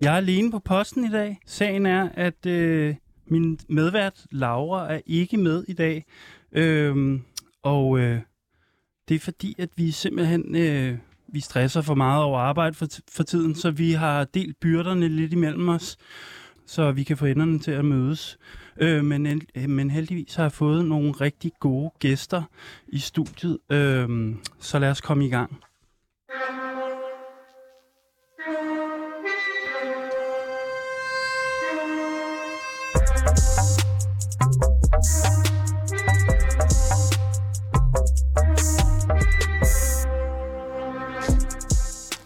Jeg 0.00 0.12
er 0.12 0.16
alene 0.16 0.50
på 0.50 0.58
posten 0.58 1.04
i 1.04 1.10
dag. 1.10 1.38
Sagen 1.46 1.86
er, 1.86 2.08
at 2.14 2.46
øh, 2.46 2.94
min 3.26 3.58
medvært 3.68 4.26
Laura 4.30 4.92
er 4.94 5.00
ikke 5.06 5.36
med 5.36 5.64
i 5.68 5.72
dag. 5.72 6.04
Øhm, 6.52 7.22
og 7.62 7.98
øh, 7.98 8.20
det 9.08 9.14
er 9.14 9.18
fordi, 9.18 9.54
at 9.58 9.68
vi 9.76 9.90
simpelthen 9.90 10.56
øh, 10.56 10.98
vi 11.28 11.40
stresser 11.40 11.82
for 11.82 11.94
meget 11.94 12.24
over 12.24 12.38
arbejde 12.38 12.74
for, 12.74 12.86
for 13.10 13.22
tiden, 13.22 13.54
så 13.54 13.70
vi 13.70 13.92
har 13.92 14.24
delt 14.24 14.60
byrderne 14.60 15.08
lidt 15.08 15.32
imellem 15.32 15.68
os, 15.68 15.96
så 16.66 16.92
vi 16.92 17.02
kan 17.02 17.16
få 17.16 17.26
enderne 17.26 17.58
til 17.58 17.70
at 17.70 17.84
mødes. 17.84 18.38
Øh, 18.80 19.04
men, 19.04 19.26
øh, 19.26 19.68
men 19.70 19.90
heldigvis 19.90 20.34
har 20.34 20.44
jeg 20.44 20.52
fået 20.52 20.84
nogle 20.84 21.12
rigtig 21.12 21.52
gode 21.60 21.90
gæster 21.98 22.42
i 22.88 22.98
studiet, 22.98 23.58
øh, 23.72 24.34
så 24.60 24.78
lad 24.78 24.90
os 24.90 25.00
komme 25.00 25.26
i 25.26 25.28
gang. 25.28 25.60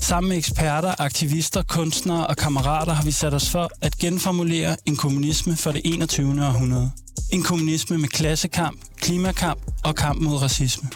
Sammen 0.00 0.28
med 0.28 0.36
eksperter, 0.36 0.94
aktivister, 0.98 1.62
kunstnere 1.62 2.26
og 2.26 2.36
kammerater 2.36 2.92
har 2.92 3.04
vi 3.04 3.10
sat 3.10 3.34
os 3.34 3.50
for 3.50 3.70
at 3.80 3.96
genformulere 3.96 4.76
en 4.86 4.96
kommunisme 4.96 5.56
for 5.56 5.72
det 5.72 5.80
21. 5.84 6.46
århundrede. 6.46 6.90
En 7.32 7.42
kommunisme 7.42 7.98
med 7.98 8.08
klassekamp, 8.08 8.80
klimakamp 8.96 9.60
og 9.84 9.94
kamp 9.94 10.20
mod 10.22 10.42
racisme. 10.42 10.88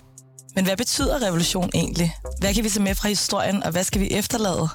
Men 0.54 0.64
hvad 0.64 0.76
betyder 0.76 1.22
revolution 1.26 1.70
egentlig? 1.74 2.14
Hvad 2.40 2.54
kan 2.54 2.64
vi 2.64 2.68
se 2.68 2.80
med 2.80 2.94
fra 2.94 3.08
historien, 3.08 3.62
og 3.62 3.70
hvad 3.70 3.84
skal 3.84 4.00
vi 4.00 4.10
efterlade? 4.10 4.68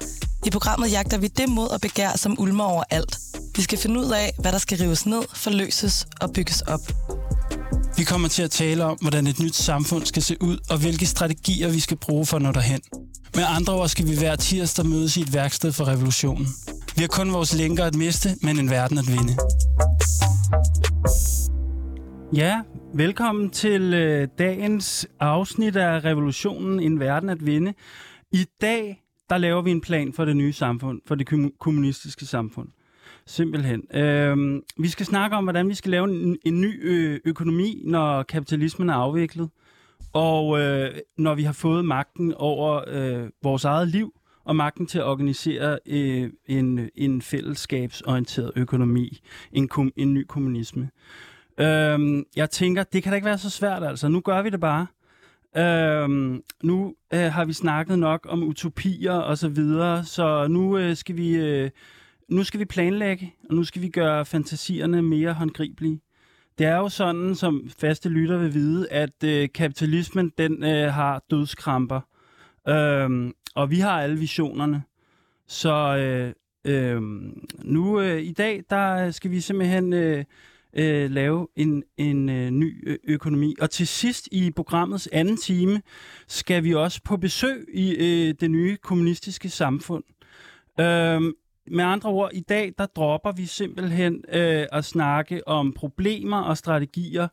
I 0.46 0.50
programmet 0.50 0.92
jagter 0.92 1.18
vi 1.18 1.28
det 1.28 1.48
mod 1.48 1.68
og 1.68 1.80
begær, 1.80 2.10
som 2.16 2.40
ulmer 2.40 2.64
over 2.64 2.84
alt. 2.90 3.18
Vi 3.56 3.62
skal 3.62 3.78
finde 3.78 4.00
ud 4.00 4.10
af, 4.10 4.32
hvad 4.38 4.52
der 4.52 4.58
skal 4.58 4.78
rives 4.78 5.06
ned, 5.06 5.22
forløses 5.34 6.06
og 6.20 6.32
bygges 6.32 6.60
op. 6.60 6.80
Vi 7.98 8.04
kommer 8.04 8.28
til 8.28 8.42
at 8.42 8.50
tale 8.50 8.84
om, 8.84 8.98
hvordan 9.00 9.26
et 9.26 9.40
nyt 9.40 9.54
samfund 9.54 10.04
skal 10.06 10.22
se 10.22 10.36
ud, 10.40 10.58
og 10.70 10.78
hvilke 10.80 11.06
strategier 11.06 11.70
vi 11.70 11.80
skal 11.80 11.96
bruge 11.96 12.26
for 12.26 12.36
at 12.36 12.42
nå 12.42 12.52
derhen. 12.52 12.80
Med 13.34 13.44
andre 13.56 13.72
ord 13.72 13.88
skal 13.88 14.06
vi 14.06 14.16
hver 14.18 14.36
tirsdag 14.36 14.86
mødes 14.86 15.16
i 15.16 15.20
et 15.20 15.34
værksted 15.34 15.72
for 15.72 15.88
revolutionen. 15.88 16.46
Vi 16.96 17.00
har 17.00 17.08
kun 17.08 17.32
vores 17.32 17.54
lænker 17.54 17.84
at 17.84 17.94
miste, 17.94 18.28
men 18.42 18.58
en 18.58 18.70
verden 18.70 18.98
at 18.98 19.06
vinde. 19.06 19.36
Ja, 22.34 22.60
velkommen 22.94 23.50
til 23.50 23.94
øh, 23.94 24.28
dagens 24.38 25.06
afsnit 25.20 25.76
af 25.76 26.04
Revolutionen, 26.04 26.80
en 26.80 27.00
verden 27.00 27.28
at 27.28 27.46
vinde. 27.46 27.74
I 28.32 28.44
dag, 28.60 29.02
der 29.30 29.38
laver 29.38 29.62
vi 29.62 29.70
en 29.70 29.80
plan 29.80 30.12
for 30.12 30.24
det 30.24 30.36
nye 30.36 30.52
samfund, 30.52 31.00
for 31.08 31.14
det 31.14 31.26
kommunistiske 31.58 32.26
samfund. 32.26 32.68
Simpelthen. 33.26 33.82
Øhm, 33.94 34.62
vi 34.78 34.88
skal 34.88 35.06
snakke 35.06 35.36
om, 35.36 35.44
hvordan 35.44 35.68
vi 35.68 35.74
skal 35.74 35.90
lave 35.90 36.04
en, 36.10 36.36
en 36.44 36.60
ny 36.60 36.80
ø- 36.82 37.18
økonomi, 37.24 37.82
når 37.84 38.22
kapitalismen 38.22 38.88
er 38.88 38.94
afviklet. 38.94 39.50
Og 40.12 40.60
øh, 40.60 40.90
når 41.18 41.34
vi 41.34 41.42
har 41.42 41.52
fået 41.52 41.84
magten 41.84 42.34
over 42.34 42.84
øh, 42.88 43.30
vores 43.42 43.64
eget 43.64 43.88
liv, 43.88 44.12
og 44.44 44.56
magten 44.56 44.86
til 44.86 44.98
at 44.98 45.04
organisere 45.04 45.78
øh, 45.86 46.30
en, 46.46 46.90
en 46.94 47.22
fællesskabsorienteret 47.22 48.52
økonomi, 48.56 49.20
en, 49.52 49.68
kom, 49.68 49.92
en 49.96 50.14
ny 50.14 50.24
kommunisme. 50.28 50.90
Øhm, 51.58 52.24
jeg 52.36 52.50
tænker, 52.50 52.82
det 52.82 53.02
kan 53.02 53.12
da 53.12 53.14
ikke 53.14 53.26
være 53.26 53.38
så 53.38 53.50
svært 53.50 53.84
altså. 53.84 54.08
Nu 54.08 54.20
gør 54.20 54.42
vi 54.42 54.50
det 54.50 54.60
bare. 54.60 54.86
Øhm, 55.56 56.42
nu 56.62 56.94
øh, 57.14 57.32
har 57.32 57.44
vi 57.44 57.52
snakket 57.52 57.98
nok 57.98 58.26
om 58.28 58.42
utopier 58.42 59.12
og 59.12 59.38
så 59.38 59.48
videre, 59.48 60.04
så 60.04 60.46
nu 60.48 60.78
øh, 60.78 60.96
skal 60.96 61.16
vi 61.16 61.36
øh, 61.36 61.70
nu 62.28 62.44
skal 62.44 62.60
vi 62.60 62.64
planlægge, 62.64 63.34
og 63.48 63.54
nu 63.54 63.64
skal 63.64 63.82
vi 63.82 63.88
gøre 63.88 64.24
fantasierne 64.24 65.02
mere 65.02 65.32
håndgribelige. 65.32 66.00
Det 66.58 66.66
er 66.66 66.76
jo 66.76 66.88
sådan, 66.88 67.34
som 67.34 67.70
faste 67.78 68.08
lytter 68.08 68.38
vil 68.38 68.54
vide, 68.54 68.92
at 68.92 69.24
øh, 69.24 69.48
kapitalismen 69.54 70.32
den 70.38 70.64
øh, 70.64 70.92
har 70.92 71.24
dødskramper. 71.30 72.00
Øhm, 72.68 73.32
og 73.54 73.70
vi 73.70 73.78
har 73.78 74.02
alle 74.02 74.18
visionerne. 74.18 74.82
Så 75.46 75.96
øh, 75.96 76.32
øh, 76.74 77.02
nu 77.64 78.00
øh, 78.00 78.22
i 78.22 78.32
dag, 78.32 78.62
der 78.70 79.10
skal 79.10 79.30
vi 79.30 79.40
simpelthen 79.40 79.92
øh, 79.92 80.24
øh, 80.76 81.10
lave 81.10 81.48
en, 81.56 81.82
en 81.96 82.28
øh, 82.28 82.50
ny 82.50 82.98
økonomi. 83.04 83.54
Og 83.60 83.70
til 83.70 83.86
sidst 83.86 84.28
i 84.32 84.50
programmets 84.50 85.08
anden 85.12 85.36
time, 85.36 85.82
skal 86.26 86.64
vi 86.64 86.74
også 86.74 87.00
på 87.04 87.16
besøg 87.16 87.66
i 87.74 87.94
øh, 87.94 88.34
det 88.40 88.50
nye 88.50 88.76
kommunistiske 88.76 89.48
samfund. 89.48 90.04
Øhm, 90.80 91.32
med 91.70 91.84
andre 91.84 92.10
ord, 92.10 92.30
i 92.32 92.40
dag 92.40 92.72
der 92.78 92.86
dropper 92.86 93.32
vi 93.32 93.46
simpelthen 93.46 94.24
øh, 94.32 94.66
at 94.72 94.84
snakke 94.84 95.48
om 95.48 95.72
problemer 95.72 96.40
og 96.40 96.56
strategier. 96.56 97.28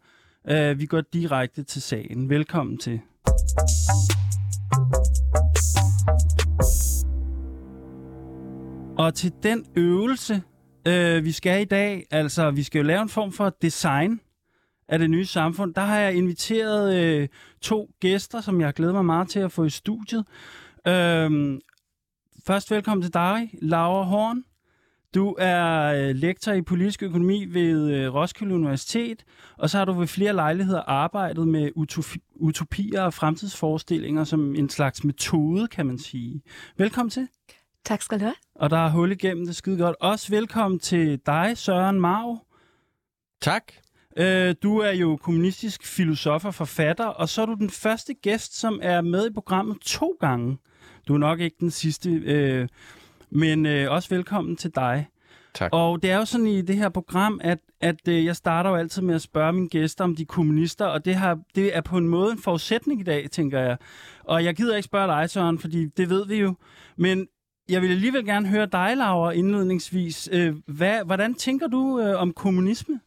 Øh, 0.49 0.79
vi 0.79 0.85
går 0.85 1.01
direkte 1.01 1.63
til 1.63 1.81
sagen. 1.81 2.29
Velkommen 2.29 2.77
til. 2.77 2.99
Og 8.97 9.13
til 9.13 9.33
den 9.43 9.65
øvelse, 9.75 10.41
øh, 10.87 11.25
vi 11.25 11.31
skal 11.31 11.61
i 11.61 11.65
dag, 11.65 12.05
altså 12.11 12.51
vi 12.51 12.63
skal 12.63 12.79
jo 12.79 12.83
lave 12.83 13.01
en 13.01 13.09
form 13.09 13.31
for 13.31 13.55
design 13.61 14.19
af 14.87 14.99
det 14.99 15.09
nye 15.09 15.25
samfund, 15.25 15.73
der 15.73 15.81
har 15.81 15.99
jeg 15.99 16.15
inviteret 16.15 16.95
øh, 16.95 17.27
to 17.61 17.89
gæster, 17.99 18.41
som 18.41 18.61
jeg 18.61 18.73
glæder 18.73 18.93
mig 18.93 19.05
meget 19.05 19.29
til 19.29 19.39
at 19.39 19.51
få 19.51 19.63
i 19.63 19.69
studiet. 19.69 20.25
Øhm, 20.87 21.59
Først 22.45 22.71
velkommen 22.71 23.01
til 23.01 23.13
dig, 23.13 23.49
Laura 23.61 24.03
Horn. 24.03 24.43
Du 25.15 25.35
er 25.39 25.83
øh, 25.83 26.15
lektor 26.15 26.51
i 26.51 26.61
politisk 26.61 27.03
økonomi 27.03 27.45
ved 27.45 27.91
øh, 27.91 28.13
Roskilde 28.13 28.55
Universitet, 28.55 29.23
og 29.57 29.69
så 29.69 29.77
har 29.77 29.85
du 29.85 29.93
ved 29.93 30.07
flere 30.07 30.33
lejligheder 30.33 30.81
arbejdet 30.81 31.47
med 31.47 31.71
utopier 32.35 33.01
og 33.01 33.13
fremtidsforestillinger 33.13 34.23
som 34.23 34.55
en 34.55 34.69
slags 34.69 35.03
metode, 35.03 35.67
kan 35.67 35.85
man 35.85 35.99
sige. 35.99 36.41
Velkommen 36.77 37.09
til. 37.09 37.27
Tak 37.85 38.01
skal 38.01 38.19
du 38.19 38.23
have. 38.23 38.35
Og 38.55 38.69
der 38.69 38.77
er 38.77 38.89
hul 38.89 39.11
igennem 39.11 39.45
det 39.45 39.55
skide 39.55 39.77
godt. 39.77 39.95
Også 39.99 40.29
velkommen 40.29 40.79
til 40.79 41.19
dig, 41.25 41.57
Søren 41.57 42.01
Marv. 42.01 42.45
Tak. 43.41 43.63
Øh, 44.17 44.55
du 44.63 44.77
er 44.77 44.91
jo 44.91 45.17
kommunistisk 45.17 45.85
filosof 45.85 46.45
og 46.45 46.55
forfatter, 46.55 47.05
og 47.05 47.29
så 47.29 47.41
er 47.41 47.45
du 47.45 47.53
den 47.53 47.69
første 47.69 48.13
gæst, 48.13 48.59
som 48.59 48.79
er 48.81 49.01
med 49.01 49.29
i 49.29 49.33
programmet 49.33 49.77
to 49.81 50.17
gange. 50.19 50.57
Du 51.07 51.13
er 51.13 51.17
nok 51.17 51.39
ikke 51.39 51.57
den 51.59 51.71
sidste, 51.71 52.09
øh, 52.09 52.67
men 53.29 53.65
øh, 53.65 53.91
også 53.91 54.09
velkommen 54.09 54.55
til 54.55 54.71
dig. 54.75 55.07
Tak. 55.53 55.69
Og 55.73 56.03
det 56.03 56.11
er 56.11 56.17
jo 56.17 56.25
sådan 56.25 56.47
i 56.47 56.61
det 56.61 56.75
her 56.75 56.89
program, 56.89 57.39
at, 57.43 57.59
at 57.81 58.07
øh, 58.07 58.25
jeg 58.25 58.35
starter 58.35 58.69
jo 58.69 58.75
altid 58.75 59.01
med 59.01 59.15
at 59.15 59.21
spørge 59.21 59.53
mine 59.53 59.69
gæster, 59.69 60.03
om 60.03 60.15
de 60.15 60.21
er 60.21 60.25
kommunister, 60.25 60.85
og 60.85 61.05
det, 61.05 61.15
har, 61.15 61.39
det 61.55 61.77
er 61.77 61.81
på 61.81 61.97
en 61.97 62.07
måde 62.07 62.31
en 62.31 62.37
forudsætning 62.37 62.99
i 62.99 63.03
dag, 63.03 63.29
tænker 63.31 63.59
jeg. 63.59 63.77
Og 64.23 64.43
jeg 64.43 64.55
gider 64.55 64.75
ikke 64.75 64.85
spørge 64.85 65.07
dig, 65.07 65.29
Søren, 65.29 65.59
fordi 65.59 65.85
det 65.85 66.09
ved 66.09 66.27
vi 66.27 66.35
jo. 66.35 66.55
Men 66.97 67.27
jeg 67.69 67.81
vil 67.81 67.91
alligevel 67.91 68.25
gerne 68.25 68.47
høre 68.47 68.65
dig, 68.65 68.93
Laura, 68.97 69.31
indledningsvis. 69.31 70.29
Øh, 70.31 70.55
hvad, 70.67 71.05
hvordan 71.05 71.33
tænker 71.33 71.67
du 71.67 71.99
øh, 71.99 72.21
om 72.21 72.33
kommunisme? 72.33 72.99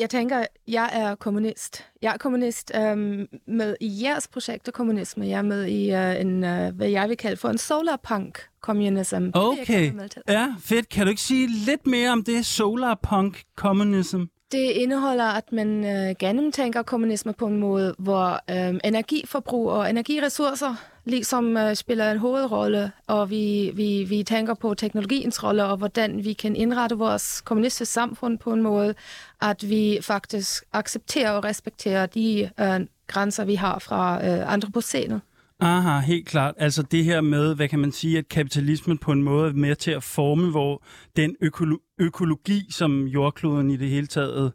Jeg 0.00 0.10
tænker, 0.10 0.44
jeg 0.68 0.90
er 0.92 1.14
kommunist. 1.14 1.84
Jeg 2.02 2.12
er 2.14 2.18
kommunist 2.18 2.72
um, 2.78 3.26
med 3.46 3.76
i 3.80 4.02
jeres 4.02 4.28
projekt 4.28 4.68
af 4.68 4.74
kommunisme. 4.74 5.26
Jeg 5.26 5.38
er 5.38 5.42
med 5.42 5.66
i 5.66 5.92
uh, 5.92 6.20
en, 6.20 6.44
uh, 6.44 6.76
hvad 6.76 6.88
jeg 6.88 7.08
vil 7.08 7.16
kalde 7.16 7.36
for 7.36 7.48
en 7.48 7.58
solarpunk 7.58 8.38
communism. 8.60 9.28
Okay, 9.34 9.92
ja, 10.28 10.54
fedt. 10.60 10.88
Kan 10.88 11.06
du 11.06 11.10
ikke 11.10 11.22
sige 11.22 11.48
lidt 11.66 11.86
mere 11.86 12.10
om 12.10 12.24
det 12.24 12.46
solarpunk 12.46 13.42
communism? 13.56 14.22
Det 14.52 14.70
indeholder, 14.70 15.24
at 15.24 15.52
man 15.52 15.84
øh, 15.84 16.14
gennemtænker 16.18 16.82
kommunisme 16.82 17.32
på 17.32 17.46
en 17.46 17.56
måde, 17.56 17.94
hvor 17.98 18.40
øh, 18.50 18.80
energiforbrug 18.84 19.70
og 19.70 19.90
energiressourcer 19.90 20.74
ligesom 21.04 21.56
øh, 21.56 21.74
spiller 21.74 22.10
en 22.10 22.18
hovedrolle, 22.18 22.92
og 23.06 23.30
vi, 23.30 23.72
vi, 23.74 24.04
vi 24.08 24.22
tænker 24.22 24.54
på 24.54 24.74
teknologiens 24.74 25.44
rolle, 25.44 25.64
og 25.64 25.76
hvordan 25.76 26.24
vi 26.24 26.32
kan 26.32 26.56
indrette 26.56 26.96
vores 26.96 27.40
kommunistiske 27.40 27.92
samfund 27.92 28.38
på 28.38 28.52
en 28.52 28.62
måde, 28.62 28.94
at 29.40 29.70
vi 29.70 29.98
faktisk 30.02 30.64
accepterer 30.72 31.30
og 31.32 31.44
respekterer 31.44 32.06
de 32.06 32.50
øh, 32.60 32.80
grænser, 33.06 33.44
vi 33.44 33.54
har 33.54 33.78
fra 33.78 34.26
øh, 34.26 34.52
andre 34.52 34.70
på 34.70 34.80
scenen. 34.80 35.20
Aha, 35.60 36.00
helt 36.00 36.26
klart. 36.26 36.54
Altså 36.58 36.82
det 36.82 37.04
her 37.04 37.20
med, 37.20 37.54
hvad 37.54 37.68
kan 37.68 37.78
man 37.78 37.92
sige, 37.92 38.18
at 38.18 38.28
kapitalismen 38.28 38.98
på 38.98 39.12
en 39.12 39.22
måde 39.22 39.48
er 39.48 39.52
med 39.52 39.76
til 39.76 39.90
at 39.90 40.02
forme 40.02 40.50
hvor 40.50 40.84
den 41.16 41.36
økolo- 41.44 41.94
økologi, 41.98 42.66
som 42.70 43.06
jordkloden 43.06 43.70
i 43.70 43.76
det 43.76 43.88
hele 43.88 44.06
taget, 44.06 44.52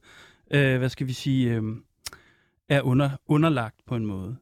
øh, 0.52 0.78
hvad 0.78 0.90
skal 0.90 1.07
vi 1.07 1.13
sige, 1.13 1.54
øh, 1.54 1.63
er 2.69 2.81
under, 2.81 3.10
underlagt 3.28 3.75
på 3.88 3.96
en 3.96 4.06
måde. 4.06 4.36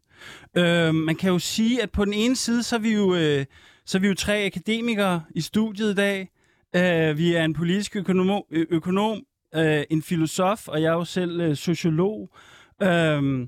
Øh, 0.57 0.95
man 0.95 1.15
kan 1.15 1.31
jo 1.31 1.39
sige, 1.39 1.83
at 1.83 1.91
på 1.91 2.05
den 2.05 2.13
ene 2.13 2.35
side, 2.35 2.63
så 2.63 2.75
er 2.75 2.79
vi 2.79 2.93
jo, 2.93 3.15
øh, 3.15 3.45
så 3.85 3.97
er 3.97 3.99
vi 3.99 4.07
jo 4.07 4.13
tre 4.13 4.45
akademikere 4.45 5.23
i 5.35 5.41
studiet 5.41 5.91
i 5.91 5.95
dag. 5.95 6.29
Øh, 6.75 7.17
vi 7.17 7.33
er 7.33 7.45
en 7.45 7.53
politisk 7.53 7.95
økonom, 7.95 8.43
økonom 8.51 9.23
øh, 9.55 9.83
en 9.89 10.01
filosof, 10.01 10.67
og 10.67 10.81
jeg 10.81 10.89
er 10.89 10.93
jo 10.93 11.05
selv 11.05 11.41
øh, 11.41 11.55
sociolog. 11.55 12.35
Øh, 12.83 13.47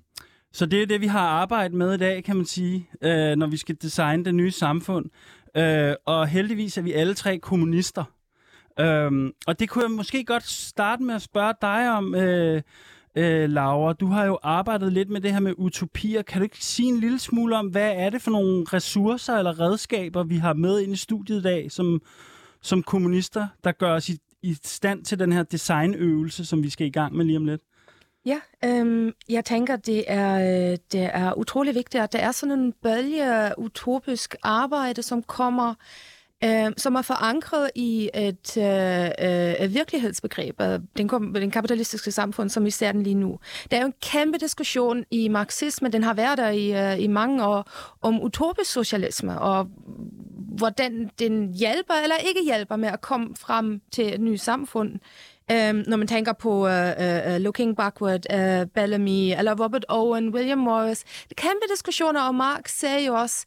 så 0.56 0.66
det 0.66 0.82
er 0.82 0.86
det, 0.86 1.02
vi 1.02 1.08
har 1.08 1.28
arbejdet 1.28 1.78
med 1.78 1.94
i 1.94 1.98
dag, 1.98 2.24
kan 2.24 2.36
man 2.36 2.46
sige, 2.46 2.90
øh, 3.02 3.36
når 3.36 3.48
vi 3.48 3.58
skal 3.58 3.76
designe 3.82 4.26
det 4.26 4.36
nye 4.36 4.52
samfund. 4.52 5.06
Øh, 5.58 5.94
og 6.06 6.28
heldigvis 6.28 6.78
er 6.78 6.82
vi 6.82 6.94
alle 6.94 7.14
tre 7.14 7.38
kommunister. 7.38 8.04
Øh, 8.80 9.32
og 9.48 9.60
det 9.60 9.70
kunne 9.70 9.84
jeg 9.84 9.92
måske 9.92 10.24
godt 10.24 10.44
starte 10.44 11.04
med 11.04 11.16
at 11.16 11.22
spørge 11.22 11.54
dig 11.62 11.92
om, 11.92 12.16
øh, 12.16 12.62
øh, 13.16 13.50
Laura. 13.50 13.94
Du 13.94 14.08
har 14.08 14.26
jo 14.26 14.40
arbejdet 14.44 14.94
lidt 14.94 15.10
med 15.10 15.22
det 15.22 15.34
her 15.34 15.40
med 15.40 15.54
utopier. 15.58 16.22
Kan 16.22 16.42
du 16.42 16.44
ikke 16.44 16.66
sige 16.66 16.90
en 16.90 17.00
lille 17.00 17.20
smule 17.20 17.58
om, 17.58 17.68
hvad 17.68 17.94
er 17.96 18.10
det 18.10 18.22
for 18.22 18.32
nogle 18.32 18.66
ressourcer 18.74 19.38
eller 19.38 19.60
redskaber, 19.60 20.24
vi 20.24 20.38
har 20.38 20.54
med 20.54 20.80
ind 20.80 20.94
i 20.94 20.96
studiet 20.96 21.40
i 21.40 21.44
dag, 21.44 21.72
som, 21.72 22.02
som 22.62 22.84
kommunister, 22.84 23.48
der 23.64 23.72
gør 23.72 23.94
os 23.94 24.10
i, 24.10 24.18
i 24.42 24.58
stand 24.64 25.06
til 25.06 25.20
den 25.20 25.32
her 25.32 25.44
designøvelse, 25.44 26.46
som 26.46 26.64
vi 26.64 26.70
skal 26.70 26.88
i 26.88 26.92
gang 26.92 27.16
med 27.16 27.26
lige 27.26 27.38
om 27.38 27.46
lidt? 27.46 27.62
Ja, 28.26 28.40
øhm, 28.66 29.14
jeg 29.30 29.46
tænker, 29.46 29.76
det 29.76 30.04
er, 30.08 30.36
øh, 30.36 30.78
det 30.92 31.10
er 31.14 31.34
utrolig 31.34 31.76
vigtigt, 31.76 32.04
at 32.04 32.14
der 32.14 32.20
er 32.20 32.32
sådan 32.32 32.60
en 32.60 32.74
bølge 32.84 33.52
utopisk 33.58 34.36
arbejde, 34.44 35.04
som 35.04 35.24
kommer, 35.24 35.74
øh, 36.44 36.72
som 36.78 36.96
er 36.96 37.02
forankret 37.02 37.70
i 37.76 38.10
et 38.14 38.58
øh, 38.58 39.62
øh, 39.62 39.74
virkelighedsbegreb 39.74 40.62
af 40.62 40.80
den, 40.98 41.10
den 41.36 41.52
kapitalistiske 41.52 42.12
samfund, 42.12 42.50
som 42.50 42.66
vi 42.66 42.72
ser 42.72 42.92
den 42.92 43.04
lige 43.04 43.16
nu. 43.16 43.40
Der 43.72 43.78
er 43.78 43.82
jo 43.82 43.88
en 43.88 43.94
kæmpe 44.02 44.38
diskussion 44.38 45.06
i 45.12 45.28
marxisme, 45.28 45.90
den 45.90 46.04
har 46.04 46.14
været 46.14 46.38
der 46.38 46.50
i, 46.50 46.94
øh, 46.94 47.04
i 47.04 47.08
mange 47.08 47.46
år, 47.46 47.72
om 48.02 48.22
utopisk 48.22 48.72
socialisme, 48.72 49.40
og 49.40 49.68
hvordan 50.58 51.10
den 51.20 51.54
hjælper 51.54 51.94
eller 52.04 52.16
ikke 52.16 52.44
hjælper 52.46 52.76
med 52.76 52.90
at 52.90 53.02
komme 53.02 53.36
frem 53.36 53.82
til 53.92 54.14
et 54.14 54.22
nyt 54.22 54.42
samfund. 54.42 55.00
Um, 55.52 55.84
når 55.88 55.98
man 55.98 56.08
tænker 56.08 56.34
på 56.34 56.50
uh, 56.50 56.66
uh, 56.66 57.42
Looking 57.42 57.78
Backward, 57.78 58.26
uh, 58.34 58.68
Bellamy, 58.70 59.38
eller 59.38 59.64
Robert 59.64 59.86
Owen, 59.90 60.30
William 60.30 60.58
Morris. 60.58 61.04
Det 61.30 61.38
kæmpe 61.38 61.66
diskussioner, 61.72 62.22
og 62.22 62.36
Marx 62.36 62.72
sagde 62.72 63.06
jo 63.06 63.14
også, 63.14 63.46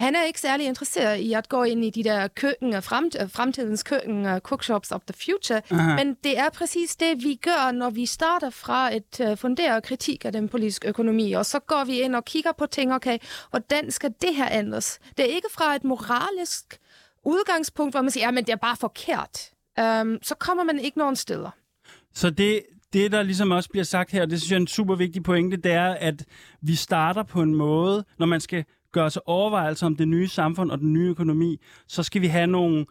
han 0.00 0.14
er 0.16 0.24
ikke 0.24 0.40
særlig 0.40 0.66
interesseret 0.66 1.16
i 1.16 1.32
at 1.32 1.48
gå 1.48 1.62
ind 1.62 1.84
i 1.84 1.90
de 1.90 2.04
der 2.04 2.28
køkken, 2.28 2.82
fremt, 2.82 3.16
fremtidens 3.28 3.82
køkken, 3.82 4.26
uh, 4.26 4.38
cookshops 4.38 4.92
of 4.92 5.00
the 5.00 5.14
future, 5.24 5.62
Aha. 5.70 5.96
men 5.96 6.16
det 6.24 6.38
er 6.38 6.50
præcis 6.50 6.96
det, 6.96 7.24
vi 7.24 7.34
gør, 7.34 7.72
når 7.72 7.90
vi 7.90 8.06
starter 8.06 8.50
fra 8.50 8.96
et 8.96 9.20
uh, 9.20 9.38
funderet 9.38 9.82
kritik 9.82 10.24
af 10.24 10.32
den 10.32 10.48
politiske 10.48 10.88
økonomi, 10.88 11.32
og 11.32 11.46
så 11.46 11.58
går 11.58 11.84
vi 11.84 12.00
ind 12.00 12.14
og 12.14 12.24
kigger 12.24 12.52
på 12.52 12.66
ting, 12.66 12.94
okay, 12.94 13.18
hvordan 13.50 13.90
skal 13.90 14.14
det 14.22 14.34
her 14.34 14.48
ændres? 14.52 14.98
Det 15.16 15.30
er 15.30 15.34
ikke 15.34 15.48
fra 15.52 15.76
et 15.76 15.84
moralisk 15.84 16.80
udgangspunkt, 17.24 17.94
hvor 17.94 18.02
man 18.02 18.10
siger, 18.10 18.30
men 18.30 18.44
det 18.44 18.52
er 18.52 18.56
bare 18.56 18.76
forkert 18.76 19.53
øhm, 19.78 20.18
så 20.22 20.34
kommer 20.34 20.64
man 20.64 20.78
ikke 20.78 20.98
nogen 20.98 21.16
steder. 21.16 21.50
Så 22.12 22.30
det, 22.30 22.62
det, 22.92 23.12
der 23.12 23.22
ligesom 23.22 23.50
også 23.50 23.70
bliver 23.70 23.84
sagt 23.84 24.10
her, 24.10 24.26
det 24.26 24.40
synes 24.40 24.50
jeg 24.50 24.56
er 24.56 24.60
en 24.60 24.66
super 24.66 24.94
vigtig 24.94 25.22
pointe, 25.22 25.56
det 25.56 25.72
er, 25.72 25.94
at 25.94 26.24
vi 26.60 26.74
starter 26.74 27.22
på 27.22 27.42
en 27.42 27.54
måde, 27.54 28.04
når 28.18 28.26
man 28.26 28.40
skal 28.40 28.64
gøre 28.92 29.10
sig 29.10 29.28
overvejelser 29.28 29.86
om 29.86 29.96
det 29.96 30.08
nye 30.08 30.28
samfund 30.28 30.70
og 30.70 30.78
den 30.78 30.92
nye 30.92 31.08
økonomi, 31.08 31.60
så 31.88 32.02
skal 32.02 32.22
vi 32.22 32.26
have 32.26 32.46
nogle, 32.46 32.86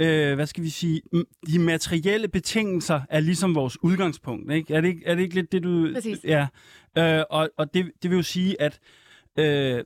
øh, 0.00 0.34
hvad 0.34 0.46
skal 0.46 0.64
vi 0.64 0.70
sige, 0.70 1.02
de 1.46 1.58
materielle 1.58 2.28
betingelser 2.28 3.00
er 3.10 3.20
ligesom 3.20 3.54
vores 3.54 3.82
udgangspunkt. 3.82 4.52
Ikke? 4.52 4.74
Er, 4.74 4.80
det 4.80 4.88
ikke, 4.88 5.02
er 5.06 5.14
det 5.14 5.22
ikke 5.22 5.34
lidt 5.34 5.52
det, 5.52 5.62
du... 5.62 5.90
Præcis. 5.94 6.18
Ja. 6.24 6.46
Øh, 6.98 7.24
og 7.30 7.50
og 7.56 7.74
det, 7.74 7.90
det 8.02 8.10
vil 8.10 8.16
jo 8.16 8.22
sige, 8.22 8.62
at 8.62 8.78
øh, 9.38 9.84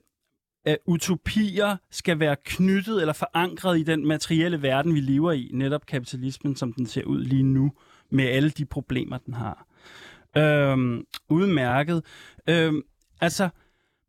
at 0.67 0.79
utopier 0.87 1.77
skal 1.91 2.21
være 2.21 2.37
knyttet 2.45 3.01
eller 3.01 3.13
forankret 3.13 3.79
i 3.79 3.83
den 3.83 4.07
materielle 4.07 4.63
verden, 4.63 4.95
vi 4.95 5.01
lever 5.01 5.33
i, 5.33 5.51
netop 5.53 5.87
kapitalismen, 5.87 6.57
som 6.57 6.73
den 6.73 6.87
ser 6.87 7.05
ud 7.05 7.25
lige 7.25 7.43
nu, 7.43 7.73
med 8.11 8.25
alle 8.25 8.51
de 8.51 8.65
problemer, 8.65 9.19
den 9.19 9.35
har. 9.35 9.67
Øhm, 10.37 11.05
udmærket. 11.29 12.05
Øhm, 12.49 12.83
altså, 13.21 13.49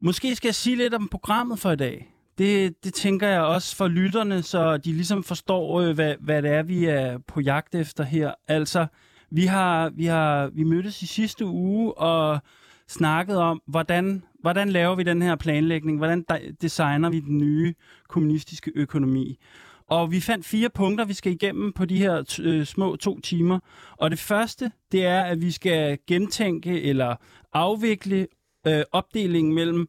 måske 0.02 0.36
skal 0.36 0.48
jeg 0.48 0.56
sige 0.56 0.76
lidt 0.76 0.94
om 0.94 1.08
programmet 1.08 1.60
for 1.60 1.72
i 1.72 1.76
dag. 1.76 2.14
Det, 2.38 2.84
det 2.84 2.94
tænker 2.94 3.28
jeg 3.28 3.42
også 3.42 3.76
for 3.76 3.88
lytterne, 3.88 4.44
så 4.44 4.78
de 4.78 4.94
ligesom 4.94 5.24
forstår, 5.24 5.82
øh, 5.82 5.96
hvad, 5.96 6.16
hvad 6.20 6.42
det 6.42 6.52
er, 6.52 6.64
vi 6.64 6.86
er 6.86 7.18
på 7.18 7.42
jagt 7.42 7.76
efter 7.76 8.04
her. 8.04 8.34
Altså, 8.48 8.88
vi 9.32 9.46
har, 9.46 9.90
vi 9.90 10.06
har 10.06 10.48
vi 10.48 10.64
mødtes 10.64 11.02
i 11.02 11.06
sidste 11.08 11.46
uge 11.46 11.98
og 11.98 12.40
snakket 12.88 13.38
om, 13.38 13.62
hvordan 13.68 14.24
Hvordan 14.42 14.70
laver 14.70 14.96
vi 14.96 15.04
den 15.04 15.22
her 15.22 15.36
planlægning? 15.36 15.98
Hvordan 15.98 16.26
designer 16.62 17.10
vi 17.10 17.20
den 17.20 17.38
nye 17.38 17.74
kommunistiske 18.10 18.72
økonomi? 18.76 19.40
Og 19.88 20.12
vi 20.12 20.20
fandt 20.20 20.46
fire 20.46 20.70
punkter, 20.70 21.06
vi 21.06 21.14
skal 21.14 21.32
igennem 21.32 21.74
på 21.74 21.86
de 21.86 21.98
her 21.98 22.40
øh, 22.44 22.66
små 22.66 22.96
to 22.96 23.20
timer. 23.20 23.60
Og 23.98 24.12
det 24.12 24.20
første, 24.20 24.72
det 24.92 25.06
er, 25.06 25.22
at 25.22 25.42
vi 25.42 25.52
skal 25.52 25.98
gentænke 26.08 26.82
eller 26.82 27.16
afvikle 27.54 28.28
øh, 28.68 28.84
opdelingen 28.92 29.54
mellem 29.54 29.88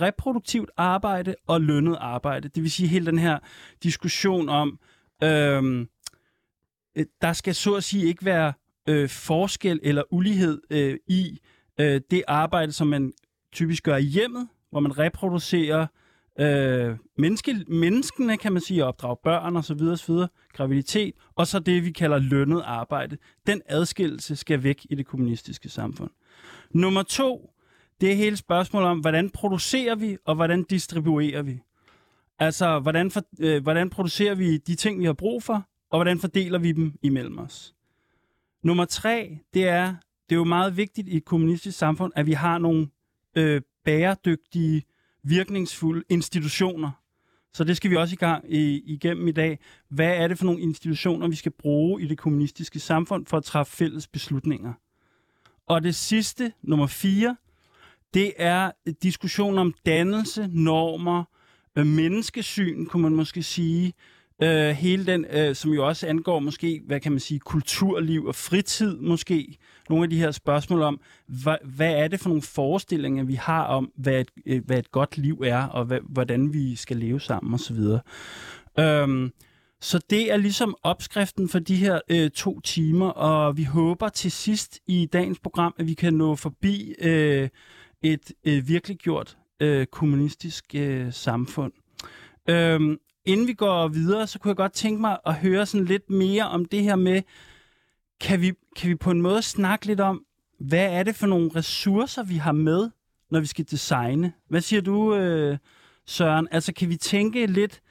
reproduktivt 0.00 0.70
arbejde 0.76 1.34
og 1.46 1.60
lønnet 1.60 1.96
arbejde. 2.00 2.48
Det 2.48 2.62
vil 2.62 2.70
sige 2.70 2.88
hele 2.88 3.06
den 3.06 3.18
her 3.18 3.38
diskussion 3.82 4.48
om, 4.48 4.78
øhm, 5.22 5.88
øh, 6.96 7.06
der 7.22 7.32
skal 7.32 7.54
så 7.54 7.74
at 7.74 7.84
sige 7.84 8.06
ikke 8.06 8.24
være 8.24 8.52
øh, 8.88 9.08
forskel 9.08 9.80
eller 9.82 10.02
ulighed 10.10 10.60
øh, 10.70 10.98
i, 11.08 11.38
øh, 11.80 12.00
det 12.10 12.22
arbejde, 12.28 12.72
som 12.72 12.86
man 12.86 13.12
typisk 13.52 13.82
gør 13.82 13.96
i 13.96 14.02
hjemmet, 14.02 14.48
hvor 14.70 14.80
man 14.80 14.98
reproducerer 14.98 15.86
øh, 16.40 16.96
menneske, 17.18 17.64
menneskene, 17.68 18.36
kan 18.36 18.52
man 18.52 18.62
sige, 18.62 18.84
opdrage 18.84 19.16
børn 19.24 19.56
osv., 19.56 19.82
osv., 19.82 20.14
graviditet, 20.52 21.14
og 21.34 21.46
så 21.46 21.58
det, 21.58 21.84
vi 21.84 21.90
kalder 21.90 22.18
lønnet 22.18 22.62
arbejde. 22.64 23.16
Den 23.46 23.62
adskillelse 23.66 24.36
skal 24.36 24.62
væk 24.62 24.86
i 24.90 24.94
det 24.94 25.06
kommunistiske 25.06 25.68
samfund. 25.68 26.10
Nummer 26.70 27.02
to, 27.02 27.50
det 28.00 28.12
er 28.12 28.16
hele 28.16 28.36
spørgsmålet 28.36 28.88
om, 28.88 28.98
hvordan 28.98 29.30
producerer 29.30 29.94
vi, 29.94 30.16
og 30.24 30.34
hvordan 30.34 30.62
distribuerer 30.62 31.42
vi. 31.42 31.60
Altså, 32.38 32.78
hvordan, 32.78 33.10
for, 33.10 33.22
øh, 33.40 33.62
hvordan 33.62 33.90
producerer 33.90 34.34
vi 34.34 34.56
de 34.56 34.74
ting, 34.74 35.00
vi 35.00 35.04
har 35.04 35.12
brug 35.12 35.42
for, 35.42 35.68
og 35.90 35.98
hvordan 35.98 36.18
fordeler 36.18 36.58
vi 36.58 36.72
dem 36.72 36.92
imellem 37.02 37.38
os. 37.38 37.74
Nummer 38.62 38.84
tre, 38.84 39.38
det 39.54 39.68
er, 39.68 39.94
det 40.28 40.34
er 40.34 40.38
jo 40.38 40.44
meget 40.44 40.76
vigtigt 40.76 41.08
i 41.08 41.16
et 41.16 41.24
kommunistisk 41.24 41.78
samfund, 41.78 42.12
at 42.16 42.26
vi 42.26 42.32
har 42.32 42.58
nogle 42.58 42.88
øh, 43.36 43.60
bæredygtige, 43.84 44.82
virkningsfulde 45.22 46.04
institutioner. 46.08 46.90
Så 47.54 47.64
det 47.64 47.76
skal 47.76 47.90
vi 47.90 47.96
også 47.96 48.12
i 48.12 48.16
gang 48.16 48.52
i, 48.52 48.82
igennem 48.84 49.28
i 49.28 49.32
dag. 49.32 49.58
Hvad 49.88 50.16
er 50.16 50.28
det 50.28 50.38
for 50.38 50.44
nogle 50.44 50.60
institutioner, 50.60 51.28
vi 51.28 51.36
skal 51.36 51.52
bruge 51.52 52.02
i 52.02 52.06
det 52.06 52.18
kommunistiske 52.18 52.80
samfund 52.80 53.26
for 53.26 53.36
at 53.36 53.44
træffe 53.44 53.76
fælles 53.76 54.08
beslutninger? 54.08 54.72
Og 55.66 55.82
det 55.82 55.94
sidste, 55.94 56.52
nummer 56.62 56.86
fire, 56.86 57.36
det 58.14 58.32
er 58.36 58.70
diskussion 59.02 59.58
om 59.58 59.74
dannelse, 59.86 60.48
normer, 60.52 61.24
øh, 61.76 61.86
menneskesyn, 61.86 62.86
kunne 62.86 63.02
man 63.02 63.14
måske 63.14 63.42
sige, 63.42 63.92
Øh, 64.42 64.70
hele 64.70 65.06
den, 65.06 65.24
øh, 65.30 65.54
som 65.54 65.72
jo 65.72 65.86
også 65.86 66.06
angår 66.06 66.38
måske, 66.38 66.82
hvad 66.86 67.00
kan 67.00 67.12
man 67.12 67.20
sige, 67.20 67.40
kulturliv 67.40 68.24
og 68.24 68.34
fritid 68.34 68.96
måske. 68.96 69.58
Nogle 69.88 70.04
af 70.04 70.10
de 70.10 70.18
her 70.18 70.30
spørgsmål 70.30 70.82
om, 70.82 71.00
hvad, 71.26 71.56
hvad 71.64 71.94
er 71.94 72.08
det 72.08 72.20
for 72.20 72.28
nogle 72.28 72.42
forestillinger, 72.42 73.24
vi 73.24 73.34
har 73.34 73.64
om, 73.64 73.90
hvad 73.96 74.20
et, 74.20 74.30
øh, 74.46 74.64
hvad 74.66 74.78
et 74.78 74.90
godt 74.90 75.18
liv 75.18 75.42
er, 75.44 75.62
og 75.62 75.84
hvad, 75.84 75.98
hvordan 76.08 76.52
vi 76.52 76.76
skal 76.76 76.96
leve 76.96 77.20
sammen 77.20 77.54
osv. 77.54 77.78
Øhm, 78.78 79.32
så 79.80 80.00
det 80.10 80.32
er 80.32 80.36
ligesom 80.36 80.76
opskriften 80.82 81.48
for 81.48 81.58
de 81.58 81.76
her 81.76 82.00
øh, 82.08 82.30
to 82.30 82.60
timer, 82.60 83.08
og 83.08 83.56
vi 83.56 83.64
håber 83.64 84.08
til 84.08 84.32
sidst 84.32 84.80
i 84.86 85.06
dagens 85.12 85.38
program, 85.38 85.74
at 85.78 85.86
vi 85.86 85.94
kan 85.94 86.14
nå 86.14 86.34
forbi 86.34 86.94
øh, 87.00 87.48
et 88.02 88.32
øh, 88.44 88.68
virkelig 88.68 88.96
gjort 88.96 89.36
øh, 89.60 89.86
kommunistisk 89.86 90.64
øh, 90.74 91.12
samfund. 91.12 91.72
Øhm, 92.48 92.98
inden 93.26 93.46
vi 93.46 93.52
går 93.52 93.88
videre, 93.88 94.26
så 94.26 94.38
kunne 94.38 94.48
jeg 94.48 94.56
godt 94.56 94.72
tænke 94.72 95.00
mig 95.00 95.18
at 95.26 95.34
høre 95.34 95.66
sådan 95.66 95.86
lidt 95.86 96.10
mere 96.10 96.48
om 96.48 96.64
det 96.64 96.82
her 96.82 96.96
med, 96.96 97.22
kan 98.20 98.40
vi, 98.40 98.52
kan 98.76 98.90
vi 98.90 98.94
på 98.94 99.10
en 99.10 99.22
måde 99.22 99.42
snakke 99.42 99.86
lidt 99.86 100.00
om, 100.00 100.24
hvad 100.60 100.92
er 100.92 101.02
det 101.02 101.14
for 101.16 101.26
nogle 101.26 101.50
ressourcer, 101.56 102.22
vi 102.22 102.36
har 102.36 102.52
med, 102.52 102.90
når 103.30 103.40
vi 103.40 103.46
skal 103.46 103.66
designe? 103.70 104.32
Hvad 104.48 104.60
siger 104.60 104.82
du, 104.82 105.14
øh, 105.14 105.58
Søren? 106.06 106.48
Altså, 106.50 106.72
kan 106.72 106.88
vi 106.88 106.96
tænke 106.96 107.46
lidt, 107.46 107.82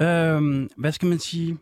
øh, 0.00 0.68
hvad 0.76 0.92
skal 0.92 1.08
man 1.08 1.18
sige, 1.18 1.58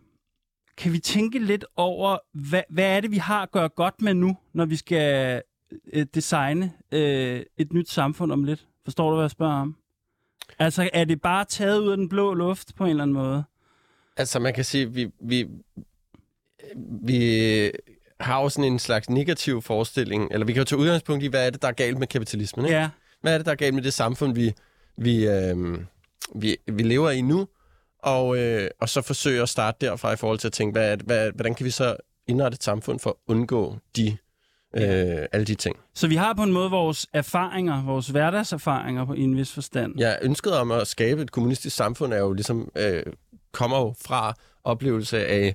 kan 0.77 0.93
vi 0.93 0.99
tænke 0.99 1.39
lidt 1.39 1.65
over, 1.77 2.19
hvad, 2.33 2.63
hvad 2.71 2.97
er 2.97 3.01
det, 3.01 3.11
vi 3.11 3.17
har 3.17 3.43
at 3.43 3.51
gøre 3.51 3.69
godt 3.69 4.03
med 4.03 4.15
nu, 4.15 4.37
når 4.53 4.65
vi 4.65 4.77
skal 4.77 5.43
øh, 5.93 6.07
designe 6.15 6.73
øh, 6.93 7.43
et 7.57 7.73
nyt 7.73 7.91
samfund 7.91 8.33
om 8.33 8.45
lidt? 8.45 8.69
Forstår 8.85 9.11
du, 9.11 9.17
hvad 9.17 9.25
jeg 9.25 9.31
spørger 9.31 9.61
om? 9.61 9.82
Altså, 10.59 10.91
er 10.93 11.05
det 11.05 11.23
bare 11.23 11.45
taget 11.45 11.79
ud 11.79 11.91
af 11.91 11.97
den 11.97 12.09
blå 12.09 12.35
luft 12.35 12.75
på 12.77 12.85
en 12.85 12.91
eller 12.91 13.03
anden 13.03 13.15
måde? 13.15 13.45
Altså, 14.17 14.39
man 14.39 14.55
kan 14.55 14.65
sige, 14.65 14.93
vi, 14.93 15.11
vi, 15.21 15.49
vi 17.03 17.71
har 18.21 18.43
jo 18.43 18.49
sådan 18.49 18.73
en 18.73 18.79
slags 18.79 19.11
negativ 19.11 19.63
forestilling, 19.63 20.29
eller 20.33 20.47
vi 20.47 20.53
kan 20.53 20.61
jo 20.61 20.65
tage 20.65 20.79
udgangspunkt 20.79 21.25
i, 21.25 21.27
hvad 21.27 21.47
er 21.47 21.51
det, 21.51 21.63
der 21.63 21.69
er 21.69 21.73
galt 21.73 21.99
med 21.99 22.07
kapitalismen, 22.07 22.67
ikke? 22.67 22.79
Ja. 22.79 22.89
Hvad 23.21 23.35
er 23.35 23.39
det, 23.39 23.47
der 23.47 23.53
er 23.53 23.57
galt 23.57 23.75
med 23.75 23.83
det 23.83 23.93
samfund, 23.93 24.35
vi, 24.35 24.55
vi, 24.97 25.27
øh, 25.27 25.79
vi, 26.35 26.57
vi 26.67 26.83
lever 26.83 27.11
i 27.11 27.21
nu? 27.21 27.49
Og, 27.99 28.39
øh, 28.39 28.71
og 28.81 28.89
så 28.89 29.03
forsøge 29.03 29.43
at 29.43 29.49
starte 29.49 29.87
derfra 29.87 30.13
i 30.13 30.17
forhold 30.17 30.39
til 30.39 30.49
at 30.49 30.53
tænke, 30.53 30.73
hvad, 30.73 30.97
hvad, 30.97 31.33
hvordan 31.33 31.55
kan 31.55 31.67
vi 31.67 31.71
så 31.71 31.97
indrette 32.27 32.55
et 32.55 32.63
samfund 32.63 32.99
for 32.99 33.11
at 33.11 33.17
undgå 33.27 33.77
de, 33.97 34.17
øh, 34.77 35.27
alle 35.33 35.45
de 35.47 35.55
ting? 35.55 35.77
Så 35.95 36.09
vi 36.09 36.17
har 36.17 36.35
på 36.35 36.43
en 36.43 36.53
måde 36.53 36.71
vores 36.71 37.07
erfaringer, 37.13 37.83
vores 37.85 38.09
hverdagserfaringer 38.09 39.05
på 39.05 39.13
en 39.13 39.37
vis 39.37 39.53
forstand. 39.53 39.99
Ja, 39.99 40.15
ønsket 40.23 40.53
om 40.59 40.71
at 40.71 40.87
skabe 40.87 41.23
et 41.23 41.31
kommunistisk 41.33 41.77
samfund 41.77 42.13
er 42.13 42.19
jo 42.19 42.33
ligesom, 42.33 42.71
øh, 42.77 43.03
kommer 43.53 43.79
jo 43.79 43.95
fra 44.05 44.35
oplevelse 44.65 45.27
af 45.27 45.55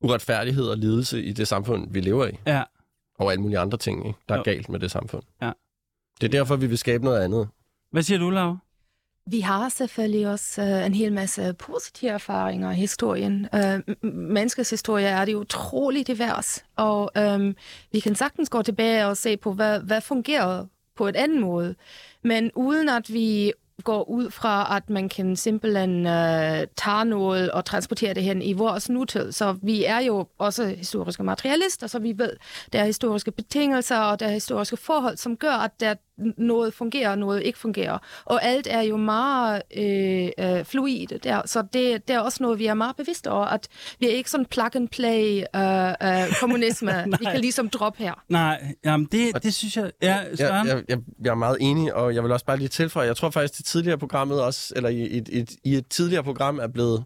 uretfærdighed 0.00 0.64
og 0.64 0.76
lidelse 0.78 1.22
i 1.22 1.32
det 1.32 1.48
samfund, 1.48 1.92
vi 1.92 2.00
lever 2.00 2.26
i. 2.26 2.38
Ja. 2.46 2.62
Og 3.18 3.30
alle 3.30 3.42
mulige 3.42 3.58
andre 3.58 3.78
ting, 3.78 4.06
ikke, 4.06 4.18
der 4.28 4.34
er 4.34 4.38
Jo. 4.38 4.42
galt 4.44 4.68
med 4.68 4.80
det 4.80 4.90
samfund. 4.90 5.22
Ja. 5.42 5.50
Det 6.20 6.26
er 6.26 6.30
derfor, 6.30 6.56
vi 6.56 6.66
vil 6.66 6.78
skabe 6.78 7.04
noget 7.04 7.20
andet. 7.20 7.48
Hvad 7.90 8.02
siger 8.02 8.18
du, 8.18 8.30
Lav? 8.30 8.56
Vi 9.30 9.40
har 9.40 9.68
selvfølgelig 9.68 10.28
også 10.28 10.62
øh, 10.62 10.86
en 10.86 10.94
hel 10.94 11.12
masse 11.12 11.52
positive 11.52 12.10
erfaringer 12.10 12.70
i 12.70 12.74
historien. 12.74 13.48
Øh, 13.54 13.80
menneskets 14.12 14.70
historie 14.70 15.06
er 15.06 15.24
det 15.24 15.34
utrolig 15.34 16.06
divers, 16.06 16.64
og 16.76 17.10
øh, 17.16 17.54
vi 17.92 18.00
kan 18.00 18.14
sagtens 18.14 18.48
gå 18.48 18.62
tilbage 18.62 19.06
og 19.06 19.16
se 19.16 19.36
på, 19.36 19.52
hvad, 19.52 19.80
hvad 19.80 20.00
fungerer 20.00 20.66
på 20.96 21.08
et 21.08 21.16
andet 21.16 21.40
måde. 21.40 21.74
Men 22.22 22.50
uden 22.54 22.88
at 22.88 23.12
vi 23.12 23.52
går 23.84 24.08
ud 24.08 24.30
fra, 24.30 24.76
at 24.76 24.90
man 24.90 25.08
kan 25.08 25.36
simpelthen 25.36 26.06
øh, 26.06 26.66
tage 26.76 27.04
noget 27.04 27.50
og 27.50 27.64
transportere 27.64 28.14
det 28.14 28.22
hen 28.22 28.42
i 28.42 28.52
vores 28.52 28.90
nutid. 28.90 29.32
Så 29.32 29.56
vi 29.62 29.84
er 29.84 29.98
jo 29.98 30.26
også 30.38 30.66
historiske 30.66 31.22
materialister, 31.22 31.86
så 31.86 31.98
vi 31.98 32.18
ved, 32.18 32.32
der 32.72 32.80
er 32.80 32.84
historiske 32.84 33.30
betingelser, 33.30 33.98
og 33.98 34.20
der 34.20 34.26
er 34.26 34.32
historiske 34.32 34.76
forhold, 34.76 35.16
som 35.16 35.36
gør, 35.36 35.52
at 35.52 35.80
der 35.80 35.94
noget 36.38 36.74
fungerer, 36.74 37.10
og 37.10 37.18
noget 37.18 37.42
ikke 37.42 37.58
fungerer. 37.58 37.98
Og 38.24 38.44
alt 38.44 38.66
er 38.70 38.80
jo 38.80 38.96
meget 38.96 39.62
øh, 39.76 40.28
øh, 40.38 40.64
fluid 40.64 41.06
der, 41.06 41.42
så 41.46 41.62
det, 41.72 42.08
det 42.08 42.16
er 42.16 42.20
også 42.20 42.42
noget, 42.42 42.58
vi 42.58 42.66
er 42.66 42.74
meget 42.74 42.96
bevidste 42.96 43.30
over, 43.30 43.44
at 43.44 43.68
vi 44.00 44.06
er 44.06 44.10
ikke 44.10 44.30
sådan 44.30 44.46
plug-and-play 44.46 45.42
øh, 45.56 46.22
øh, 46.22 46.34
kommunisme, 46.40 47.04
vi 47.20 47.24
kan 47.24 47.40
ligesom 47.40 47.68
droppe 47.68 47.98
her. 48.02 48.22
Nej, 48.28 48.74
jamen 48.84 49.08
det, 49.12 49.42
det 49.42 49.54
synes 49.54 49.76
jeg... 49.76 49.90
Ja, 50.02 50.16
Jeg, 50.16 50.38
jeg, 50.38 50.82
jeg, 50.88 50.98
jeg 51.24 51.30
er 51.30 51.34
meget 51.34 51.56
enig, 51.60 51.94
og 51.94 52.14
jeg 52.14 52.22
vil 52.22 52.32
også 52.32 52.46
bare 52.46 52.56
lige 52.56 52.68
tilføje, 52.68 53.06
jeg 53.06 53.16
tror 53.16 53.30
faktisk, 53.30 53.56
det 53.56 53.64
tidligere 53.64 53.98
programmet 53.98 54.42
også, 54.42 54.72
eller 54.76 54.88
i 54.88 55.16
et, 55.16 55.28
et, 55.32 55.50
i 55.64 55.74
et 55.74 55.86
tidligere 55.88 56.24
program 56.24 56.58
er 56.58 56.66
blevet 56.68 57.04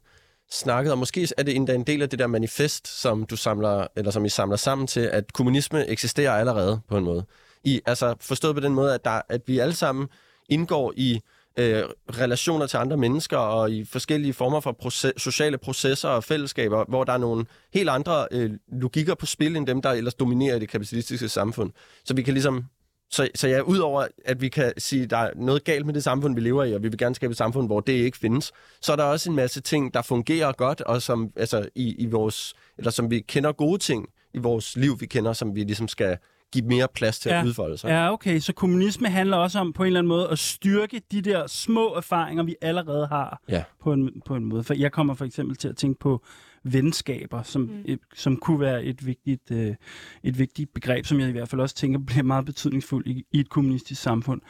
snakket, 0.51 0.93
og 0.93 0.99
måske 0.99 1.29
er 1.39 1.43
det 1.43 1.57
endda 1.57 1.75
en 1.75 1.85
del 1.85 2.03
af 2.03 2.09
det 2.09 2.19
der 2.19 2.27
manifest, 2.27 3.01
som 3.01 3.27
du 3.27 3.37
samler, 3.37 3.87
eller 3.97 4.11
som 4.11 4.25
I 4.25 4.29
samler 4.29 4.57
sammen 4.57 4.87
til, 4.87 5.01
at 5.01 5.33
kommunisme 5.33 5.87
eksisterer 5.87 6.33
allerede 6.33 6.81
på 6.89 6.97
en 6.97 7.05
måde. 7.05 7.25
I, 7.65 7.81
altså 7.87 8.15
forstået 8.21 8.55
på 8.55 8.61
den 8.61 8.75
måde, 8.75 8.95
at, 8.95 9.05
der, 9.05 9.21
at 9.29 9.41
vi 9.47 9.59
alle 9.59 9.75
sammen 9.75 10.09
indgår 10.49 10.93
i 10.97 11.21
øh, 11.59 11.83
relationer 12.19 12.67
til 12.67 12.77
andre 12.77 12.97
mennesker 12.97 13.37
og 13.37 13.71
i 13.71 13.85
forskellige 13.85 14.33
former 14.33 14.61
for 14.61 14.73
proces, 14.73 15.13
sociale 15.17 15.59
processer 15.59 16.09
og 16.09 16.25
fællesskaber, 16.25 16.85
hvor 16.89 17.05
der 17.05 17.13
er 17.13 17.19
nogle 17.19 17.47
helt 17.75 17.89
andre 17.89 18.27
øh, 18.31 18.51
logikker 18.73 19.15
på 19.15 19.27
spil, 19.27 19.57
end 19.57 19.67
dem, 19.67 19.83
der 19.83 19.91
ellers 19.91 20.15
dominerer 20.15 20.57
i 20.57 20.59
det 20.59 20.69
kapitalistiske 20.69 21.29
samfund. 21.29 21.73
Så 22.05 22.15
vi 22.15 22.23
kan 22.23 22.35
ligesom 22.35 22.65
så, 23.11 23.29
så 23.35 23.49
ja, 23.49 23.61
udover 23.61 24.07
at 24.25 24.41
vi 24.41 24.49
kan 24.49 24.73
sige, 24.79 25.03
at 25.03 25.11
der 25.11 25.17
er 25.17 25.31
noget 25.37 25.65
galt 25.65 25.87
med 25.87 25.95
det 25.95 26.05
samfund, 26.05 26.35
vi 26.35 26.41
lever 26.41 26.65
i, 26.65 26.73
og 26.73 26.83
vi 26.83 26.89
vil 26.89 26.99
gerne 26.99 27.15
skabe 27.15 27.31
et 27.31 27.37
samfund, 27.37 27.67
hvor 27.67 27.81
det 27.81 27.93
ikke 27.93 28.19
findes, 28.19 28.53
så 28.81 28.93
er 28.93 28.97
der 28.97 29.05
også 29.05 29.31
en 29.31 29.37
masse 29.37 29.61
ting, 29.61 29.95
der 29.95 30.03
fungerer 30.03 30.53
godt, 30.53 30.81
og 30.81 31.03
som, 31.03 31.33
altså, 31.37 31.69
i, 31.75 31.95
i 31.99 32.07
vores, 32.07 32.55
eller 32.79 32.91
som 32.91 33.11
vi 33.11 33.21
kender 33.21 33.53
gode 33.53 33.79
ting 33.79 34.09
i 34.35 34.39
vores 34.39 34.77
liv, 34.77 35.01
vi 35.01 35.07
kender, 35.07 35.33
som 35.33 35.55
vi 35.55 35.61
ligesom 35.61 35.89
skal 35.89 36.19
give 36.53 36.67
mere 36.67 36.89
plads 36.95 37.19
til 37.19 37.29
Ja. 37.31 37.41
at 37.41 37.47
udfolde 37.47 37.79
sig. 37.79 37.89
Ja, 37.89 38.13
okay. 38.13 38.39
Så 38.39 38.53
kommunisme 38.53 39.09
handler 39.09 39.37
også 39.37 39.59
om 39.59 39.73
på 39.73 39.83
en 39.83 39.87
eller 39.87 40.01
anden 40.01 40.09
måde 40.09 40.29
at 40.29 40.39
styrke 40.39 41.01
de 41.13 41.23
der 41.23 41.47
små 41.47 41.95
erfaringer, 41.95 42.43
vi 42.43 42.55
allerede 42.63 43.07
har 43.07 43.43
Ja. 43.49 43.63
på, 43.83 43.93
en, 43.93 44.11
på 44.27 44.37
en 44.37 44.45
måde. 44.45 44.65
For 44.65 44.75
jeg 44.75 44.93
kommer 44.93 45.15
for 45.15 45.25
eksempel 45.25 45.57
til 45.57 45.69
at 45.69 45.77
tænke 45.77 45.99
på 46.01 46.25
venskaber, 46.65 47.43
som, 47.43 47.63
mm. 47.63 47.83
et, 47.85 47.99
som 48.15 48.37
kunne 48.37 48.61
være 48.61 48.85
et 48.85 49.07
vigtigt, 49.07 49.51
øh, 49.51 49.75
et 50.23 50.39
vigtigt 50.39 50.75
begreb, 50.75 51.07
som 51.07 51.21
jeg 51.21 51.29
i 51.29 51.33
hvert 51.33 51.49
fald 51.49 51.61
også 51.61 51.75
tænker 51.75 51.99
bliver 52.07 52.23
meget 52.23 52.45
betydningsfuldt 52.45 53.07
i, 53.07 53.25
i 53.33 53.41
et 53.41 53.49
kommunistisk 53.49 54.03
samfund. 54.03 54.41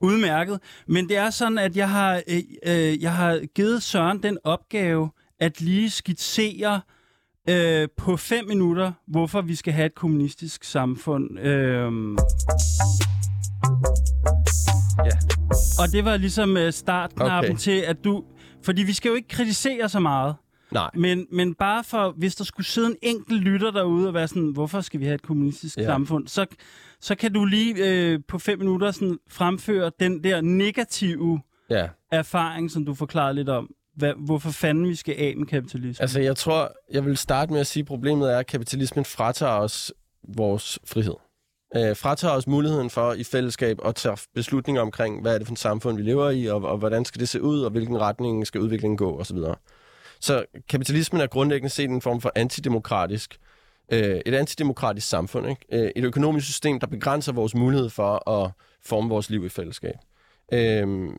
Udmærket. 0.00 0.60
Men 0.86 1.08
det 1.08 1.16
er 1.16 1.30
sådan, 1.30 1.58
at 1.58 1.76
jeg 1.76 1.90
har, 1.90 2.22
øh, 2.28 2.36
øh, 2.66 3.02
jeg 3.02 3.14
har 3.14 3.40
givet 3.54 3.82
Søren 3.82 4.22
den 4.22 4.38
opgave 4.44 5.10
at 5.40 5.60
lige 5.60 5.90
skitsere 5.90 6.80
øh, 7.48 7.88
på 7.96 8.16
fem 8.16 8.44
minutter, 8.48 8.92
hvorfor 9.06 9.40
vi 9.40 9.54
skal 9.54 9.72
have 9.72 9.86
et 9.86 9.94
kommunistisk 9.94 10.64
samfund. 10.64 11.38
Øh, 11.38 11.92
Ja. 15.04 15.10
og 15.82 15.92
det 15.92 16.04
var 16.04 16.16
ligesom 16.16 16.56
øh, 16.56 16.72
startknappen 16.72 17.50
Okay. 17.52 17.58
til, 17.60 17.70
at 17.80 18.04
du... 18.04 18.24
Fordi 18.64 18.82
vi 18.82 18.92
skal 18.92 19.08
jo 19.08 19.14
ikke 19.14 19.28
kritisere 19.28 19.88
så 19.88 20.00
meget, 20.00 20.34
Nej. 20.72 20.90
men, 20.94 21.26
men 21.32 21.54
bare 21.54 21.84
for, 21.84 22.14
hvis 22.16 22.34
der 22.36 22.44
skulle 22.44 22.66
sidde 22.66 22.88
en 22.88 22.96
enkelt 23.02 23.40
lytter 23.42 23.70
derude 23.70 24.08
og 24.08 24.14
være 24.14 24.28
sådan, 24.28 24.50
hvorfor 24.52 24.80
skal 24.80 25.00
vi 25.00 25.04
have 25.04 25.14
et 25.14 25.22
kommunistisk 25.22 25.76
ja. 25.78 25.84
samfund, 25.84 26.28
så, 26.28 26.46
så 27.00 27.14
kan 27.14 27.32
du 27.32 27.44
lige 27.44 27.74
øh, 27.78 28.20
på 28.28 28.38
fem 28.38 28.58
minutter 28.58 28.90
sådan, 28.90 29.18
fremføre 29.30 29.90
den 30.00 30.24
der 30.24 30.40
negative 30.40 31.40
Ja. 31.70 31.88
erfaring, 32.12 32.70
som 32.70 32.84
du 32.84 32.94
forklarede 32.94 33.34
lidt 33.34 33.48
om. 33.48 33.70
Hvad, 33.98 34.12
hvorfor 34.26 34.50
fanden 34.50 34.88
vi 34.88 34.94
skal 34.94 35.14
af 35.18 35.34
med 35.36 35.46
kapitalisme. 35.46 36.02
Altså, 36.02 36.20
jeg 36.20 36.36
tror, 36.36 36.72
jeg 36.90 37.04
vil 37.04 37.16
starte 37.16 37.52
med 37.52 37.60
at 37.60 37.66
sige, 37.66 37.80
at 37.80 37.86
problemet 37.86 38.32
er, 38.32 38.38
at 38.38 38.46
kapitalismen 38.46 39.04
fratager 39.04 39.52
os 39.52 39.92
vores 40.28 40.78
frihed. 40.84 41.14
Øh, 41.76 41.96
fratager 41.96 42.34
os 42.34 42.46
muligheden 42.46 42.90
for 42.90 43.12
i 43.12 43.24
fællesskab 43.24 43.78
at 43.84 43.94
tage 43.94 44.16
beslutninger 44.34 44.82
omkring, 44.82 45.22
hvad 45.22 45.34
er 45.34 45.38
det 45.38 45.46
for 45.46 45.54
et 45.54 45.58
samfund, 45.58 45.96
vi 45.96 46.02
lever 46.02 46.30
i, 46.30 46.46
og, 46.46 46.62
og 46.62 46.78
hvordan 46.78 47.04
skal 47.04 47.20
det 47.20 47.28
se 47.28 47.42
ud, 47.42 47.60
og 47.60 47.70
hvilken 47.70 48.00
retning 48.00 48.46
skal 48.46 48.60
udviklingen 48.60 48.96
gå, 48.96 49.18
osv. 49.20 49.38
Så 50.20 50.44
kapitalismen 50.68 51.20
er 51.20 51.26
grundlæggende 51.26 51.70
set 51.70 51.90
en 51.90 52.00
form 52.00 52.20
for 52.20 52.32
antidemokratisk, 52.34 53.38
øh, 53.92 54.20
et 54.26 54.34
antidemokratisk 54.34 55.08
samfund. 55.08 55.48
Ikke? 55.48 55.84
Øh, 55.84 55.90
et 55.96 56.04
økonomisk 56.04 56.46
system, 56.46 56.80
der 56.80 56.86
begrænser 56.86 57.32
vores 57.32 57.54
mulighed 57.54 57.90
for 57.90 58.30
at 58.30 58.50
forme 58.84 59.08
vores 59.08 59.30
liv 59.30 59.44
i 59.44 59.48
fællesskab. 59.48 59.94
Øh, 60.52 61.10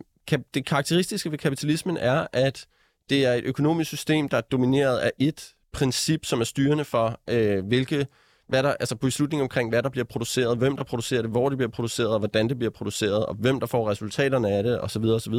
det 0.53 0.65
karakteristiske 0.65 1.31
ved 1.31 1.37
kapitalismen 1.37 1.97
er, 1.97 2.27
at 2.33 2.65
det 3.09 3.25
er 3.25 3.33
et 3.33 3.43
økonomisk 3.43 3.87
system, 3.87 4.29
der 4.29 4.37
er 4.37 4.41
domineret 4.41 4.97
af 4.99 5.11
et 5.19 5.53
princip, 5.71 6.25
som 6.25 6.39
er 6.39 6.43
styrende 6.43 6.85
for, 6.85 7.19
øh, 7.27 7.65
hvilke, 7.65 8.07
hvad 8.47 8.63
der, 8.63 8.73
altså 8.79 8.95
beslutninger 8.95 9.43
omkring, 9.43 9.69
hvad 9.69 9.83
der 9.83 9.89
bliver 9.89 10.05
produceret, 10.05 10.57
hvem 10.57 10.77
der 10.77 10.83
producerer 10.83 11.21
det, 11.21 11.31
hvor 11.31 11.49
det 11.49 11.57
bliver 11.57 11.71
produceret, 11.71 12.09
og 12.09 12.19
hvordan 12.19 12.49
det 12.49 12.57
bliver 12.57 12.71
produceret, 12.71 13.25
og 13.25 13.35
hvem 13.35 13.59
der 13.59 13.67
får 13.67 13.89
resultaterne 13.89 14.49
af 14.49 14.63
det, 14.63 14.81
osv. 14.81 15.03
osv. 15.03 15.33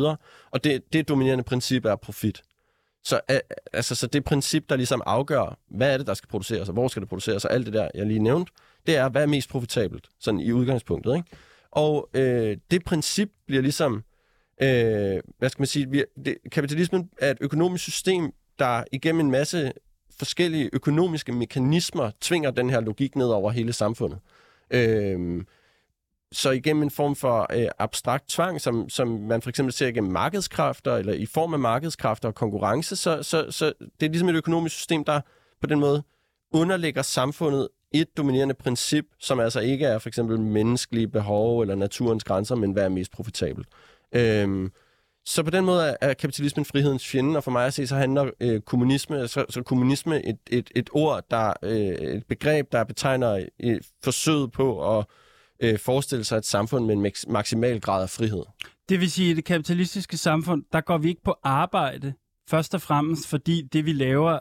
Og 0.50 0.64
det, 0.64 0.92
det 0.92 1.08
dominerende 1.08 1.44
princip 1.44 1.84
er 1.84 1.96
profit. 1.96 2.42
Så, 3.04 3.20
altså, 3.72 3.94
så 3.94 4.06
det 4.06 4.24
princip, 4.24 4.68
der 4.68 4.76
ligesom 4.76 5.02
afgør, 5.06 5.58
hvad 5.68 5.92
er 5.92 5.96
det, 5.96 6.06
der 6.06 6.14
skal 6.14 6.28
produceres, 6.28 6.68
og 6.68 6.74
hvor 6.74 6.88
skal 6.88 7.00
det 7.00 7.08
produceres, 7.08 7.44
og 7.44 7.52
alt 7.52 7.66
det 7.66 7.74
der, 7.74 7.88
jeg 7.94 8.06
lige 8.06 8.18
nævnte, 8.18 8.52
det 8.86 8.96
er, 8.96 9.08
hvad 9.08 9.22
er 9.22 9.26
mest 9.26 9.48
profitabelt, 9.50 10.08
sådan 10.20 10.40
i 10.40 10.52
udgangspunktet. 10.52 11.16
Ikke? 11.16 11.28
Og 11.70 12.08
øh, 12.14 12.56
det 12.70 12.84
princip 12.84 13.30
bliver 13.46 13.62
ligesom 13.62 14.04
øh, 14.62 15.20
hvad 15.38 15.48
skal 15.48 15.60
man 15.60 15.66
sige, 15.66 15.90
vi, 15.90 16.04
det, 16.24 16.36
kapitalismen 16.52 17.10
er 17.18 17.30
et 17.30 17.38
økonomisk 17.40 17.84
system, 17.84 18.32
der 18.58 18.84
igennem 18.92 19.20
en 19.20 19.30
masse 19.30 19.72
forskellige 20.18 20.70
økonomiske 20.72 21.32
mekanismer 21.32 22.10
tvinger 22.20 22.50
den 22.50 22.70
her 22.70 22.80
logik 22.80 23.16
ned 23.16 23.26
over 23.26 23.50
hele 23.50 23.72
samfundet. 23.72 24.18
Øh, 24.70 25.44
så 26.32 26.50
igennem 26.50 26.82
en 26.82 26.90
form 26.90 27.16
for 27.16 27.46
øh, 27.52 27.68
abstrakt 27.78 28.28
tvang, 28.28 28.60
som, 28.60 28.88
som 28.88 29.08
man 29.08 29.42
for 29.42 29.50
eksempel 29.50 29.72
ser 29.72 29.86
igennem 29.86 30.12
markedskræfter, 30.12 30.96
eller 30.96 31.12
i 31.12 31.26
form 31.26 31.54
af 31.54 31.60
markedskræfter 31.60 32.28
og 32.28 32.34
konkurrence, 32.34 32.96
så, 32.96 33.22
så, 33.22 33.50
så 33.50 33.72
det 34.00 34.06
er 34.06 34.10
ligesom 34.10 34.28
et 34.28 34.34
økonomisk 34.34 34.76
system, 34.76 35.04
der 35.04 35.20
på 35.60 35.66
den 35.66 35.80
måde 35.80 36.02
underlægger 36.52 37.02
samfundet 37.02 37.68
et 37.92 38.16
dominerende 38.16 38.54
princip, 38.54 39.04
som 39.18 39.40
altså 39.40 39.60
ikke 39.60 39.86
er 39.86 39.98
for 39.98 40.08
eksempel 40.08 40.40
menneskelige 40.40 41.08
behov 41.08 41.60
eller 41.60 41.74
naturens 41.74 42.24
grænser, 42.24 42.54
men 42.54 42.72
hvad 42.72 42.84
er 42.84 42.88
mest 42.88 43.12
profitabelt. 43.12 43.68
Øhm, 44.12 44.72
så 45.24 45.42
på 45.42 45.50
den 45.50 45.64
måde 45.64 45.96
er, 46.00 46.14
kapitalismen 46.14 46.64
frihedens 46.64 47.06
fjende, 47.06 47.36
og 47.36 47.44
for 47.44 47.50
mig 47.50 47.66
at 47.66 47.74
se, 47.74 47.86
så 47.86 47.96
handler 47.96 48.30
øh, 48.40 48.60
kommunisme, 48.60 49.28
så, 49.28 49.44
så 49.48 49.62
kommunisme 49.62 50.26
et, 50.26 50.38
et, 50.50 50.70
et 50.76 50.90
ord, 50.92 51.24
der 51.30 51.52
øh, 51.62 52.16
et 52.16 52.26
begreb, 52.28 52.72
der 52.72 52.84
betegner 52.84 53.32
øh, 53.32 53.46
et 53.58 53.86
forsøg 54.04 54.52
på 54.52 54.98
at 54.98 55.06
øh, 55.60 55.78
forestille 55.78 56.24
sig 56.24 56.36
et 56.36 56.46
samfund 56.46 56.86
med 56.86 56.94
en 56.94 57.06
maks- 57.06 57.24
maksimal 57.28 57.80
grad 57.80 58.02
af 58.02 58.10
frihed. 58.10 58.42
Det 58.88 59.00
vil 59.00 59.10
sige, 59.10 59.28
at 59.28 59.32
i 59.32 59.36
det 59.36 59.44
kapitalistiske 59.44 60.16
samfund, 60.16 60.64
der 60.72 60.80
går 60.80 60.98
vi 60.98 61.08
ikke 61.08 61.22
på 61.22 61.34
arbejde 61.42 62.14
først 62.50 62.74
og 62.74 62.82
fremmest 62.82 63.26
fordi 63.26 63.62
det, 63.72 63.86
vi 63.86 63.92
laver, 63.92 64.38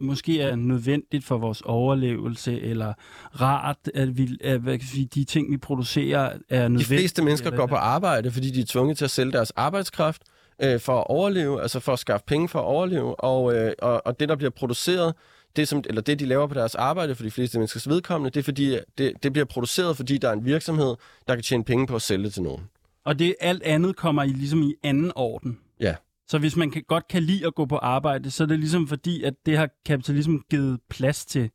måske 0.00 0.40
er 0.40 0.56
nødvendigt 0.56 1.24
for 1.24 1.38
vores 1.38 1.60
overlevelse, 1.60 2.60
eller 2.60 2.92
rart, 3.40 3.76
at, 3.94 4.18
vi, 4.18 4.28
at 4.44 4.60
hvad 4.60 4.78
kan 4.78 4.88
sige, 4.88 5.08
de 5.14 5.24
ting, 5.24 5.52
vi 5.52 5.56
producerer, 5.56 6.20
er 6.20 6.32
De 6.32 6.38
nødvendige. 6.50 6.86
fleste 6.86 7.22
mennesker 7.22 7.50
går 7.50 7.66
på 7.66 7.74
arbejde, 7.74 8.30
fordi 8.30 8.50
de 8.50 8.60
er 8.60 8.64
tvunget 8.66 8.98
til 8.98 9.04
at 9.04 9.10
sælge 9.10 9.32
deres 9.32 9.50
arbejdskraft 9.50 10.22
øh, 10.62 10.80
for 10.80 10.98
at 10.98 11.06
overleve, 11.06 11.62
altså 11.62 11.80
for 11.80 11.92
at 11.92 11.98
skaffe 11.98 12.26
penge 12.26 12.48
for 12.48 12.58
at 12.58 12.64
overleve, 12.64 13.20
og, 13.20 13.54
øh, 13.54 13.72
og, 13.82 14.06
og 14.06 14.20
det, 14.20 14.28
der 14.28 14.36
bliver 14.36 14.50
produceret, 14.50 15.14
det, 15.56 15.68
som, 15.68 15.82
eller 15.86 16.02
det, 16.02 16.18
de 16.18 16.26
laver 16.26 16.46
på 16.46 16.54
deres 16.54 16.74
arbejde 16.74 17.14
for 17.14 17.22
de 17.22 17.30
fleste 17.30 17.58
menneskers 17.58 17.88
vedkommende, 17.88 18.30
det 18.30 18.40
er 18.40 18.44
fordi, 18.44 18.78
det, 18.98 19.12
det 19.22 19.32
bliver 19.32 19.46
produceret, 19.46 19.96
fordi 19.96 20.18
der 20.18 20.28
er 20.28 20.32
en 20.32 20.44
virksomhed, 20.44 20.94
der 21.28 21.34
kan 21.34 21.44
tjene 21.44 21.64
penge 21.64 21.86
på 21.86 21.94
at 21.96 22.02
sælge 22.02 22.24
det 22.24 22.34
til 22.34 22.42
nogen. 22.42 22.62
Og 23.04 23.18
det 23.18 23.34
alt 23.40 23.62
andet 23.62 23.96
kommer 23.96 24.22
i, 24.22 24.28
ligesom 24.28 24.62
i 24.62 24.74
anden 24.82 25.12
orden. 25.14 25.58
Ja. 25.80 25.94
Så 26.28 26.38
hvis 26.38 26.56
man 26.56 26.70
kan, 26.70 26.82
godt 26.88 27.08
kan 27.08 27.22
lide 27.22 27.46
at 27.46 27.54
gå 27.54 27.66
på 27.66 27.76
arbejde, 27.76 28.30
så 28.30 28.42
er 28.42 28.46
det 28.46 28.58
ligesom 28.58 28.88
fordi, 28.88 29.22
at 29.22 29.34
det 29.46 29.56
har 29.56 29.68
kapitalismen 29.86 30.42
givet 30.50 30.80
plads 30.90 31.26
til 31.26 31.50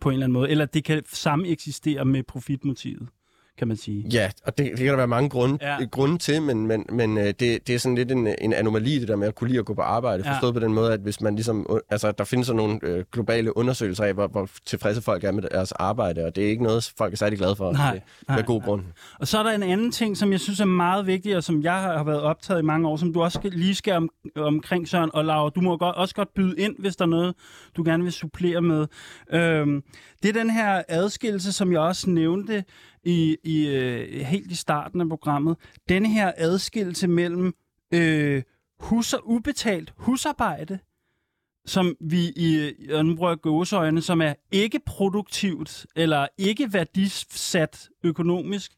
på 0.00 0.08
en 0.08 0.12
eller 0.12 0.26
anden 0.26 0.32
måde. 0.32 0.50
Eller 0.50 0.66
det 0.66 0.84
kan 0.84 1.02
samme 1.06 1.48
eksistere 1.48 2.04
med 2.04 2.22
profitmotivet, 2.22 3.08
kan 3.58 3.68
man 3.68 3.76
sige. 3.76 4.04
Ja, 4.12 4.30
og 4.44 4.58
det, 4.58 4.66
det 4.70 4.78
kan 4.78 4.88
der 4.88 4.96
være 4.96 5.06
mange 5.06 5.28
grunde, 5.28 5.58
Ja. 5.62 5.84
grunde 5.90 6.18
til, 6.18 6.42
men, 6.42 6.66
men, 6.66 6.86
men 6.92 7.18
øh, 7.18 7.24
det, 7.26 7.40
det 7.40 7.70
er 7.70 7.78
sådan 7.78 7.96
lidt 7.96 8.12
en, 8.12 8.26
en 8.40 8.52
anomali, 8.52 8.98
det 8.98 9.08
der 9.08 9.16
med 9.16 9.28
at 9.28 9.34
kunne 9.34 9.48
lide 9.48 9.58
at 9.58 9.64
gå 9.64 9.74
på 9.74 9.82
arbejde. 9.82 10.22
Ja. 10.26 10.32
Forstået 10.34 10.54
på 10.54 10.60
den 10.60 10.74
måde, 10.74 10.92
at 10.92 11.00
hvis 11.00 11.20
man 11.20 11.34
ligesom, 11.34 11.66
øh, 11.70 11.76
altså, 11.90 12.12
der 12.12 12.24
findes 12.24 12.46
sådan 12.46 12.56
nogle 12.56 12.78
øh, 12.82 13.04
globale 13.12 13.56
undersøgelser 13.56 14.04
af, 14.04 14.14
hvor, 14.14 14.26
hvor 14.26 14.48
tilfredse 14.66 15.02
folk 15.02 15.24
er 15.24 15.32
med 15.32 15.42
deres 15.42 15.72
arbejde, 15.72 16.24
og 16.24 16.36
det 16.36 16.44
er 16.44 16.48
ikke 16.48 16.62
noget, 16.62 16.92
folk 16.98 17.12
er 17.12 17.16
særlig 17.16 17.38
glade 17.38 17.56
for. 17.56 17.72
Nej, 17.72 17.92
det, 17.92 18.02
nej, 18.28 18.36
med 18.36 18.44
god 18.44 18.58
nej. 18.60 18.66
grund. 18.66 18.82
Og 19.20 19.28
så 19.28 19.38
er 19.38 19.42
der 19.42 19.50
en 19.50 19.62
anden 19.62 19.92
ting, 19.92 20.16
som 20.16 20.32
jeg 20.32 20.40
synes 20.40 20.60
er 20.60 20.64
meget 20.64 21.06
vigtig, 21.06 21.36
og 21.36 21.44
som 21.44 21.62
jeg 21.62 21.74
har 21.74 22.04
været 22.04 22.20
optaget 22.20 22.60
i 22.62 22.64
mange 22.64 22.88
år, 22.88 22.96
som 22.96 23.12
du 23.12 23.22
også 23.22 23.40
lige 23.44 23.74
skal 23.74 23.92
om, 23.94 24.08
omkring, 24.36 24.88
Søren. 24.88 25.10
Og 25.14 25.24
Laura, 25.24 25.50
du 25.50 25.60
må 25.60 25.76
godt, 25.76 25.96
også 25.96 26.14
godt 26.14 26.34
byde 26.34 26.54
ind, 26.58 26.74
hvis 26.78 26.96
der 26.96 27.04
er 27.04 27.08
noget, 27.08 27.34
du 27.76 27.82
gerne 27.84 28.02
vil 28.02 28.12
supplere 28.12 28.60
med. 28.62 28.86
Øhm, 29.32 29.82
det 30.22 30.28
er 30.28 30.32
den 30.32 30.50
her 30.50 30.82
adskillelse, 30.88 31.52
som 31.52 31.72
jeg 31.72 31.80
også 31.80 32.10
nævnte 32.10 32.64
i, 33.04 33.36
i 33.44 33.66
øh, 33.66 34.20
helt 34.20 34.52
i 34.52 34.54
starten 34.54 35.00
af 35.00 35.08
programmet. 35.08 35.56
Denne 35.88 36.08
her 36.08 36.32
adskillelse 36.36 37.08
mellem 37.08 37.54
øh, 37.94 38.42
hus 38.80 39.14
ubetalt 39.24 39.92
husarbejde, 39.96 40.78
som 41.66 41.96
vi 42.00 42.32
i, 42.36 42.72
og 42.92 43.06
nu 43.06 43.34
gåseøjne, 43.42 44.02
som 44.02 44.22
er 44.22 44.34
ikke 44.52 44.80
produktivt 44.86 45.86
eller 45.96 46.26
ikke 46.38 46.72
værdisat 46.72 47.88
økonomisk, 48.04 48.72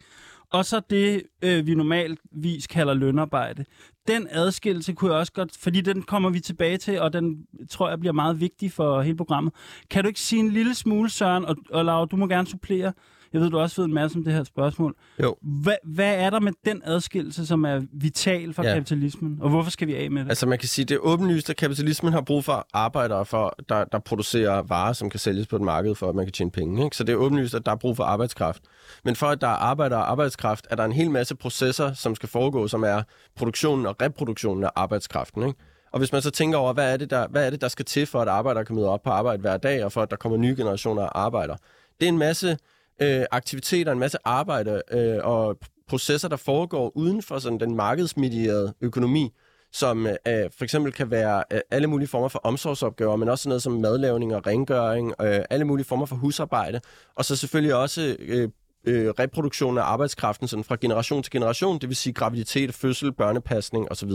og 0.53 0.65
så 0.65 0.81
det, 0.91 1.23
øh, 1.43 1.67
vi 1.67 1.75
normalvis 1.75 2.67
kalder 2.67 2.95
lønarbejde. 2.95 3.65
Den 4.09 4.27
adskillelse 4.31 4.93
kunne 4.93 5.11
jeg 5.11 5.21
også 5.21 5.33
godt, 5.33 5.57
fordi 5.57 5.81
den 5.81 6.03
kommer 6.03 6.31
vi 6.31 6.41
tilbage 6.41 6.77
til, 6.77 7.01
og 7.01 7.13
den 7.13 7.47
tror 7.71 7.89
jeg 7.89 8.01
bliver 8.01 8.13
meget 8.13 8.41
vigtig 8.41 8.73
for 8.73 9.03
hele 9.03 9.17
programmet. 9.17 9.53
Kan 9.91 10.05
du 10.05 10.09
ikke 10.09 10.21
sige 10.21 10.41
en 10.41 10.51
lille 10.51 10.75
smule, 10.75 11.11
Søren, 11.11 11.45
og, 11.45 11.57
og 11.71 11.85
Laura, 11.85 12.05
du 12.05 12.17
må 12.17 12.27
gerne 12.27 12.47
supplere. 12.47 12.93
Jeg 13.33 13.41
ved, 13.41 13.51
du 13.51 13.59
også 13.59 13.81
ved 13.81 13.89
en 13.89 13.95
masse 13.95 14.17
om 14.19 14.25
det 14.25 14.33
her 14.33 14.45
spørgsmål. 14.45 14.95
Jo. 15.23 15.37
Hvad, 15.43 15.75
hvad 15.85 16.15
er 16.15 16.31
der 16.31 16.41
med 16.41 16.53
den 16.65 16.83
adskillelse, 16.85 17.47
som 17.47 17.65
er 17.65 17.81
vital 17.93 18.55
for 18.55 18.63
ja. 18.63 18.75
Kapitalismen, 18.75 19.39
og 19.41 19.51
hvorfor 19.51 19.71
skal 19.71 19.89
vi 19.89 19.95
af 19.95 20.11
med 20.11 20.23
det? 20.23 20.29
Altså 20.29 20.47
man 20.47 20.59
kan 20.59 20.69
sige, 20.69 20.85
det 20.85 20.95
er 20.95 20.99
åbenlyst, 20.99 21.51
at 21.51 21.57
kapitalismen 21.57 22.13
har 22.13 22.21
brug 22.21 22.45
for 22.45 22.67
arbejdere, 22.73 23.25
for, 23.25 23.57
der, 23.69 23.85
der 23.85 23.99
producerer 23.99 24.63
varer, 24.63 24.93
som 24.93 25.11
kan 25.11 25.21
sælges 25.21 25.47
på 25.47 25.57
et 25.57 25.63
marked, 25.63 25.95
for 25.95 26.09
at 26.09 26.15
man 26.15 26.27
kan 26.27 26.33
tjene 26.33 26.51
penge. 26.51 26.85
Ikke? 26.85 26.97
Så 26.97 27.05
det 27.05 27.13
er 27.13 27.17
åbenlyst, 27.17 27.55
at 27.55 27.67
der 27.67 27.73
er 27.73 27.77
brug 27.77 27.97
for 27.97 28.05
arbejdskraft. 28.05 28.63
Men 29.05 29.17
for 29.17 29.27
at 29.27 29.41
der 29.41 29.47
er 29.47 29.57
arbejder 29.57 29.97
og 29.97 30.11
arbejdskraft, 30.11 30.67
er 30.71 30.77
der 30.77 30.85
en 30.85 30.93
hel 30.93 31.11
masse 31.11 31.35
processer, 31.35 31.93
som 31.93 32.15
skal 32.15 32.29
foregå, 32.29 32.69
som 32.69 32.83
er 32.83 33.03
produktionen 33.37 33.87
og 33.87 33.97
reproduktionen 34.03 34.65
af 34.65 34.71
arbejdskraften. 34.77 35.43
Ikke? 35.43 35.59
Og 35.93 35.99
hvis 35.99 36.13
man 36.13 36.23
så 36.23 36.31
tænker 36.31 36.59
over, 36.59 36.73
hvad 36.73 36.93
er, 36.93 36.97
det, 36.97 37.11
der, 37.11 37.29
hvad 37.29 37.47
er 37.47 37.51
det, 37.51 37.61
der 37.61 37.69
skal 37.69 37.85
til, 37.85 38.07
for 38.07 38.21
at 38.21 38.29
arbejdere 38.29 38.65
kan 38.65 38.77
møde 38.77 38.89
op 38.89 39.03
på 39.03 39.11
arbejde 39.11 39.41
hver 39.41 39.57
dag, 39.57 39.85
og 39.85 39.93
for 39.93 40.03
at 40.03 40.11
der 40.11 40.17
kommer 40.17 40.39
nye 40.39 40.55
generationer 40.57 41.03
af 41.03 41.11
arbejdere. 41.15 41.57
Det 42.01 42.07
er 42.07 42.09
en 42.09 42.19
masse 42.19 42.57
øh, 43.03 43.25
aktiviteter, 43.31 43.93
en 43.93 43.99
masse 43.99 44.19
arbejde 44.25 44.83
øh, 44.91 45.19
og 45.23 45.59
processer, 45.89 46.29
der 46.29 46.37
foregår 46.37 46.93
uden 46.97 47.23
for 47.23 47.39
sådan 47.39 47.61
den 47.61 47.75
markedsmedierede 47.77 48.75
økonomi, 48.81 49.33
som 49.73 50.07
øh, 50.07 50.51
for 50.59 50.65
eksempel 50.65 50.93
kan 50.93 51.11
være 51.11 51.45
øh, 51.53 51.61
alle 51.71 51.87
mulige 51.87 52.09
former 52.09 52.29
for 52.29 52.39
omsorgsopgaver, 52.39 53.17
men 53.17 53.29
også 53.29 53.43
sådan 53.43 53.49
noget 53.49 53.63
som 53.63 53.73
madlavning 53.73 54.35
og 54.35 54.47
rengøring, 54.47 55.15
øh, 55.21 55.41
alle 55.51 55.65
mulige 55.65 55.87
former 55.87 56.07
for 56.07 56.17
husarbejde, 56.17 56.81
og 57.17 57.25
så 57.25 57.37
selvfølgelig 57.37 57.75
også 57.75 58.17
øh, 58.19 58.49
øh, 58.85 59.09
reproduktion 59.09 59.79
af 59.79 59.83
arbejdskraften 59.83 60.49
sådan 60.49 60.65
fra 60.65 60.77
generation 60.81 61.23
til 61.23 61.33
generation, 61.33 61.79
det 61.79 61.89
vil 61.89 61.97
sige 61.97 62.13
graviditet, 62.13 62.75
fødsel, 62.75 63.13
børnepasning 63.13 63.93
osv. 63.93 64.11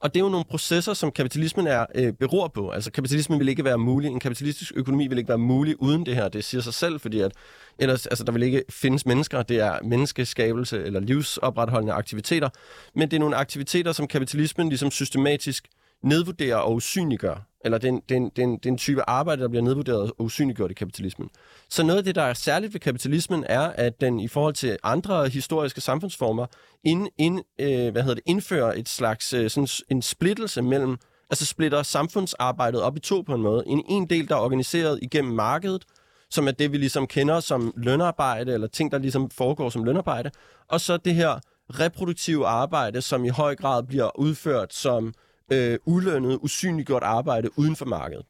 Og 0.00 0.14
det 0.14 0.16
er 0.16 0.24
jo 0.24 0.28
nogle 0.28 0.44
processer, 0.44 0.94
som 0.94 1.10
kapitalismen 1.10 1.66
er 1.66 1.86
øh, 1.94 2.12
beror 2.12 2.48
på. 2.48 2.70
Altså 2.70 2.90
kapitalismen 2.90 3.38
vil 3.38 3.48
ikke 3.48 3.64
være 3.64 3.78
mulig, 3.78 4.10
en 4.10 4.20
kapitalistisk 4.20 4.72
økonomi 4.76 5.06
vil 5.06 5.18
ikke 5.18 5.28
være 5.28 5.38
mulig 5.38 5.82
uden 5.82 6.06
det 6.06 6.14
her. 6.14 6.28
Det 6.28 6.44
siger 6.44 6.60
sig 6.60 6.74
selv, 6.74 7.00
fordi 7.00 7.20
at 7.20 7.32
ellers, 7.78 8.06
altså, 8.06 8.24
der 8.24 8.32
vil 8.32 8.42
ikke 8.42 8.62
findes 8.70 9.06
mennesker. 9.06 9.42
Det 9.42 9.60
er 9.60 9.78
menneskeskabelse 9.82 10.84
eller 10.84 11.00
livsopretholdende 11.00 11.92
aktiviteter. 11.92 12.48
Men 12.94 13.10
det 13.10 13.16
er 13.16 13.20
nogle 13.20 13.36
aktiviteter, 13.36 13.92
som 13.92 14.06
kapitalismen 14.06 14.68
ligesom 14.68 14.90
systematisk 14.90 15.68
nedvurderer 16.02 16.56
og 16.56 16.74
usynliggør. 16.74 17.53
Eller 17.64 17.78
det 17.78 17.88
er, 17.88 17.92
en, 17.92 18.02
det, 18.08 18.14
er 18.14 18.16
en, 18.16 18.30
det, 18.36 18.42
er 18.42 18.46
en, 18.46 18.56
det 18.56 18.66
er 18.66 18.70
en 18.70 18.78
type 18.78 19.02
arbejde, 19.10 19.42
der 19.42 19.48
bliver 19.48 19.62
nedvurderet 19.62 20.10
og 20.10 20.14
usynliggjort 20.18 20.70
i 20.70 20.74
kapitalismen. 20.74 21.28
Så 21.68 21.82
noget 21.82 21.98
af 21.98 22.04
det, 22.04 22.14
der 22.14 22.22
er 22.22 22.34
særligt 22.34 22.74
ved 22.74 22.80
kapitalismen, 22.80 23.44
er, 23.48 23.60
at 23.60 24.00
den 24.00 24.20
i 24.20 24.28
forhold 24.28 24.54
til 24.54 24.78
andre 24.82 25.28
historiske 25.28 25.80
samfundsformer 25.80 26.46
ind, 26.84 27.08
ind, 27.18 27.40
øh, 27.60 27.92
hvad 27.92 28.02
hedder 28.02 28.14
det, 28.14 28.24
indfører 28.26 28.72
et 28.72 28.88
slags 28.88 29.32
øh, 29.32 29.50
sådan 29.50 29.68
en 29.88 30.02
splittelse 30.02 30.62
mellem, 30.62 30.96
altså 31.30 31.46
splitter 31.46 31.82
samfundsarbejdet 31.82 32.82
op 32.82 32.96
i 32.96 33.00
to 33.00 33.20
på 33.20 33.34
en 33.34 33.42
måde. 33.42 33.62
En, 33.66 33.82
en 33.88 34.06
del, 34.10 34.28
der 34.28 34.34
er 34.34 34.40
organiseret 34.40 34.98
igennem 35.02 35.34
markedet, 35.34 35.84
som 36.30 36.48
er 36.48 36.52
det, 36.52 36.72
vi 36.72 36.76
ligesom 36.76 37.06
kender 37.06 37.40
som 37.40 37.72
lønarbejde, 37.76 38.54
eller 38.54 38.66
ting, 38.66 38.92
der 38.92 38.98
ligesom 38.98 39.30
foregår 39.30 39.70
som 39.70 39.84
lønarbejde, 39.84 40.30
og 40.68 40.80
så 40.80 40.96
det 40.96 41.14
her 41.14 41.38
reproduktive 41.70 42.46
arbejde, 42.46 43.02
som 43.02 43.24
i 43.24 43.28
høj 43.28 43.56
grad 43.56 43.82
bliver 43.82 44.18
udført 44.18 44.74
som 44.74 45.14
øh, 45.52 45.78
ulønnet, 45.84 46.38
usynliggjort 46.42 47.02
arbejde 47.02 47.58
uden 47.58 47.76
for 47.76 47.84
markedet. 47.84 48.24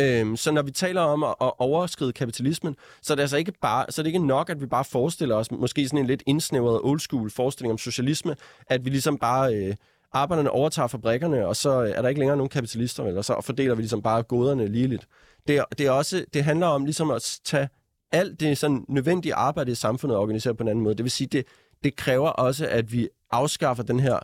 Øhm, 0.00 0.36
så 0.36 0.52
når 0.52 0.62
vi 0.62 0.70
taler 0.70 1.00
om 1.00 1.22
at, 1.22 1.34
at 1.40 1.52
overskride 1.58 2.12
kapitalismen, 2.12 2.76
så 3.02 3.12
er 3.12 3.14
det 3.14 3.22
altså 3.22 3.36
ikke 3.36 3.52
bare, 3.60 3.86
så 3.88 4.00
er 4.00 4.02
det 4.02 4.08
ikke 4.08 4.26
nok, 4.26 4.50
at 4.50 4.60
vi 4.60 4.66
bare 4.66 4.84
forestiller 4.84 5.36
os 5.36 5.50
måske 5.50 5.88
sådan 5.88 5.98
en 5.98 6.06
lidt 6.06 6.22
indsnævret 6.26 6.80
old 6.82 7.00
school 7.00 7.30
forestilling 7.30 7.72
om 7.72 7.78
socialisme, 7.78 8.36
at 8.66 8.84
vi 8.84 8.90
ligesom 8.90 9.18
bare 9.18 9.54
øh, 9.54 9.74
arbejderne 10.12 10.50
overtager 10.50 10.88
fabrikkerne, 10.88 11.46
og 11.46 11.56
så 11.56 11.84
øh, 11.84 11.90
er 11.90 12.02
der 12.02 12.08
ikke 12.08 12.18
længere 12.18 12.36
nogen 12.36 12.50
kapitalister, 12.50 13.04
eller 13.04 13.22
så 13.22 13.40
fordeler 13.44 13.74
vi 13.74 13.82
ligesom 13.82 14.02
bare 14.02 14.22
goderne 14.22 14.68
ligeligt. 14.68 15.06
Det, 15.48 15.56
er, 15.56 15.64
det, 15.78 15.86
er 15.86 15.90
også, 15.90 16.24
det 16.34 16.44
handler 16.44 16.66
om 16.66 16.84
ligesom 16.84 17.10
at 17.10 17.40
tage 17.44 17.68
alt 18.12 18.40
det 18.40 18.58
sådan 18.58 18.84
nødvendige 18.88 19.34
arbejde 19.34 19.72
i 19.72 19.74
samfundet 19.74 20.16
og 20.16 20.22
organisere 20.22 20.54
på 20.54 20.62
en 20.62 20.68
anden 20.68 20.84
måde. 20.84 20.94
Det 20.94 21.04
vil 21.04 21.10
sige, 21.10 21.28
det, 21.28 21.46
det 21.84 21.96
kræver 21.96 22.28
også, 22.28 22.66
at 22.66 22.92
vi 22.92 23.08
afskaffer 23.30 23.82
den 23.82 24.00
her 24.00 24.18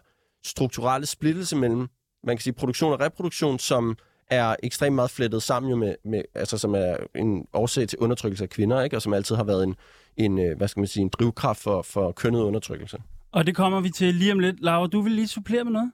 strukturelle 0.45 1.07
splittelse 1.07 1.57
mellem, 1.57 1.89
man 2.27 2.37
kan 2.37 2.43
sige, 2.43 2.53
produktion 2.53 2.93
og 2.93 3.01
reproduktion, 3.01 3.59
som 3.59 3.97
er 4.31 4.57
ekstremt 4.63 4.95
meget 4.95 5.11
flettet 5.11 5.43
sammen 5.43 5.71
jo 5.71 5.77
med, 5.77 5.95
med 6.05 6.23
altså 6.35 6.59
som 6.59 6.75
er 6.75 6.97
en 7.15 7.47
årsag 7.53 7.89
til 7.89 7.99
undertrykkelse 7.99 8.45
af 8.45 8.51
kvinder, 8.51 8.83
ikke? 8.83 8.97
og 8.97 9.03
som 9.03 9.13
altid 9.13 9.37
har 9.37 9.45
været 9.45 9.65
en, 9.65 9.77
en, 10.17 10.39
øh, 10.39 10.57
hvad 10.57 10.69
skal 10.69 10.81
man 10.81 10.87
sige, 10.87 11.03
en 11.03 11.09
drivkraft 11.09 11.63
for, 11.63 11.83
for 11.83 12.13
kønnet 12.13 12.41
undertrykkelse. 12.41 12.99
Og 13.33 13.47
det 13.47 13.57
kommer 13.57 13.81
vi 13.81 13.91
til 13.91 14.15
lige 14.15 14.33
om 14.33 14.39
lidt. 14.39 14.61
Laura, 14.61 14.87
du 14.87 15.01
vil 15.01 15.13
lige 15.13 15.29
supplere 15.29 15.65
med 15.65 15.73
noget? 15.73 15.93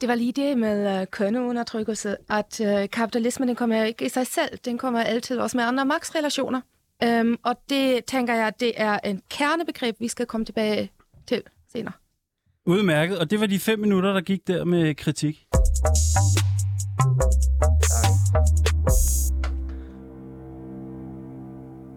Det 0.00 0.08
var 0.08 0.14
lige 0.14 0.32
det 0.32 0.58
med 0.58 1.00
uh, 1.00 1.06
kønneundertrykkelse, 1.06 2.16
at 2.30 2.60
uh, 2.60 2.90
kapitalismen 2.92 3.48
den 3.48 3.56
kommer 3.56 3.84
ikke 3.84 4.06
i 4.06 4.08
sig 4.08 4.26
selv, 4.26 4.58
den 4.64 4.78
kommer 4.78 5.00
altid 5.00 5.38
også 5.38 5.56
med 5.56 5.64
andre 5.64 5.84
magtsrelationer. 5.84 6.60
Um, 7.04 7.38
og 7.42 7.56
det 7.68 8.04
tænker 8.04 8.34
jeg, 8.34 8.52
det 8.60 8.72
er 8.76 8.98
en 9.04 9.22
kernebegreb, 9.30 9.96
vi 10.00 10.08
skal 10.08 10.26
komme 10.26 10.44
tilbage 10.44 10.90
til 11.26 11.42
senere. 11.72 11.92
Udmærket. 12.66 13.18
Og 13.18 13.30
det 13.30 13.40
var 13.40 13.46
de 13.46 13.58
fem 13.58 13.78
minutter, 13.78 14.12
der 14.12 14.20
gik 14.20 14.46
der 14.46 14.64
med 14.64 14.94
kritik. 14.94 15.46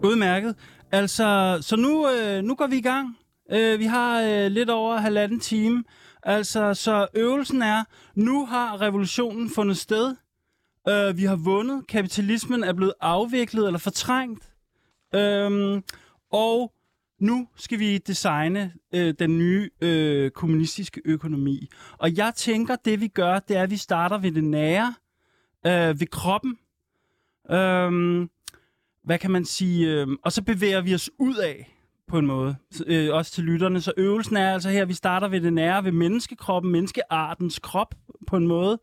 Udmærket. 0.03 0.55
Altså, 0.91 1.57
så 1.61 1.75
nu, 1.75 2.09
øh, 2.09 2.43
nu 2.43 2.55
går 2.55 2.67
vi 2.67 2.77
i 2.77 2.81
gang. 2.81 3.17
Øh, 3.51 3.79
vi 3.79 3.85
har 3.85 4.21
øh, 4.21 4.51
lidt 4.51 4.69
over 4.69 4.97
halvanden 4.97 5.39
time. 5.39 5.83
Altså, 6.23 6.73
så 6.73 7.07
øvelsen 7.13 7.61
er, 7.61 7.83
nu 8.15 8.45
har 8.45 8.81
revolutionen 8.81 9.49
fundet 9.49 9.77
sted. 9.77 10.15
Øh, 10.89 11.17
vi 11.17 11.23
har 11.23 11.35
vundet. 11.35 11.87
Kapitalismen 11.87 12.63
er 12.63 12.73
blevet 12.73 12.93
afviklet 13.01 13.65
eller 13.67 13.79
fortrængt. 13.79 14.51
Øh, 15.15 15.81
og 16.31 16.73
nu 17.19 17.47
skal 17.55 17.79
vi 17.79 17.97
designe 17.97 18.73
øh, 18.93 19.13
den 19.19 19.37
nye 19.37 19.69
øh, 19.81 20.31
kommunistiske 20.31 21.01
økonomi. 21.05 21.67
Og 21.97 22.17
jeg 22.17 22.33
tænker, 22.35 22.75
det 22.75 23.01
vi 23.01 23.07
gør, 23.07 23.39
det 23.39 23.57
er, 23.57 23.63
at 23.63 23.69
vi 23.69 23.77
starter 23.77 24.17
ved 24.17 24.31
det 24.31 24.43
nære, 24.43 24.93
øh, 25.65 25.99
ved 25.99 26.07
kroppen. 26.07 26.57
Øhm, 27.51 28.29
hvad 29.03 29.19
kan 29.19 29.31
man 29.31 29.45
sige? 29.45 29.91
Øh, 29.91 30.07
og 30.23 30.31
så 30.31 30.43
bevæger 30.43 30.81
vi 30.81 30.93
os 30.93 31.09
ud 31.19 31.35
af 31.35 31.73
på 32.07 32.17
en 32.19 32.25
måde, 32.25 32.55
øh, 32.85 33.13
også 33.13 33.31
til 33.31 33.43
lytterne. 33.43 33.81
Så 33.81 33.93
øvelsen 33.97 34.37
er 34.37 34.53
altså 34.53 34.69
her, 34.69 34.81
at 34.81 34.87
vi 34.87 34.93
starter 34.93 35.27
ved 35.27 35.41
det 35.41 35.53
nære, 35.53 35.83
ved 35.83 35.91
menneskekroppen, 35.91 36.71
menneskeartens 36.71 37.59
krop 37.59 37.95
på 38.27 38.37
en 38.37 38.47
måde. 38.47 38.79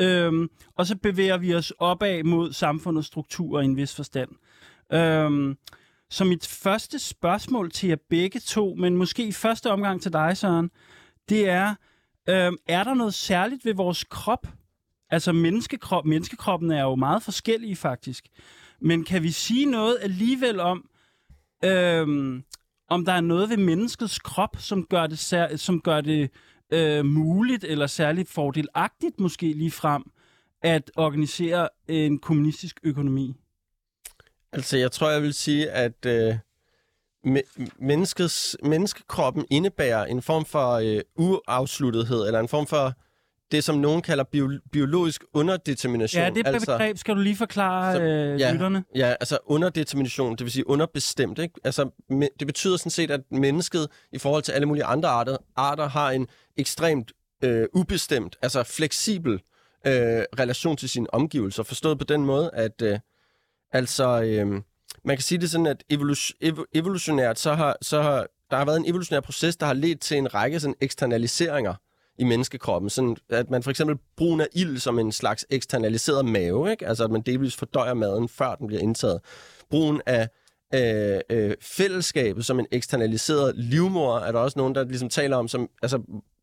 øhm, 0.00 0.48
og 0.76 0.86
så 0.86 0.96
bevæger 0.96 1.36
vi 1.36 1.54
os 1.54 1.72
opad 1.78 2.22
mod 2.22 2.52
samfundets 2.52 3.06
struktur 3.06 3.60
i 3.60 3.64
en 3.64 3.76
vis 3.76 3.96
forstand. 3.96 4.30
Øhm, 4.92 5.56
så 6.10 6.24
mit 6.24 6.46
første 6.46 6.98
spørgsmål 6.98 7.70
til 7.70 7.88
jer 7.88 7.96
begge 8.10 8.40
to, 8.40 8.74
men 8.74 8.96
måske 8.96 9.26
i 9.26 9.32
første 9.32 9.70
omgang 9.70 10.02
til 10.02 10.12
dig, 10.12 10.36
Søren, 10.36 10.70
det 11.28 11.48
er, 11.48 11.74
øh, 12.28 12.52
er 12.66 12.84
der 12.84 12.94
noget 12.94 13.14
særligt 13.14 13.64
ved 13.64 13.74
vores 13.74 14.04
krop? 14.04 14.46
Altså 15.10 15.32
menneskekrop, 15.32 16.04
menneskekroppen 16.04 16.70
er 16.70 16.82
jo 16.82 16.94
meget 16.94 17.22
forskellige 17.22 17.76
faktisk. 17.76 18.24
Men 18.80 19.04
kan 19.04 19.22
vi 19.22 19.30
sige 19.30 19.66
noget 19.66 19.98
alligevel 20.00 20.60
om, 20.60 20.88
øh, 21.64 22.06
om 22.88 23.04
der 23.04 23.12
er 23.12 23.20
noget 23.20 23.50
ved 23.50 23.56
menneskets 23.56 24.18
krop, 24.18 24.56
som 24.58 24.86
gør 24.86 25.06
det, 25.06 25.18
sær- 25.18 25.56
som 25.56 25.80
gør 25.80 26.00
det 26.00 26.30
øh, 26.72 27.04
muligt 27.04 27.64
eller 27.64 27.86
særligt 27.86 28.30
fordelagtigt 28.30 29.20
måske 29.20 29.52
lige 29.52 29.70
frem 29.70 30.02
at 30.62 30.90
organisere 30.96 31.68
en 31.88 32.18
kommunistisk 32.18 32.80
økonomi? 32.82 33.34
Altså, 34.56 34.76
jeg 34.76 34.92
tror, 34.92 35.10
jeg 35.10 35.22
vil 35.22 35.34
sige, 35.34 35.70
at 35.70 36.06
øh, 36.06 36.34
me- 37.26 37.66
menneskets, 37.78 38.56
menneskekroppen 38.62 39.44
indebærer 39.50 40.04
en 40.04 40.22
form 40.22 40.44
for 40.44 40.70
øh, 40.72 41.00
uafsluttethed, 41.16 42.26
eller 42.26 42.40
en 42.40 42.48
form 42.48 42.66
for 42.66 42.92
det, 43.52 43.64
som 43.64 43.78
nogen 43.78 44.02
kalder 44.02 44.24
bio- 44.24 44.60
biologisk 44.72 45.24
underdetermination. 45.32 46.22
Ja, 46.22 46.30
det 46.30 46.46
altså, 46.46 46.72
begreb 46.72 46.98
skal 46.98 47.14
du 47.16 47.20
lige 47.20 47.36
forklare 47.36 47.94
så- 47.96 48.02
øh, 48.02 48.40
ja. 48.40 48.52
lytterne. 48.52 48.84
Ja, 48.94 49.14
altså 49.20 49.38
underdetermination, 49.46 50.30
det 50.32 50.40
vil 50.44 50.50
sige 50.52 50.68
underbestemt. 50.68 51.38
Ikke? 51.38 51.54
Altså, 51.64 51.90
me- 52.12 52.36
det 52.40 52.46
betyder 52.46 52.76
sådan 52.76 52.90
set, 52.90 53.10
at 53.10 53.20
mennesket 53.30 53.88
i 54.12 54.18
forhold 54.18 54.42
til 54.42 54.52
alle 54.52 54.66
mulige 54.66 54.84
andre 54.84 55.08
arter, 55.08 55.36
arter 55.56 55.88
har 55.88 56.10
en 56.10 56.26
ekstremt 56.56 57.12
øh, 57.44 57.66
ubestemt, 57.74 58.36
altså 58.42 58.62
fleksibel 58.62 59.32
øh, 59.86 60.22
relation 60.38 60.76
til 60.76 60.88
sine 60.88 61.14
omgivelser. 61.14 61.62
Forstået 61.62 61.98
på 61.98 62.04
den 62.04 62.24
måde, 62.24 62.50
at 62.52 62.82
øh, 62.82 62.98
altså, 63.72 64.22
øh, 64.22 64.62
man 65.04 65.16
kan 65.16 65.22
sige 65.22 65.38
det 65.38 65.50
sådan, 65.50 65.66
at 65.66 65.84
evolution, 65.90 66.36
ev- 66.40 66.64
evolutionært, 66.74 67.38
så 67.38 67.54
har, 67.54 67.76
så 67.82 68.02
har 68.02 68.26
der 68.50 68.56
har 68.56 68.64
været 68.64 68.76
en 68.76 68.88
evolutionær 68.88 69.20
proces, 69.20 69.56
der 69.56 69.66
har 69.66 69.74
ledt 69.74 70.00
til 70.00 70.16
en 70.18 70.34
række 70.34 70.60
sådan 70.60 70.74
eksternaliseringer 70.80 71.74
i 72.18 72.24
menneskekroppen. 72.24 72.90
Sådan, 72.90 73.16
at 73.30 73.50
man 73.50 73.62
for 73.62 73.70
eksempel 73.70 73.96
bruger 74.16 74.40
af 74.40 74.48
ild 74.54 74.78
som 74.78 74.98
en 74.98 75.12
slags 75.12 75.46
eksternaliseret 75.50 76.24
mave, 76.24 76.70
ikke? 76.70 76.86
altså 76.86 77.04
at 77.04 77.10
man 77.10 77.22
delvis 77.22 77.56
fordøjer 77.56 77.94
maden, 77.94 78.28
før 78.28 78.54
den 78.54 78.66
bliver 78.66 78.82
indtaget. 78.82 79.20
Brugen 79.70 80.00
af 80.06 80.28
øh, 80.74 81.20
øh, 81.30 81.54
fællesskabet 81.60 82.44
som 82.44 82.58
en 82.58 82.66
eksternaliseret 82.70 83.52
livmor, 83.56 84.18
er 84.18 84.32
der 84.32 84.38
også 84.38 84.58
nogen, 84.58 84.74
der 84.74 84.84
ligesom 84.84 85.08
taler 85.08 85.36
om, 85.36 85.48
som, 85.48 85.68
altså 85.82 86.02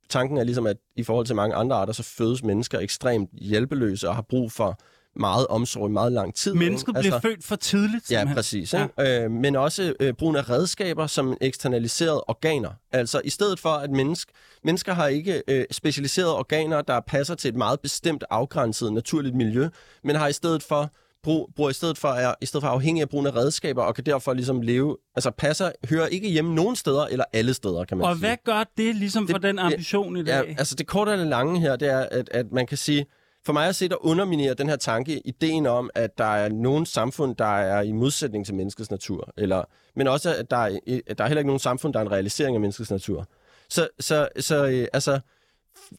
tanken 0.09 0.37
er 0.37 0.43
ligesom, 0.43 0.67
at 0.67 0.77
i 0.95 1.03
forhold 1.03 1.25
til 1.25 1.35
mange 1.35 1.55
andre 1.55 1.75
arter, 1.75 1.93
så 1.93 2.03
fødes 2.03 2.43
mennesker 2.43 2.79
ekstremt 2.79 3.29
hjælpeløse 3.33 4.09
og 4.09 4.15
har 4.15 4.21
brug 4.21 4.51
for 4.51 4.79
meget 5.15 5.47
omsorg 5.47 5.89
i 5.89 5.91
meget 5.91 6.11
lang 6.11 6.35
tid. 6.35 6.51
ikke? 6.53 6.65
Mennesket 6.65 6.95
bliver 6.99 7.19
født 7.19 7.43
for 7.43 7.55
tidligt. 7.55 8.11
Ja, 8.11 8.19
simpelthen. 8.19 8.35
præcis. 8.35 8.73
Ikke? 8.73 8.89
Ja. 8.97 9.23
Øh, 9.23 9.31
men 9.31 9.55
også 9.55 9.93
øh, 9.99 10.13
brugen 10.13 10.35
af 10.35 10.49
redskaber 10.49 11.07
som 11.07 11.37
eksternaliserede 11.41 12.23
organer. 12.27 12.69
Altså 12.91 13.21
i 13.23 13.29
stedet 13.29 13.59
for, 13.59 13.69
at 13.69 13.91
menneske, 13.91 14.31
mennesker 14.63 14.93
har 14.93 15.07
ikke 15.07 15.43
øh, 15.47 15.65
specialiserede 15.71 16.37
organer, 16.37 16.81
der 16.81 16.99
passer 17.07 17.35
til 17.35 17.49
et 17.49 17.55
meget 17.55 17.79
bestemt 17.79 18.23
afgrænset 18.29 18.93
naturligt 18.93 19.35
miljø, 19.35 19.69
men 20.03 20.15
har 20.15 20.27
i 20.27 20.33
stedet 20.33 20.63
for 20.63 20.89
brug, 21.23 21.49
bruger 21.55 21.69
i 21.69 21.73
stedet 21.73 21.97
for 21.97 22.07
er 22.07 22.33
i 22.41 22.45
stedet 22.45 22.63
for 22.63 22.69
afhængig 22.69 23.01
af 23.01 23.09
brugen 23.09 23.27
af 23.27 23.35
redskaber 23.35 23.83
og 23.83 23.95
kan 23.95 24.05
derfor 24.05 24.33
ligesom 24.33 24.61
leve, 24.61 24.97
altså 25.15 25.31
passer, 25.31 25.71
hører 25.89 26.07
ikke 26.07 26.29
hjemme 26.29 26.55
nogen 26.55 26.75
steder 26.75 27.05
eller 27.05 27.25
alle 27.33 27.53
steder, 27.53 27.83
kan 27.85 27.97
man 27.97 28.07
Og 28.07 28.15
sige. 28.15 28.19
hvad 28.27 28.37
gør 28.45 28.63
det 28.77 28.95
ligesom 28.95 29.27
for 29.27 29.33
Det- 29.37 29.43
den 29.43 29.57
det- 29.57 29.63
ambition 29.63 30.17
i 30.17 30.19
Ja, 30.21 30.37
dag? 30.37 30.55
altså 30.59 30.75
det 30.75 30.87
korte 30.87 31.09
og 31.09 31.17
det 31.17 31.27
lange 31.27 31.59
her, 31.59 31.75
det 31.75 31.87
er, 31.89 31.99
at, 32.11 32.29
at 32.31 32.51
man 32.51 32.67
kan 32.67 32.77
sige, 32.77 33.05
for 33.45 33.53
mig 33.53 33.67
at 33.67 33.75
se, 33.75 33.89
der 33.89 34.05
underminerer 34.05 34.53
den 34.53 34.69
her 34.69 34.75
tanke 34.75 35.27
ideen 35.27 35.65
om, 35.65 35.89
at 35.95 36.17
der 36.17 36.25
er 36.25 36.49
nogen 36.49 36.85
samfund, 36.85 37.35
der 37.35 37.45
er 37.45 37.81
i 37.81 37.91
modsætning 37.91 38.45
til 38.45 38.55
menneskets 38.55 38.91
natur. 38.91 39.33
Eller, 39.37 39.63
men 39.95 40.07
også, 40.07 40.35
at 40.35 40.51
der 40.51 40.57
er, 40.57 40.79
at 41.07 41.17
der 41.17 41.23
er 41.23 41.27
heller 41.27 41.39
ikke 41.39 41.47
nogen 41.49 41.59
samfund, 41.59 41.93
der 41.93 41.99
er 41.99 42.03
en 42.05 42.11
realisering 42.11 42.55
af 42.55 42.61
menneskets 42.61 42.91
natur. 42.91 43.27
Så, 43.69 43.87
så, 43.99 44.27
så 44.39 44.65
øh, 44.65 44.87
altså, 44.93 45.19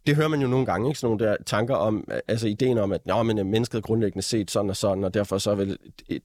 det 0.06 0.16
hører 0.16 0.28
man 0.28 0.40
jo 0.40 0.48
nogle 0.48 0.66
gange, 0.66 0.88
ikke? 0.88 1.00
Sådan 1.00 1.16
nogle 1.16 1.30
der 1.30 1.36
tanker 1.46 1.74
om, 1.74 2.08
altså 2.28 2.46
ideen 2.48 2.78
om, 2.78 2.92
at 2.92 3.06
Nå, 3.06 3.22
men, 3.22 3.38
øh, 3.38 3.46
mennesket 3.46 3.78
er 3.78 3.82
grundlæggende 3.82 4.22
set 4.22 4.50
sådan 4.50 4.70
og 4.70 4.76
sådan, 4.76 5.04
og 5.04 5.14
derfor 5.14 5.38
så 5.38 5.54
vil 5.54 5.78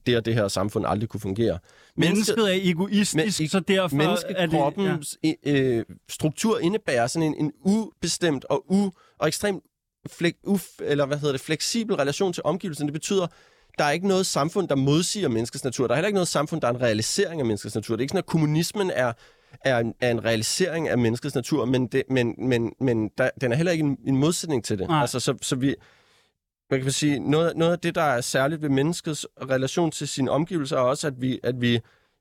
det 0.06 0.16
og 0.16 0.24
det 0.24 0.34
her 0.34 0.48
samfund 0.48 0.84
aldrig 0.88 1.08
kunne 1.08 1.20
fungere. 1.20 1.58
Mennesket 1.96 2.38
er 2.38 2.58
egoistisk, 2.62 3.40
Men- 3.40 3.48
så 3.48 3.60
derfor 3.60 3.96
er 3.96 3.98
det... 3.98 4.04
Ja. 4.04 4.08
Menneskekroppens 4.08 5.18
øh, 5.44 5.84
struktur 6.08 6.58
indebærer 6.58 7.06
sådan 7.06 7.28
en, 7.28 7.34
en 7.44 7.52
ubestemt 7.64 8.44
og, 8.44 8.64
u, 8.68 8.90
og 9.18 9.28
ekstremt 9.28 9.64
flek, 10.08 10.36
uf, 10.44 10.66
eller 10.80 11.06
hvad 11.06 11.18
hedder 11.18 11.32
det, 11.32 11.40
fleksibel 11.40 11.96
relation 11.96 12.32
til 12.32 12.42
omgivelserne. 12.44 12.88
Det 12.88 12.92
betyder, 12.92 13.26
der 13.78 13.84
er 13.84 13.90
ikke 13.90 14.08
noget 14.08 14.26
samfund, 14.26 14.68
der 14.68 14.74
modsiger 14.74 15.28
menneskets 15.28 15.64
natur. 15.64 15.86
Der 15.86 15.94
er 15.94 15.96
heller 15.96 16.08
ikke 16.08 16.16
noget 16.16 16.28
samfund, 16.28 16.60
der 16.60 16.68
er 16.68 16.72
en 16.72 16.80
realisering 16.80 17.40
af 17.40 17.46
menneskets 17.46 17.74
natur. 17.74 17.96
Det 17.96 18.00
er 18.00 18.02
ikke 18.02 18.12
sådan, 18.12 18.18
at 18.18 18.26
kommunismen 18.26 18.90
er, 18.90 19.12
er, 19.64 19.78
en, 19.78 19.94
er 20.00 20.10
en 20.10 20.24
realisering 20.24 20.88
af 20.88 20.98
menneskets 20.98 21.34
natur, 21.34 21.64
men, 21.64 21.86
det, 21.86 22.02
men, 22.10 22.34
men, 22.38 22.72
men 22.80 23.10
der, 23.18 23.30
den 23.40 23.52
er 23.52 23.56
heller 23.56 23.72
ikke 23.72 23.84
en, 23.84 23.98
en 24.06 24.16
modsætning 24.16 24.64
til 24.64 24.78
det. 24.78 24.88
Nej. 24.88 25.00
Altså, 25.00 25.20
så, 25.20 25.34
så 25.42 25.56
vi, 25.56 25.74
man 26.70 26.82
kan 26.82 26.92
sige, 26.92 27.18
noget, 27.18 27.56
noget 27.56 27.72
af 27.72 27.78
det, 27.78 27.94
der 27.94 28.02
er 28.02 28.20
særligt 28.20 28.62
ved 28.62 28.68
menneskets 28.68 29.26
relation 29.50 29.90
til 29.90 30.08
sine 30.08 30.30
omgivelser, 30.30 30.76
er 30.76 30.80
også, 30.80 31.06
at 31.06 31.20
vi, 31.20 31.40
at 31.42 31.60
vi 31.60 31.80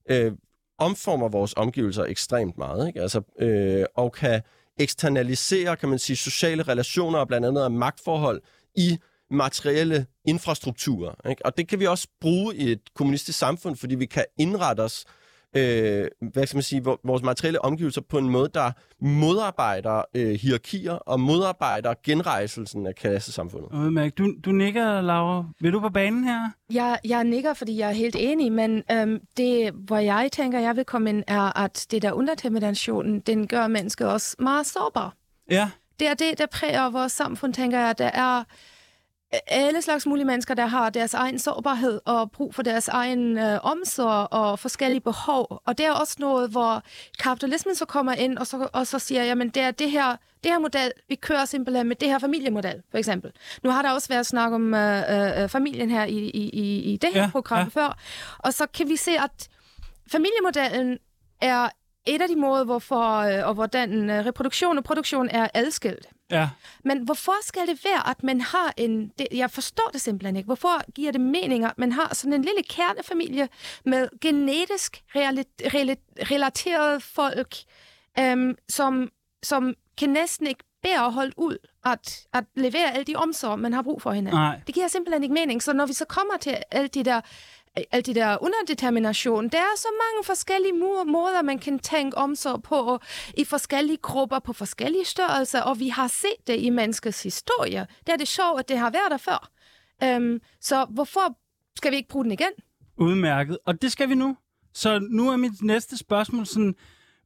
øh, 0.09 0.31
omformer 0.77 1.29
vores 1.29 1.53
omgivelser 1.57 2.03
ekstremt 2.03 2.57
meget, 2.57 2.87
ikke? 2.87 3.01
Altså, 3.01 3.21
øh, 3.39 3.85
og 3.95 4.11
kan 4.11 4.41
eksternalisere, 4.79 5.77
kan 5.77 5.89
man 5.89 5.99
sige, 5.99 6.17
sociale 6.17 6.63
relationer 6.63 7.19
og 7.19 7.27
blandt 7.27 7.47
andet 7.47 7.61
af 7.61 7.71
magtforhold 7.71 8.41
i 8.75 8.97
materielle 9.31 10.05
infrastrukturer. 10.25 11.29
Ikke? 11.29 11.45
Og 11.45 11.57
det 11.57 11.67
kan 11.67 11.79
vi 11.79 11.87
også 11.87 12.07
bruge 12.21 12.55
i 12.55 12.71
et 12.71 12.81
kommunistisk 12.95 13.39
samfund, 13.39 13.75
fordi 13.75 13.95
vi 13.95 14.05
kan 14.05 14.25
indrette 14.39 14.81
os 14.81 15.05
øh, 15.55 16.07
hvad 16.31 16.47
skal 16.47 16.57
man 16.57 16.63
sige, 16.63 16.83
vor- 16.83 16.99
vores 17.03 17.23
materielle 17.23 17.65
omgivelser 17.65 18.01
på 18.01 18.17
en 18.17 18.29
måde, 18.29 18.49
der 18.53 18.71
modarbejder 19.01 20.01
øh, 20.15 20.29
hierarkier 20.31 20.93
og 20.93 21.19
modarbejder 21.19 21.93
genrejselsen 22.05 22.87
af 22.87 22.95
klassesamfundet. 22.95 23.69
Udmærket. 23.73 24.17
Du, 24.17 24.33
du 24.45 24.51
nikker, 24.51 25.01
Laura. 25.01 25.43
Vil 25.61 25.73
du 25.73 25.79
på 25.79 25.89
banen 25.89 26.23
her? 26.23 26.49
Jeg, 26.73 26.99
jeg 27.05 27.23
nikker, 27.23 27.53
fordi 27.53 27.77
jeg 27.77 27.89
er 27.89 27.93
helt 27.93 28.15
enig, 28.19 28.51
men 28.51 28.83
øhm, 28.91 29.19
det, 29.37 29.71
hvor 29.73 29.97
jeg 29.97 30.29
tænker, 30.31 30.59
jeg 30.59 30.75
vil 30.75 30.85
komme 30.85 31.09
ind, 31.09 31.23
er, 31.27 31.57
at 31.63 31.85
det 31.91 32.01
der 32.01 32.11
underterminationen, 32.11 33.19
den 33.19 33.47
gør 33.47 33.67
mennesket 33.67 34.07
også 34.07 34.35
meget 34.39 34.65
sårbar. 34.65 35.13
Ja. 35.51 35.69
Det 35.99 36.07
er 36.07 36.13
det, 36.13 36.37
der 36.37 36.45
præger 36.51 36.89
vores 36.89 37.11
samfund, 37.11 37.53
tænker 37.53 37.79
jeg. 37.79 37.97
Der 37.97 38.05
er 38.13 38.43
alle 39.47 39.81
slags 39.81 40.05
mulige 40.05 40.25
mennesker, 40.25 40.53
der 40.53 40.65
har 40.65 40.89
deres 40.89 41.13
egen 41.13 41.39
sårbarhed 41.39 41.99
og 42.05 42.31
brug 42.31 42.55
for 42.55 42.63
deres 42.63 42.87
egen 42.87 43.37
øh, 43.37 43.59
omsorg 43.63 44.27
og 44.33 44.59
forskellige 44.59 45.01
behov. 45.01 45.61
Og 45.65 45.77
det 45.77 45.85
er 45.85 45.91
også 45.91 46.15
noget, 46.19 46.49
hvor 46.49 46.83
kapitalismen 47.19 47.75
så 47.75 47.85
kommer 47.85 48.13
ind 48.13 48.37
og 48.37 48.47
så, 48.47 48.67
og 48.73 48.87
så 48.87 48.99
siger, 48.99 49.23
jamen 49.23 49.49
det 49.49 49.61
er 49.61 49.71
det 49.71 49.91
her, 49.91 50.15
det 50.43 50.51
her 50.51 50.59
model, 50.59 50.91
vi 51.09 51.15
kører 51.15 51.45
simpelthen 51.45 51.87
med 51.87 51.95
det 51.95 52.07
her 52.07 52.19
familiemodel, 52.19 52.81
for 52.91 52.97
eksempel. 52.97 53.31
Nu 53.63 53.69
har 53.69 53.81
der 53.81 53.91
også 53.91 54.07
været 54.09 54.25
snak 54.25 54.51
om 54.51 54.73
øh, 54.73 55.41
øh, 55.43 55.49
familien 55.49 55.89
her 55.89 56.03
i, 56.05 56.17
i, 56.17 56.49
i, 56.49 56.93
i 56.93 56.97
det 56.97 57.09
her 57.13 57.21
Ja, 57.21 57.29
program 57.31 57.57
ja. 57.75 57.81
før. 57.81 57.97
Og 58.39 58.53
så 58.53 58.67
kan 58.73 58.89
vi 58.89 58.95
se, 58.95 59.11
at 59.11 59.47
familiemodellen 60.11 60.97
er 61.41 61.69
et 62.05 62.21
af 62.21 62.27
de 62.27 62.35
måder, 62.35 62.63
hvorfor, 62.63 63.15
øh, 63.15 63.47
og 63.47 63.53
hvordan 63.53 64.09
øh, 64.09 64.25
reproduktion 64.25 64.77
og 64.77 64.83
produktion 64.83 65.29
er 65.29 65.47
adskilt. 65.53 66.07
Ja. 66.31 66.49
Men 66.83 66.97
hvorfor 66.97 67.33
skal 67.45 67.67
det 67.67 67.85
være, 67.85 68.09
at 68.09 68.23
man 68.23 68.41
har 68.41 68.73
en... 68.77 69.11
Det, 69.19 69.27
jeg 69.33 69.51
forstår 69.51 69.89
det 69.93 70.01
simpelthen 70.01 70.35
ikke. 70.35 70.45
Hvorfor 70.45 70.91
giver 70.91 71.11
det 71.11 71.21
mening, 71.21 71.65
at 71.65 71.77
man 71.77 71.91
har 71.91 72.15
sådan 72.15 72.33
en 72.33 72.41
lille 72.41 72.63
kernefamilie 72.69 73.49
med 73.85 74.07
genetisk 74.21 75.03
reali- 75.15 75.65
rela- 75.65 76.23
relaterede 76.31 76.99
folk, 76.99 77.55
øhm, 78.19 78.55
som, 78.69 79.09
som 79.43 79.73
kan 79.97 80.09
næsten 80.09 80.47
ikke 80.47 80.63
bære 80.83 81.11
holde 81.11 81.33
ud 81.37 81.57
at, 81.85 82.27
at 82.33 82.43
levere 82.55 82.93
alle 82.93 83.03
de 83.03 83.15
omsorg, 83.15 83.59
man 83.59 83.73
har 83.73 83.81
brug 83.81 84.01
for 84.01 84.11
hinanden. 84.11 84.41
Nej. 84.41 84.59
Det 84.67 84.75
giver 84.75 84.87
simpelthen 84.87 85.23
ikke 85.23 85.33
mening. 85.33 85.63
Så 85.63 85.73
når 85.73 85.85
vi 85.85 85.93
så 85.93 86.05
kommer 86.05 86.37
til 86.37 86.57
alle 86.71 86.87
de 86.87 87.03
der 87.03 87.21
alt 87.91 88.05
det 88.05 88.15
der 88.15 88.37
underdetermination. 88.43 89.49
Der 89.49 89.57
er 89.57 89.77
så 89.77 89.87
mange 89.87 90.25
forskellige 90.25 90.73
måder, 91.05 91.41
man 91.41 91.59
kan 91.59 91.79
tænke 91.79 92.17
omsorg 92.17 92.63
på 92.63 92.99
i 93.37 93.45
forskellige 93.45 93.97
grupper 93.97 94.39
på 94.39 94.53
forskellige 94.53 95.05
størrelser, 95.05 95.61
og 95.61 95.79
vi 95.79 95.87
har 95.87 96.07
set 96.07 96.47
det 96.47 96.59
i 96.59 96.69
menneskets 96.69 97.23
historie. 97.23 97.87
Det 98.07 98.13
er 98.13 98.17
det 98.17 98.27
sjovt, 98.27 98.59
at 98.59 98.69
det 98.69 98.77
har 98.77 98.89
været 98.89 99.11
der 99.11 99.17
før. 99.17 99.49
Øhm, 100.03 100.41
så 100.61 100.85
hvorfor 100.89 101.37
skal 101.75 101.91
vi 101.91 101.95
ikke 101.95 102.09
bruge 102.09 102.23
den 102.23 102.31
igen? 102.31 102.51
Udmærket. 102.97 103.57
Og 103.65 103.81
det 103.81 103.91
skal 103.91 104.09
vi 104.09 104.15
nu. 104.15 104.37
Så 104.73 104.99
nu 104.99 105.29
er 105.29 105.37
mit 105.37 105.61
næste 105.61 105.97
spørgsmål 105.97 106.45
sådan, 106.45 106.75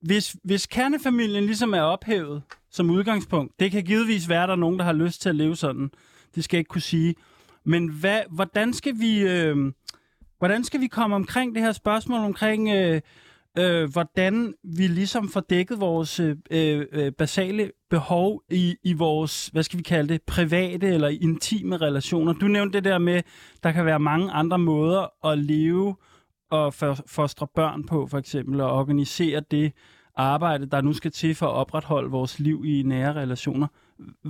hvis, 0.02 0.36
hvis 0.44 0.66
kernefamilien 0.66 1.46
ligesom 1.46 1.74
er 1.74 1.82
ophævet 1.82 2.44
som 2.72 2.90
udgangspunkt, 2.90 3.60
det 3.60 3.72
kan 3.72 3.84
givetvis 3.84 4.30
være, 4.30 4.44
at 4.44 4.48
der 4.48 4.56
er 4.56 4.60
nogen, 4.60 4.80
der 4.80 4.86
har 4.86 4.94
lyst 4.94 5.22
til 5.22 5.30
at 5.30 5.36
leve 5.36 5.56
sådan. 5.56 5.92
Det 6.36 6.44
skal 6.44 6.58
jeg 6.58 6.60
ikke 6.60 6.70
kunne 6.70 6.82
sige. 6.82 7.16
Men 7.66 7.88
hvad, 7.88 8.22
hvordan 8.30 8.74
skal 8.74 9.00
vi... 9.00 9.20
Øh, 9.20 9.72
Hvordan 10.38 10.64
skal 10.64 10.82
vi 10.82 10.88
komme 10.88 11.16
omkring 11.16 11.56
det 11.56 11.64
her 11.64 11.72
spørgsmål 11.72 12.20
omkring 12.20 12.70
øh, 12.70 13.02
øh, 13.58 13.92
hvordan 13.92 14.54
vi 14.64 14.88
ligesom 14.88 15.30
får 15.30 15.40
dækket 15.40 15.80
vores 15.80 16.20
øh, 16.20 16.38
øh, 16.52 17.12
basale 17.12 17.72
behov 17.90 18.42
i, 18.50 18.76
i 18.84 18.94
vores, 18.94 19.48
hvad 19.48 19.64
skal 19.64 19.78
vi 19.78 19.84
kalde 19.84 20.14
det, 20.14 20.22
private 20.22 20.88
eller 20.88 21.08
intime 21.08 21.78
relationer. 21.78 22.34
Du 22.34 22.48
nævnte 22.48 22.78
det 22.78 22.84
der 22.84 22.98
med, 22.98 23.22
der 23.64 23.72
kan 23.72 23.86
være 23.86 24.00
mange 24.00 24.32
andre 24.32 24.60
måder 24.60 25.28
at 25.32 25.40
leve 25.40 25.96
og 26.52 26.74
fostre 27.08 27.48
børn 27.56 27.84
på, 27.84 28.08
for 28.08 28.18
eksempel, 28.18 28.62
og 28.62 28.72
organisere 28.72 29.42
det 29.52 29.74
arbejde, 30.16 30.66
der 30.66 30.82
nu 30.82 30.94
skal 30.94 31.12
til 31.12 31.36
for 31.36 31.46
at 31.46 31.54
opretholde 31.54 32.12
vores 32.12 32.40
liv 32.40 32.64
i 32.66 32.84
nære 32.84 33.14
relationer. 33.14 33.68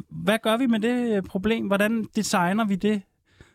Hvad 0.10 0.38
gør 0.44 0.58
vi 0.58 0.68
med 0.68 0.80
det 0.80 1.18
øh, 1.18 1.24
problem? 1.24 1.68
Hvordan 1.68 2.04
designer 2.16 2.66
vi 2.66 2.76
det 2.76 3.02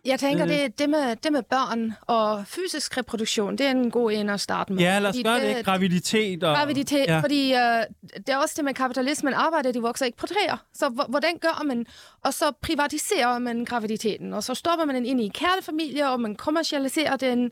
jeg 0.04 0.20
tænker, 0.20 0.44
øh. 0.44 0.52
det, 0.52 0.78
det, 0.78 0.90
med, 0.90 1.16
det 1.16 1.32
med 1.32 1.42
børn 1.42 1.92
og 2.00 2.46
fysisk 2.46 2.98
reproduktion, 2.98 3.58
det 3.58 3.66
er 3.66 3.70
en 3.70 3.90
god 3.90 4.12
en 4.12 4.30
at 4.30 4.40
starte 4.40 4.72
med. 4.72 4.82
Ja, 4.82 4.98
lad 4.98 5.10
os 5.10 5.16
gøre 5.24 5.40
det. 5.48 5.56
det. 5.56 5.64
Graviditet. 5.64 6.44
Og, 6.44 6.56
graviditet, 6.56 7.06
ja. 7.06 7.20
fordi 7.20 7.52
uh, 7.52 8.14
det 8.16 8.28
er 8.28 8.36
også 8.36 8.54
det 8.56 8.64
med 8.64 8.74
kapitalismen. 8.74 9.34
Arbejder, 9.34 9.72
de 9.72 9.82
vokser 9.82 10.06
ikke 10.06 10.18
på 10.18 10.26
træer. 10.26 10.56
Så 10.74 10.88
hvordan 11.08 11.38
gør 11.38 11.62
man? 11.64 11.86
Og 12.24 12.34
så 12.34 12.52
privatiserer 12.62 13.38
man 13.38 13.64
graviditeten, 13.64 14.32
og 14.32 14.44
så 14.44 14.54
stopper 14.54 14.84
man 14.84 14.94
den 14.94 15.06
ind 15.06 15.20
i 15.20 15.28
kærlefamilie, 15.34 16.08
og 16.10 16.20
man 16.20 16.36
kommercialiserer 16.36 17.16
den, 17.16 17.50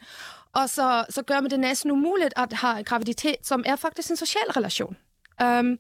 og 0.52 0.68
så, 0.70 1.04
så 1.11 1.22
gør 1.22 1.40
man 1.40 1.50
det 1.50 1.61
næsten 1.61 1.90
umuligt 1.90 2.35
at 2.37 2.52
have 2.52 2.85
graviditet, 2.85 3.37
som 3.42 3.62
er 3.66 3.76
faktisk 3.76 4.11
en 4.11 4.16
social 4.16 4.50
relation. 4.56 4.96
Um, 5.42 5.79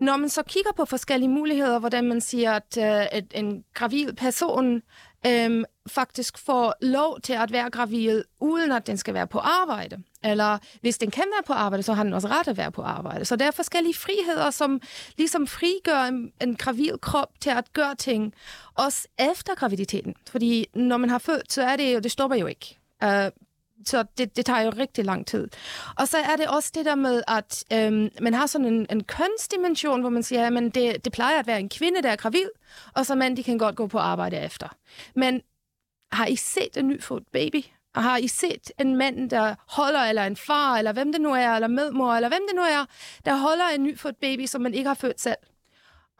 når 0.00 0.16
man 0.16 0.28
så 0.28 0.42
kigger 0.42 0.70
på 0.76 0.84
forskellige 0.84 1.28
muligheder, 1.28 1.78
hvordan 1.78 2.04
man 2.04 2.20
siger, 2.20 2.52
at 2.52 2.78
øh, 2.78 2.84
uh, 2.84 3.18
et, 3.18 3.26
en 3.34 3.64
gravid 3.74 4.12
person 4.12 4.82
um, 5.28 5.64
faktisk 5.86 6.38
får 6.38 6.74
lov 6.82 7.20
til 7.20 7.32
at 7.32 7.52
være 7.52 7.70
gravid, 7.70 8.24
uden 8.40 8.72
at 8.72 8.86
den 8.86 8.96
skal 8.96 9.14
være 9.14 9.26
på 9.26 9.38
arbejde. 9.38 10.02
Eller 10.24 10.58
hvis 10.80 10.98
den 10.98 11.10
kan 11.10 11.24
være 11.34 11.42
på 11.46 11.52
arbejde, 11.52 11.82
så 11.82 11.92
har 11.92 12.02
den 12.02 12.12
også 12.12 12.28
ret 12.28 12.48
at 12.48 12.56
være 12.56 12.72
på 12.72 12.82
arbejde. 12.82 13.24
Så 13.24 13.36
der 13.36 13.46
er 13.46 13.50
forskellige 13.50 13.94
friheder, 13.94 14.50
som 14.50 14.80
ligesom 15.16 15.46
frigør 15.46 16.02
en, 16.02 16.32
en 16.42 16.56
gravid 16.56 16.98
krop 17.02 17.40
til 17.40 17.50
at 17.50 17.72
gøre 17.72 17.94
ting, 17.94 18.34
også 18.74 19.08
efter 19.18 19.54
graviditeten. 19.54 20.14
Fordi 20.30 20.66
når 20.74 20.96
man 20.96 21.10
har 21.10 21.18
født, 21.18 21.52
så 21.52 21.62
er 21.62 21.76
det 21.76 21.94
jo, 21.94 21.98
det 21.98 22.12
stopper 22.12 22.36
jo 22.36 22.46
ikke. 22.46 22.78
Uh, 23.04 23.10
så 23.88 24.04
det, 24.18 24.36
det 24.36 24.46
tager 24.46 24.60
jo 24.60 24.70
rigtig 24.70 25.04
lang 25.04 25.26
tid. 25.26 25.48
Og 25.98 26.08
så 26.08 26.18
er 26.18 26.36
det 26.36 26.46
også 26.46 26.70
det 26.74 26.84
der 26.84 26.94
med, 26.94 27.22
at 27.28 27.64
øhm, 27.72 28.10
man 28.20 28.34
har 28.34 28.46
sådan 28.46 28.66
en, 28.66 28.86
en 28.90 29.04
kønsdimension, 29.04 30.00
hvor 30.00 30.10
man 30.10 30.22
siger, 30.22 30.46
at 30.46 30.74
det, 30.74 31.04
det 31.04 31.12
plejer 31.12 31.38
at 31.38 31.46
være 31.46 31.60
en 31.60 31.68
kvinde, 31.68 32.02
der 32.02 32.10
er 32.10 32.16
gravid, 32.16 32.48
og 32.94 33.06
så 33.06 33.14
mand, 33.14 33.36
de 33.36 33.42
kan 33.42 33.58
godt 33.58 33.76
gå 33.76 33.86
på 33.86 33.98
arbejde 33.98 34.36
efter. 34.36 34.68
Men 35.14 35.42
har 36.12 36.26
I 36.26 36.36
set 36.36 36.76
en 36.76 36.88
nyfødt 36.88 37.32
baby? 37.32 37.64
Og 37.94 38.02
har 38.02 38.16
I 38.16 38.28
set 38.28 38.70
en 38.80 38.96
mand, 38.96 39.30
der 39.30 39.54
holder, 39.68 40.00
eller 40.00 40.24
en 40.24 40.36
far, 40.36 40.76
eller 40.78 40.92
hvem 40.92 41.12
det 41.12 41.20
nu 41.20 41.32
er, 41.32 41.50
eller 41.50 41.68
medmor, 41.68 42.14
eller 42.14 42.28
hvem 42.28 42.42
det 42.48 42.56
nu 42.56 42.62
er, 42.62 42.84
der 43.24 43.36
holder 43.36 43.68
en 43.68 43.82
nyfødt 43.82 44.20
baby, 44.20 44.46
som 44.46 44.60
man 44.60 44.74
ikke 44.74 44.88
har 44.88 44.94
født 44.94 45.20
selv? 45.20 45.36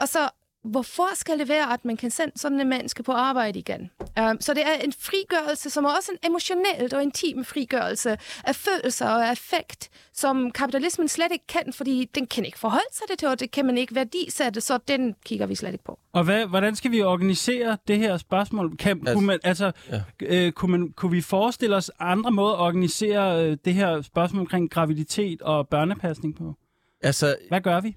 Og 0.00 0.08
så 0.08 0.28
hvorfor 0.64 1.14
skal 1.14 1.38
det 1.38 1.48
være, 1.48 1.72
at 1.72 1.84
man 1.84 1.96
kan 1.96 2.10
sende 2.10 2.32
sådan 2.38 2.60
en 2.60 2.68
menneske 2.68 3.02
på 3.02 3.12
arbejde 3.12 3.58
igen? 3.58 3.90
Um, 4.20 4.40
så 4.40 4.54
det 4.54 4.62
er 4.66 4.74
en 4.84 4.92
frigørelse, 4.92 5.70
som 5.70 5.84
er 5.84 5.88
også 5.88 6.12
en 6.12 6.30
emotionelt 6.30 6.92
og 6.92 7.02
intim 7.02 7.44
frigørelse 7.44 8.16
af 8.44 8.56
følelser 8.56 9.08
og 9.08 9.28
affekt, 9.28 9.90
som 10.12 10.50
kapitalismen 10.50 11.08
slet 11.08 11.32
ikke 11.32 11.46
kan, 11.46 11.72
fordi 11.72 12.10
den 12.14 12.26
kan 12.26 12.44
ikke 12.44 12.58
forholde 12.58 12.92
sig 12.92 13.06
det 13.10 13.18
til, 13.18 13.28
og 13.28 13.40
det 13.40 13.50
kan 13.50 13.66
man 13.66 13.78
ikke 13.78 13.94
værdisætte, 13.94 14.60
så 14.60 14.78
den 14.88 15.14
kigger 15.26 15.46
vi 15.46 15.54
slet 15.54 15.72
ikke 15.72 15.84
på. 15.84 15.98
Og 16.12 16.24
hvad, 16.24 16.46
hvordan 16.46 16.76
skal 16.76 16.90
vi 16.90 17.02
organisere 17.02 17.78
det 17.88 17.98
her 17.98 18.16
spørgsmål? 18.16 18.76
Kan, 18.76 18.98
altså, 18.98 19.14
kunne, 19.14 19.26
man, 19.26 19.38
altså, 19.44 19.72
ja. 19.90 20.02
øh, 20.20 20.52
kunne, 20.52 20.70
man, 20.70 20.92
kunne 20.92 21.12
vi 21.12 21.20
forestille 21.20 21.76
os 21.76 21.90
andre 21.98 22.30
måder 22.30 22.54
at 22.54 22.60
organisere 22.60 23.44
øh, 23.44 23.56
det 23.64 23.74
her 23.74 24.02
spørgsmål 24.02 24.40
omkring 24.40 24.70
graviditet 24.70 25.42
og 25.42 25.68
børnepasning 25.68 26.36
på? 26.36 26.54
Altså, 27.02 27.36
hvad 27.48 27.60
gør 27.60 27.80
vi? 27.80 27.96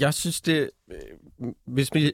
jeg 0.00 0.14
synes 0.14 0.40
det, 0.40 0.70
øh, 0.90 0.98
hvis 1.66 1.94
vi 1.94 2.12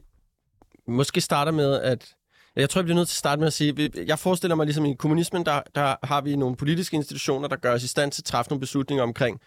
måske 0.88 1.20
starter 1.20 1.52
med, 1.52 1.80
at 1.80 2.14
jeg 2.56 2.70
tror, 2.70 2.78
jeg 2.78 2.84
bliver 2.84 2.96
nødt 2.96 3.08
til 3.08 3.14
at 3.14 3.18
starte 3.18 3.40
med 3.40 3.46
at 3.46 3.52
sige, 3.52 3.90
jeg 4.06 4.18
forestiller 4.18 4.54
mig 4.54 4.66
ligesom 4.66 4.84
i 4.84 4.94
kommunismen, 4.94 5.46
der, 5.46 5.60
der 5.74 5.96
har 6.02 6.20
vi 6.20 6.36
nogle 6.36 6.56
politiske 6.56 6.96
institutioner, 6.96 7.48
der 7.48 7.56
gør 7.56 7.74
os 7.74 7.82
i 7.82 7.88
stand 7.88 8.12
til 8.12 8.20
at 8.20 8.24
træffe 8.24 8.50
nogle 8.50 8.60
beslutninger 8.60 9.02
omkring, 9.02 9.40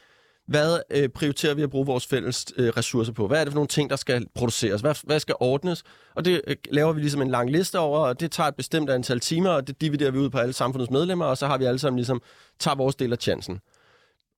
hvad 0.48 0.80
øh, 0.90 1.10
prioriterer 1.10 1.54
vi 1.54 1.62
at 1.62 1.70
bruge 1.70 1.86
vores 1.86 2.08
fælles 2.08 2.46
øh, 2.58 2.70
ressourcer 2.78 3.14
på? 3.14 3.28
Hvad 3.28 3.40
er 3.40 3.44
det 3.44 3.54
for 3.54 3.58
nogle 3.58 3.68
ting, 3.68 3.90
der 3.90 3.96
skal 3.96 4.28
produceres? 4.36 4.82
Hvad, 4.82 4.96
hvad 5.04 5.20
skal 5.20 5.36
ordnes? 5.40 5.84
Og 6.16 6.26
det 6.26 6.42
øh, 6.48 6.56
laver 6.72 6.94
vi 6.94 7.00
ligesom 7.00 7.22
en 7.22 7.32
lang 7.32 7.52
liste 7.52 7.80
over, 7.80 8.00
og 8.00 8.20
det 8.20 8.32
tager 8.32 8.48
et 8.48 8.56
bestemt 8.56 8.90
antal 8.90 9.20
timer, 9.20 9.50
og 9.50 9.68
det 9.68 9.82
dividerer 9.82 10.12
vi 10.12 10.18
ud 10.18 10.30
på 10.30 10.38
alle 10.38 10.54
samfundets 10.54 10.92
medlemmer, 10.92 11.26
og 11.26 11.38
så 11.38 11.48
har 11.48 11.58
vi 11.58 11.66
alle 11.66 11.80
sammen 11.80 11.98
ligesom, 11.98 12.22
tager 12.60 12.76
vores 12.76 12.96
del 12.96 13.12
af 13.12 13.18
chancen. 13.18 13.60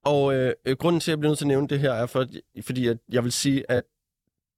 Og 0.05 0.35
øh, 0.35 0.53
øh 0.65 0.75
grunden 0.77 0.99
til, 0.99 1.11
at 1.11 1.13
jeg 1.13 1.19
bliver 1.19 1.29
nødt 1.29 1.37
til 1.37 1.45
at 1.45 1.47
nævne 1.47 1.67
det 1.67 1.79
her, 1.79 1.91
er, 1.91 2.05
for, 2.05 2.25
fordi 2.61 2.87
at 2.87 2.97
jeg 3.09 3.23
vil 3.23 3.31
sige, 3.31 3.71
at 3.71 3.83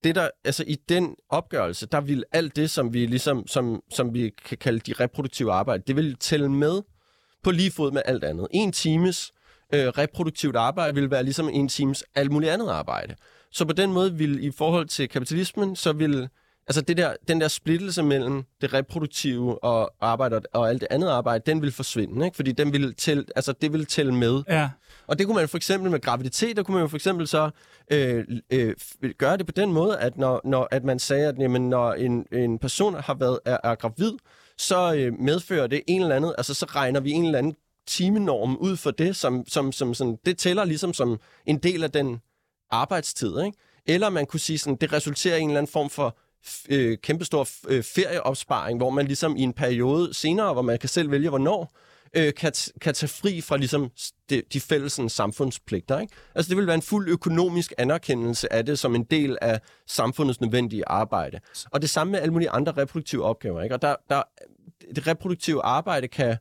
det 0.04 0.14
der, 0.14 0.28
altså 0.44 0.64
i 0.66 0.76
den 0.88 1.16
opgørelse, 1.28 1.86
der 1.86 2.00
vil 2.00 2.24
alt 2.32 2.56
det, 2.56 2.70
som 2.70 2.94
vi 2.94 3.06
ligesom, 3.06 3.46
som, 3.46 3.82
som 3.90 4.14
vi 4.14 4.30
kan 4.44 4.58
kalde 4.58 4.78
de 4.78 4.92
reproduktive 4.92 5.52
arbejde, 5.52 5.82
det 5.86 5.96
vil 5.96 6.16
tælle 6.16 6.48
med 6.48 6.82
på 7.42 7.50
lige 7.50 7.70
fod 7.70 7.92
med 7.92 8.02
alt 8.04 8.24
andet. 8.24 8.48
En 8.50 8.72
times 8.72 9.32
øh, 9.74 9.86
reproduktivt 9.86 10.56
arbejde 10.56 10.94
vil 10.94 11.10
være 11.10 11.22
ligesom 11.22 11.48
en 11.48 11.68
times 11.68 12.04
alt 12.14 12.30
muligt 12.30 12.52
andet 12.52 12.68
arbejde. 12.68 13.14
Så 13.50 13.64
på 13.64 13.72
den 13.72 13.92
måde 13.92 14.14
vil 14.14 14.44
i 14.44 14.50
forhold 14.50 14.86
til 14.86 15.08
kapitalismen, 15.08 15.76
så 15.76 15.92
vil 15.92 16.28
altså 16.70 16.80
det 16.80 16.96
der, 16.96 17.14
den 17.28 17.40
der 17.40 17.48
splittelse 17.48 18.02
mellem 18.02 18.44
det 18.60 18.74
reproduktive 18.74 19.64
og 19.64 19.92
arbejde 20.00 20.40
og 20.52 20.68
alt 20.68 20.80
det 20.80 20.88
andet 20.90 21.08
arbejde, 21.08 21.42
den 21.46 21.62
vil 21.62 21.72
forsvinde, 21.72 22.26
ikke? 22.26 22.36
fordi 22.36 22.52
den 22.52 22.72
vil 22.72 22.94
tælle, 22.94 23.24
altså 23.36 23.52
det 23.52 23.72
vil 23.72 23.86
tælle 23.86 24.14
med. 24.14 24.42
Ja. 24.48 24.70
Og 25.06 25.18
det 25.18 25.26
kunne 25.26 25.36
man 25.36 25.48
for 25.48 25.56
eksempel 25.56 25.90
med 25.90 26.00
graviditet, 26.00 26.56
der 26.56 26.62
kunne 26.62 26.74
man 26.74 26.82
jo 26.82 26.88
for 26.88 26.96
eksempel 26.96 27.28
så 27.28 27.50
øh, 27.92 28.24
øh, 28.52 28.74
gøre 29.18 29.36
det 29.36 29.46
på 29.46 29.52
den 29.52 29.72
måde, 29.72 29.98
at 29.98 30.18
når, 30.18 30.40
når 30.44 30.68
at 30.70 30.84
man 30.84 30.98
sagde, 30.98 31.28
at 31.28 31.38
jamen, 31.38 31.68
når 31.68 31.92
en, 31.92 32.26
en 32.32 32.58
person 32.58 32.94
har 32.94 33.14
været 33.14 33.38
er, 33.44 33.58
er 33.64 33.74
gravid, 33.74 34.12
så 34.58 34.94
øh, 34.94 35.12
medfører 35.20 35.66
det 35.66 35.82
en 35.86 36.02
eller 36.02 36.16
andet, 36.16 36.34
altså 36.38 36.54
så 36.54 36.66
regner 36.66 37.00
vi 37.00 37.10
en 37.10 37.24
eller 37.24 37.38
anden 37.38 37.54
timenorm 37.86 38.56
ud 38.56 38.76
for 38.76 38.90
det, 38.90 39.16
som, 39.16 39.44
som, 39.48 39.72
som 39.72 39.94
sådan, 39.94 40.18
det 40.26 40.38
tæller 40.38 40.64
ligesom 40.64 40.92
som 40.92 41.20
en 41.46 41.58
del 41.58 41.84
af 41.84 41.90
den 41.90 42.20
arbejdstid, 42.70 43.40
ikke? 43.44 43.58
Eller 43.86 44.08
man 44.08 44.26
kunne 44.26 44.40
sige 44.40 44.58
sådan, 44.58 44.76
det 44.80 44.92
resulterer 44.92 45.36
i 45.36 45.40
en 45.40 45.50
eller 45.50 45.58
anden 45.58 45.72
form 45.72 45.90
for 45.90 46.16
øh, 46.68 46.98
kæmpestor 47.02 47.48
øh, 47.68 47.82
ferieopsparing, 47.82 48.78
hvor 48.78 48.90
man 48.90 49.06
ligesom 49.06 49.36
i 49.36 49.42
en 49.42 49.52
periode 49.52 50.14
senere, 50.14 50.52
hvor 50.52 50.62
man 50.62 50.78
kan 50.78 50.88
selv 50.88 51.10
vælge 51.10 51.28
hvornår, 51.28 51.76
øh, 52.16 52.34
kan, 52.34 52.52
kan 52.80 52.94
tage 52.94 53.08
fri 53.08 53.40
fra 53.40 53.56
ligesom 53.56 53.90
de, 54.30 54.42
de 54.52 54.60
fælles 54.60 55.00
samfundspligter. 55.08 55.98
Ikke? 55.98 56.12
Altså 56.34 56.48
det 56.48 56.56
vil 56.56 56.66
være 56.66 56.74
en 56.74 56.82
fuld 56.82 57.08
økonomisk 57.08 57.72
anerkendelse 57.78 58.52
af 58.52 58.66
det 58.66 58.78
som 58.78 58.94
en 58.94 59.04
del 59.04 59.38
af 59.40 59.60
samfundets 59.86 60.40
nødvendige 60.40 60.88
arbejde. 60.88 61.40
Og 61.70 61.82
det 61.82 61.90
samme 61.90 62.10
med 62.10 62.20
alle 62.20 62.32
mulige 62.32 62.50
andre 62.50 62.72
reproduktive 62.72 63.24
opgaver. 63.24 63.62
Ikke? 63.62 63.74
Og 63.74 63.82
der, 63.82 63.96
der, 64.10 64.22
det 64.94 65.06
reproduktive 65.06 65.64
arbejde 65.64 66.08
kan, 66.08 66.36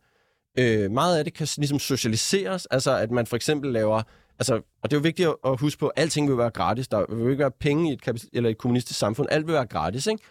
øh, 0.60 0.92
meget 0.92 1.18
af 1.18 1.24
det 1.24 1.34
kan 1.34 1.48
ligesom 1.58 1.80
socialiseres, 1.80 2.66
altså 2.66 2.96
at 2.96 3.12
man 3.12 3.28
for 3.28 3.36
eksempel 3.36 3.72
laver 3.72 4.04
Altså, 4.40 4.54
og 4.56 4.92
det 4.92 4.94
er 4.94 5.00
jo 5.00 5.04
vigtigt 5.04 5.30
at 5.46 5.60
huske 5.60 5.80
på, 5.80 5.88
at 5.88 6.02
alting 6.02 6.30
vil 6.30 6.38
være 6.38 6.50
gratis. 6.50 6.88
Der 6.88 7.16
vil 7.16 7.32
ikke 7.32 7.42
være 7.42 7.52
penge 7.52 7.90
i 7.90 7.94
et, 7.94 8.02
kapit- 8.02 8.30
eller 8.34 8.50
et 8.50 8.58
kommunistisk 8.58 9.00
samfund. 9.00 9.28
Alt 9.32 9.48
vil 9.48 9.54
være 9.54 9.66
gratis, 9.66 10.08
ikke? 10.08 10.24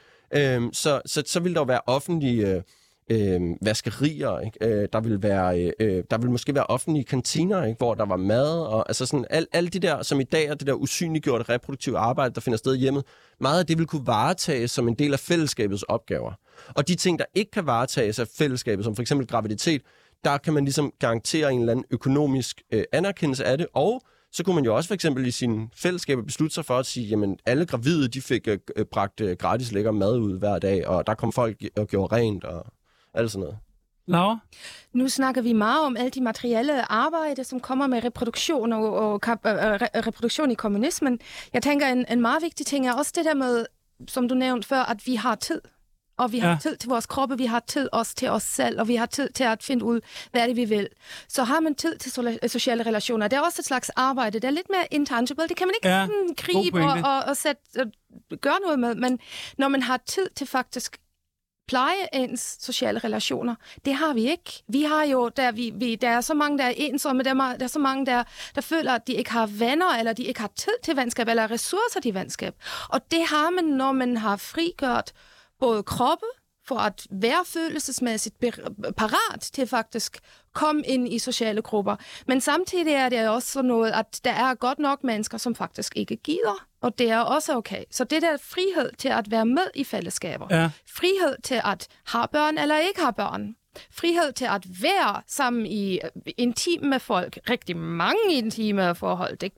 Øhm, 0.55 0.73
så, 0.73 1.01
så, 1.07 1.23
så 1.27 1.41
vil 1.41 1.55
der 1.55 1.61
jo 1.61 1.65
være 1.65 1.81
offentlige 1.87 2.49
øh, 2.49 2.63
øh 3.11 3.41
vaskerier, 3.63 4.41
ikke? 4.41 4.59
Øh, 4.61 4.89
der 4.93 5.01
vil 5.01 5.23
være, 5.23 5.61
øh, 5.61 5.73
øh, 5.81 6.05
der 6.11 6.19
vil 6.19 6.31
måske 6.31 6.55
være 6.55 6.65
offentlige 6.65 7.05
kantiner, 7.05 7.65
ikke? 7.65 7.79
hvor 7.79 7.95
der 7.95 8.07
var 8.07 8.17
mad, 8.17 8.61
og 8.61 8.89
altså 8.89 9.07
sådan 9.07 9.27
alt, 9.31 9.49
alle 9.53 9.71
det 9.71 9.83
der, 9.83 10.03
som 10.03 10.21
i 10.21 10.25
dag 10.25 10.47
er 10.47 10.55
det 10.55 10.67
der 10.67 10.75
usynliggjorte 10.75 11.45
reproduktive 11.49 11.99
arbejde, 11.99 12.35
der 12.35 12.41
finder 12.41 12.57
sted 12.57 12.77
hjemme, 12.77 13.03
meget 13.41 13.61
af 13.61 13.67
det 13.67 13.79
vil 13.79 13.87
kunne 13.87 14.07
varetages 14.07 14.71
som 14.71 14.89
en 14.89 14.95
del 14.95 15.13
af 15.13 15.21
fællesskabets 15.21 15.83
opgaver. 15.83 16.33
Og 16.75 16.89
de 16.89 16.95
ting, 16.95 17.19
der 17.19 17.25
ikke 17.35 17.51
kan 17.51 17.67
varetages 17.67 18.19
af 18.19 18.27
fællesskabet, 18.39 18.85
som 18.85 18.97
for 18.97 19.03
eksempel 19.03 19.27
graviditet, 19.27 19.83
der 20.25 20.39
kan 20.39 20.53
man 20.55 20.65
ligesom 20.65 20.93
garantere 20.99 21.53
en 21.53 21.61
eller 21.61 21.73
anden 21.73 21.85
økonomisk 21.91 22.63
øh, 22.73 22.85
anerkendelse 22.93 23.45
af 23.45 23.59
det, 23.59 23.67
og 23.75 24.03
så 24.33 24.45
kunne 24.45 24.55
man 24.55 24.65
jo 24.65 24.77
også 24.77 24.89
for 24.89 24.95
eksempel 24.95 25.27
i 25.27 25.31
sin 25.31 25.71
fællesskab 25.75 26.19
beslutte 26.27 26.55
sig 26.55 26.65
for 26.65 26.79
at 26.79 26.87
sige, 26.87 27.07
jamen 27.07 27.39
alle 27.47 27.67
gravide, 27.67 28.09
de 28.09 28.21
fik 28.21 28.49
øh, 28.49 28.59
bragt 28.93 29.21
øh, 29.21 29.37
gratis 29.37 29.73
lækker 29.73 29.91
mad 29.91 30.19
ud 30.19 30.39
hver 30.39 30.59
dag, 30.59 30.87
og 30.87 31.07
der 31.07 31.15
kom 31.15 31.33
folk 31.33 31.57
og 31.77 31.87
gjorde 31.87 32.17
rent 32.17 32.45
og 32.45 32.67
alt 33.15 33.31
sådan 33.31 33.43
noget. 33.43 33.59
Laura? 34.07 34.39
Nu 34.93 35.09
snakker 35.09 35.43
vi 35.43 35.53
meget 35.53 35.87
om 35.87 35.97
alle 35.97 36.11
de 36.11 36.21
materielle 36.21 36.93
arbejde, 36.93 37.45
som 37.45 37.61
kommer 37.61 37.87
med 37.87 38.05
reproduktion 38.05 38.73
og, 38.73 38.93
og 38.93 39.21
kap, 39.21 39.47
øh, 39.47 39.53
reproduktion 40.07 40.51
i 40.51 40.55
kommunismen. 40.55 41.19
Jeg 41.53 41.63
tænker, 41.63 41.87
en, 41.87 42.05
en 42.11 42.21
meget 42.21 42.43
vigtig 42.43 42.67
ting 42.67 42.89
er 42.89 42.93
også 42.93 43.13
det 43.17 43.25
der 43.25 43.35
med, 43.35 43.67
som 44.09 44.29
du 44.29 44.35
nævnte 44.35 44.69
før, 44.69 44.81
at 44.81 45.07
vi 45.07 45.15
har 45.15 45.35
tid 45.35 45.61
og 46.19 46.33
vi 46.33 46.39
har 46.39 46.51
ja. 46.51 46.57
tid 46.61 46.77
til 46.77 46.89
vores 46.89 47.07
kroppe, 47.07 47.39
vi 47.39 47.47
har 47.47 47.61
tid 47.61 47.89
også 47.93 48.15
til 48.15 48.29
os 48.29 48.43
selv, 48.43 48.81
og 48.81 48.89
vi 48.89 48.97
har 48.97 49.07
tid 49.07 49.29
til 49.35 49.45
at 49.45 49.63
finde 49.63 49.85
ud, 49.85 50.01
hvad 50.31 50.49
det, 50.49 50.57
vi 50.57 50.65
vil. 50.65 50.89
Så 51.29 51.45
har 51.45 51.61
man 51.61 51.75
tid 51.75 51.99
til 51.99 52.39
sociale 52.51 52.83
relationer. 52.83 53.29
Det 53.29 53.37
er 53.37 53.41
også 53.41 53.61
et 53.61 53.65
slags 53.65 53.91
arbejde. 53.91 54.41
Det 54.41 54.49
er 54.49 54.51
lidt 54.51 54.71
mere 54.71 54.87
intangible. 54.91 55.49
Det 55.49 55.57
kan 55.57 55.67
man 55.67 55.75
ikke 55.75 55.89
ja. 55.89 56.07
sådan 56.07 56.35
gribe 56.37 56.85
og, 56.85 56.99
og, 57.05 57.25
og, 57.25 57.37
sætte, 57.37 57.63
og 57.79 57.87
gøre 58.41 58.59
noget 58.63 58.79
med. 58.79 58.95
Men 58.95 59.19
når 59.59 59.69
man 59.69 59.83
har 59.83 59.97
tid 60.07 60.29
til 60.37 60.47
faktisk 60.47 60.99
pleje 61.69 62.09
ens 62.13 62.57
sociale 62.61 62.99
relationer. 62.99 63.55
Det 63.85 63.95
har 63.95 64.15
vi 64.15 64.31
ikke. 64.31 64.63
Vi 64.69 64.83
har 64.83 65.05
jo, 65.05 65.29
der, 65.29 65.53
vi, 65.53 65.73
vi, 65.75 65.95
der 65.95 66.09
er 66.09 66.21
så 66.21 66.35
mange, 66.35 66.59
der 66.59 66.65
er 66.65 66.73
ensomme, 66.77 67.23
der 67.23 67.31
er, 67.31 67.57
der 67.57 67.65
er 67.65 67.69
så 67.69 67.79
mange, 67.79 68.07
der, 68.07 68.25
der 68.55 68.61
føler, 68.61 68.93
at 68.93 69.07
de 69.07 69.13
ikke 69.13 69.31
har 69.31 69.47
venner, 69.47 69.99
eller 69.99 70.13
de 70.13 70.25
ikke 70.25 70.41
har 70.41 70.51
tid 70.57 70.73
til 70.85 70.97
venskab, 70.97 71.29
eller 71.29 71.51
ressourcer 71.51 72.01
til 72.01 72.15
venskab. 72.15 72.55
Og 72.89 73.01
det 73.11 73.27
har 73.27 73.51
man, 73.51 73.65
når 73.65 73.93
man 73.93 74.17
har 74.17 74.37
frigjort 74.37 75.13
både 75.61 75.83
kroppe, 75.83 76.27
for 76.67 76.77
at 76.79 77.07
være 77.11 77.45
følelsesmæssigt 77.47 78.39
parat 78.97 79.41
til 79.41 79.67
faktisk 79.67 80.19
komme 80.55 80.83
ind 80.87 81.13
i 81.13 81.19
sociale 81.19 81.63
grupper. 81.63 81.97
Men 82.27 82.41
samtidig 82.41 82.93
er 82.93 83.09
det 83.09 83.29
også 83.29 83.49
sådan 83.49 83.69
noget, 83.69 83.91
at 83.91 84.21
der 84.25 84.31
er 84.33 84.55
godt 84.55 84.79
nok 84.79 85.05
mennesker, 85.05 85.39
som 85.39 85.55
faktisk 85.55 85.93
ikke 85.97 86.17
gider, 86.17 86.67
og 86.81 86.99
det 86.99 87.11
er 87.11 87.19
også 87.19 87.57
okay. 87.57 87.85
Så 87.91 88.05
det 88.05 88.23
der 88.23 88.37
frihed 88.37 88.91
til 88.99 89.09
at 89.09 89.31
være 89.31 89.47
med 89.47 89.63
i 89.75 89.85
fællesskaber, 89.85 90.47
Ja. 90.51 90.71
frihed 90.89 91.37
til 91.45 91.61
at 91.65 91.89
have 92.07 92.29
børn 92.33 92.59
eller 92.59 92.79
ikke 92.79 93.01
have 93.01 93.13
børn, 93.13 93.55
frihed 93.93 94.33
til 94.33 94.45
at 94.45 94.67
være 94.83 95.23
sammen 95.27 95.67
i 95.67 95.95
øh, 96.05 96.33
intim 96.37 96.85
med 96.85 97.01
folk, 97.01 97.39
rigtig 97.51 97.77
mange 97.77 98.21
intime 98.33 98.95
forhold, 98.95 99.37
det 99.37 99.53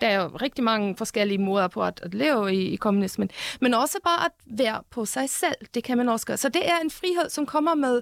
der 0.00 0.06
er 0.06 0.22
jo 0.22 0.28
rigtig 0.42 0.64
mange 0.64 0.96
forskellige 0.96 1.38
måder 1.38 1.68
på 1.68 1.82
at, 1.82 2.00
at 2.02 2.14
leve 2.14 2.54
i, 2.54 2.68
i 2.68 2.76
kommunismen, 2.76 3.30
men 3.60 3.74
også 3.74 3.98
bare 4.04 4.24
at 4.24 4.58
være 4.58 4.82
på 4.90 5.04
sig 5.04 5.30
selv, 5.30 5.54
det 5.74 5.84
kan 5.84 5.96
man 5.98 6.08
også 6.08 6.26
gøre. 6.26 6.36
Så 6.36 6.48
det 6.48 6.62
er 6.70 6.78
en 6.84 6.90
frihed, 6.90 7.30
som 7.30 7.46
kommer 7.46 7.74
med 7.74 8.00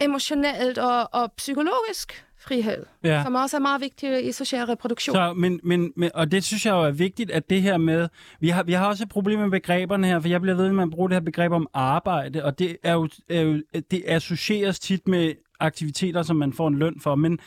emotionelt 0.00 0.78
og, 0.78 1.08
og 1.12 1.32
psykologisk 1.32 2.24
frihed, 2.40 2.86
Ja. 3.04 3.22
som 3.24 3.34
også 3.34 3.56
er 3.56 3.60
meget 3.60 3.80
vigtig 3.80 4.28
i 4.28 4.32
social 4.32 4.64
reproduktion. 4.64 5.14
Så, 5.14 5.32
men, 5.32 5.60
men, 5.62 5.92
men, 5.96 6.10
og 6.14 6.32
det 6.32 6.44
synes 6.44 6.66
jeg 6.66 6.72
jo 6.72 6.80
er 6.82 6.90
vigtigt, 6.90 7.30
at 7.30 7.50
det 7.50 7.62
her 7.62 7.76
med... 7.76 8.08
Vi 8.40 8.48
har, 8.48 8.62
vi 8.62 8.72
har 8.72 8.86
også 8.86 9.04
et 9.04 9.08
problem 9.08 9.38
med 9.38 9.50
begreberne 9.50 10.06
her, 10.06 10.20
for 10.20 10.28
jeg 10.28 10.40
bliver 10.40 10.54
ved 10.56 10.64
med, 10.64 10.70
at 10.70 10.74
man 10.74 10.90
bruger 10.90 11.08
det 11.08 11.14
her 11.14 11.20
begreb 11.20 11.52
om 11.52 11.66
arbejde, 11.74 12.44
og 12.44 12.58
det, 12.58 12.76
er 12.82 12.92
jo, 12.92 13.08
er 13.28 13.40
jo, 13.40 13.62
det 13.90 14.04
associeres 14.06 14.80
tit 14.80 15.08
med 15.08 15.34
aktiviteter, 15.60 16.22
som 16.22 16.36
man 16.36 16.52
får 16.52 16.68
en 16.68 16.78
løn 16.78 17.00
for. 17.00 17.14
Men, 17.14 17.38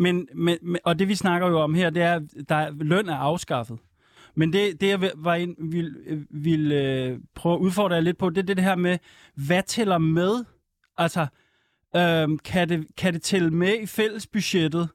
men, 0.00 0.28
men, 0.34 0.58
men- 0.62 0.80
og 0.84 0.98
det 0.98 1.08
vi 1.08 1.14
snakker 1.14 1.48
jo 1.48 1.60
om 1.60 1.74
her, 1.74 1.90
det 1.90 2.02
er, 2.02 2.20
at 2.48 2.74
løn 2.74 3.08
er 3.08 3.16
afskaffet. 3.16 3.78
Men 4.34 4.52
det, 4.52 4.80
det 4.80 4.88
jeg 4.88 5.12
var 5.16 5.34
ind, 5.34 5.56
vil, 5.70 5.94
vil 6.30 6.72
øh, 6.72 7.18
prøve 7.34 7.54
at 7.54 7.58
udfordre 7.58 7.94
jer 7.94 8.00
lidt 8.00 8.18
på, 8.18 8.30
det 8.30 8.50
er 8.50 8.54
det 8.54 8.64
her 8.64 8.76
med, 8.76 8.98
hvad 9.34 9.62
tæller 9.62 9.98
med? 9.98 10.44
Altså, 10.98 11.26
øhm, 11.96 12.38
kan, 12.38 12.68
det, 12.68 12.86
kan 12.96 13.14
det 13.14 13.22
tælle 13.22 13.50
med 13.50 13.80
i 13.82 13.86
fællesbudgettet, 13.86 14.88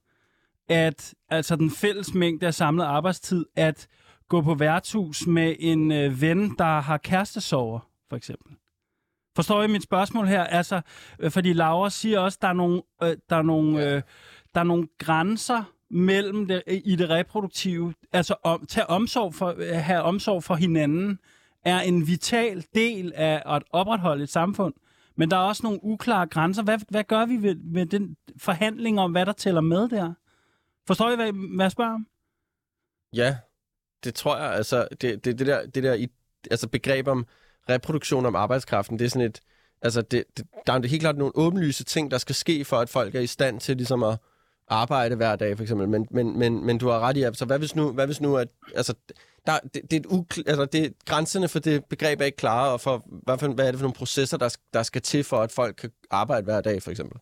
at 0.70 1.14
altså 1.30 1.56
den 1.56 1.72
fælles 1.72 2.14
mængde 2.14 2.48
af 2.48 2.54
samlet 2.54 2.84
arbejdstid, 2.84 3.46
at 3.56 3.88
gå 4.30 4.42
på 4.42 4.54
værtshus 4.54 5.28
med 5.28 5.56
en 5.60 5.92
øh, 5.92 6.22
ven, 6.22 6.56
der 6.58 6.80
har 6.80 6.98
kærestesover, 6.98 7.80
for 8.10 8.16
eksempel. 8.16 8.56
Forstår 9.36 9.64
I 9.64 9.68
mit 9.68 9.84
spørgsmål 9.84 10.28
her? 10.28 10.44
Altså, 10.44 10.82
øh, 11.20 11.32
fordi 11.32 11.54
Laura 11.54 11.90
siger 11.90 12.20
også, 12.20 12.38
der 12.42 12.48
er 12.48 12.54
nogle, 12.54 12.82
øh, 13.04 13.18
der 13.30 13.36
er 13.36 13.42
nogle, 13.42 13.96
øh, 13.96 14.02
der 14.56 14.62
er 14.62 14.66
nogle 14.66 14.88
grænser 14.98 15.64
mellem 15.90 16.48
det, 16.48 16.64
i 16.68 16.96
det 16.96 17.10
reproduktive. 17.10 17.94
Altså, 18.14 18.36
om, 18.44 18.66
tage 18.66 18.88
omsorg 18.88 19.34
for, 19.34 19.56
øh, 19.58 19.68
have 19.74 20.02
omsorg 20.02 20.44
for 20.44 20.56
hinanden 20.56 21.20
er 21.66 21.80
en 21.80 22.08
vital 22.08 22.66
del 22.76 23.14
af 23.16 23.44
at 23.46 23.64
opretholde 23.70 24.24
et 24.24 24.30
samfund. 24.30 24.74
Men 25.16 25.32
der 25.32 25.38
er 25.38 25.42
også 25.42 25.64
nogle 25.64 25.80
uklare 25.84 26.28
grænser. 26.28 26.64
Hvad, 26.64 26.80
hvad 26.90 27.04
gør 27.04 27.26
vi 27.26 27.42
ved, 27.42 27.56
med 27.56 27.86
den 27.86 28.18
forhandling 28.38 29.00
om, 29.00 29.12
hvad 29.12 29.26
der 29.26 29.32
tæller 29.32 29.62
med 29.62 29.90
der? 29.90 30.14
Forstår 30.88 31.12
I, 31.12 31.16
hvad, 31.16 31.32
hvad 31.56 31.66
jeg 31.66 31.72
spørger 31.72 31.94
om? 31.94 32.08
Ja, 33.14 33.38
det 34.04 34.16
tror 34.16 34.38
jeg. 34.38 34.54
Altså, 34.54 34.88
det, 34.92 35.26
det, 35.26 35.40
det 35.40 35.48
der, 35.48 35.66
det 35.66 35.84
der 35.84 35.94
i, 35.94 36.08
altså 36.52 36.68
begreb 36.68 37.08
om 37.08 37.26
reproduktion 37.70 38.26
om 38.26 38.36
arbejdskraften, 38.36 39.00
det 39.00 39.06
er 39.06 39.10
sådan 39.10 39.28
et... 39.28 39.42
Altså, 39.82 40.02
det, 40.02 40.24
det, 40.38 40.48
der 40.68 40.74
er 40.74 40.88
helt 40.88 41.02
klart 41.02 41.18
nogle 41.18 41.32
åbenlyse 41.36 41.84
ting, 41.84 42.12
der 42.12 42.18
skal 42.18 42.36
ske, 42.36 42.66
for 42.66 42.78
at 42.78 42.90
folk 42.90 43.16
er 43.16 43.20
i 43.20 43.28
stand 43.28 43.60
til 43.60 43.78
ligesom 43.78 44.04
at 44.04 44.20
arbejde 44.68 45.16
hver 45.16 45.36
dag, 45.36 45.58
for 45.58 45.64
eksempel. 45.64 45.90
Men, 45.90 46.08
men, 46.12 46.40
men, 46.40 46.66
men 46.66 46.78
du 46.78 46.90
har 46.90 47.00
ret 47.00 47.18
i, 47.18 47.24
altså, 47.24 47.46
hvad 47.46 47.60
hvis 47.60 47.76
nu, 47.76 47.92
hvad 47.92 48.06
hvis 48.06 48.22
nu 48.22 48.36
at, 48.38 48.48
altså, 48.76 48.94
der, 49.48 49.60
det, 49.74 49.82
det 49.92 49.94
er 49.94 50.00
et 50.00 50.06
ukl- 50.06 50.44
altså, 50.48 50.66
det, 50.66 50.94
grænserne 51.06 51.48
for 51.48 51.60
det 51.60 51.86
begreb 51.86 52.22
er 52.22 52.26
ikke 52.26 52.36
klare, 52.38 52.72
og 52.72 52.82
for, 52.82 53.06
hvad, 53.24 53.38
for, 53.38 53.48
hvad 53.48 53.68
er 53.68 53.72
det 53.72 53.80
for 53.80 53.84
nogle 53.86 53.96
processer, 53.96 54.38
der, 54.38 54.56
der 54.74 54.84
skal 54.84 55.02
til, 55.02 55.24
for 55.24 55.38
at 55.38 55.52
folk 55.52 55.76
kan 55.76 55.90
arbejde 56.12 56.44
hver 56.44 56.62
dag, 56.62 56.84
for 56.84 56.92
eksempel. 56.92 57.20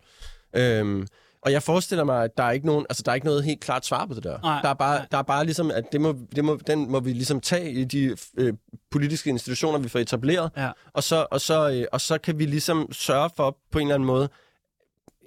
Øhm, 0.55 1.07
og 1.41 1.51
jeg 1.51 1.63
forestiller 1.63 2.03
mig, 2.03 2.23
at 2.23 2.37
der 2.37 2.43
er 2.43 2.51
ikke 2.51 2.65
nogen, 2.65 2.85
altså 2.89 3.03
der 3.05 3.11
er 3.11 3.15
ikke 3.15 3.27
noget 3.27 3.43
helt 3.43 3.61
klart 3.61 3.85
svar 3.85 4.05
på 4.05 4.13
det 4.13 4.23
der. 4.23 4.39
Nej, 4.43 4.61
der 4.61 4.69
er 4.69 4.73
bare, 4.73 4.97
nej. 4.97 5.07
der 5.11 5.17
er 5.17 5.21
bare 5.21 5.45
ligesom, 5.45 5.71
at 5.71 5.83
det 5.91 6.01
må, 6.01 6.15
det 6.35 6.45
må, 6.45 6.59
den 6.67 6.91
må 6.91 6.99
vi 6.99 7.13
ligesom 7.13 7.39
tage 7.41 7.71
i 7.71 7.83
de 7.83 8.15
øh, 8.37 8.53
politiske 8.91 9.29
institutioner, 9.29 9.79
vi 9.79 9.89
får 9.89 9.99
etableret, 9.99 10.51
Ja. 10.57 10.69
og 10.93 11.03
så, 11.03 11.25
og, 11.31 11.41
så, 11.41 11.71
øh, 11.71 11.85
og 11.91 12.01
så 12.01 12.17
kan 12.17 12.39
vi 12.39 12.45
ligesom 12.45 12.91
sørge 12.91 13.29
for 13.35 13.57
på 13.71 13.79
en 13.79 13.87
eller 13.87 13.95
anden 13.95 14.07
måde 14.07 14.29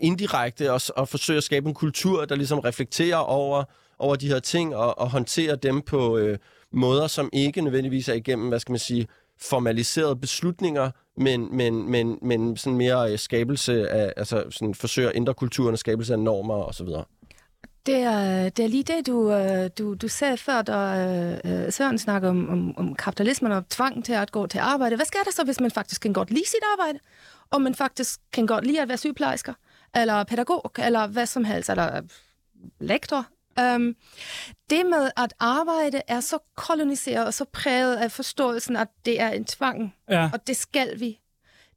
indirekte 0.00 0.72
og, 0.72 0.80
og 0.96 1.08
forsøge 1.08 1.36
at 1.36 1.44
skabe 1.44 1.68
en 1.68 1.74
kultur, 1.74 2.24
der 2.24 2.34
ligesom 2.34 2.58
reflekterer 2.58 3.16
over, 3.16 3.64
over 3.98 4.16
de 4.16 4.28
her 4.28 4.38
ting 4.38 4.76
og, 4.76 4.98
og 4.98 5.10
håndterer 5.10 5.56
dem 5.56 5.82
på 5.82 6.18
øh, 6.18 6.38
måder, 6.72 7.06
som 7.06 7.30
ikke 7.32 7.60
nødvendigvis 7.60 8.08
er 8.08 8.14
igennem, 8.14 8.48
hvad 8.48 8.60
skal 8.60 8.72
man 8.72 8.78
sige, 8.78 9.06
formaliserede 9.40 10.16
beslutninger, 10.16 10.90
men, 11.16 11.56
men, 11.56 11.90
men, 11.90 12.18
men 12.22 12.56
sådan 12.56 12.76
mere 12.76 13.12
øh, 13.12 13.18
skabelse 13.18 13.88
af, 13.88 14.12
altså 14.16 14.44
sådan 14.50 14.74
forsøger 14.74 15.08
at 15.08 15.16
ændre 15.16 15.34
kulturen 15.34 15.72
og 15.72 15.78
skabelse 15.78 16.12
af 16.12 16.18
normer 16.18 16.54
og 16.54 16.74
så 16.74 16.84
videre. 16.84 17.04
Det 17.86 17.96
er, 17.96 18.48
det 18.48 18.64
er 18.64 18.68
lige 18.68 18.82
det, 18.82 19.06
du, 19.06 19.32
øh, 19.32 19.70
du, 19.78 19.94
du 19.94 20.08
sagde 20.08 20.36
før, 20.36 20.62
da 20.62 20.72
øh, 20.72 21.64
øh, 21.64 21.72
Søren 21.72 21.98
snakkede 21.98 22.30
om, 22.30 22.48
om, 22.48 22.78
om 22.78 22.94
kapitalismen 22.94 23.52
og 23.52 23.68
tvang 23.68 24.04
til 24.04 24.12
at 24.12 24.32
gå 24.32 24.46
til 24.46 24.58
arbejde. 24.58 24.96
Hvad 24.96 25.06
sker 25.06 25.22
der 25.24 25.30
så, 25.30 25.44
hvis 25.44 25.60
man 25.60 25.70
faktisk 25.70 26.00
kan 26.02 26.12
godt 26.12 26.30
lide 26.30 26.48
sit 26.48 26.60
arbejde, 26.78 26.98
og 27.50 27.62
man 27.62 27.74
faktisk 27.74 28.20
kan 28.32 28.46
godt 28.46 28.66
lide 28.66 28.82
at 28.82 28.88
være 28.88 28.96
sygeplejersker, 28.96 29.52
eller 29.96 30.24
pædagog, 30.24 30.72
eller 30.78 31.06
hvad 31.06 31.26
som 31.26 31.44
helst, 31.44 31.70
eller 31.70 31.96
øh, 31.96 32.02
lektor? 32.80 33.26
Um, 33.60 33.96
det 34.70 34.86
med 34.86 35.10
at 35.16 35.34
arbejde 35.40 36.02
er 36.08 36.20
så 36.20 36.38
koloniseret 36.56 37.26
og 37.26 37.34
så 37.34 37.44
præget 37.44 37.96
af 37.96 38.12
forståelsen, 38.12 38.76
at 38.76 38.88
det 39.04 39.20
er 39.20 39.28
en 39.28 39.44
tvang, 39.44 39.94
Ja, 40.10 40.30
og 40.32 40.46
det 40.46 40.56
skal 40.56 41.00
vi. 41.00 41.20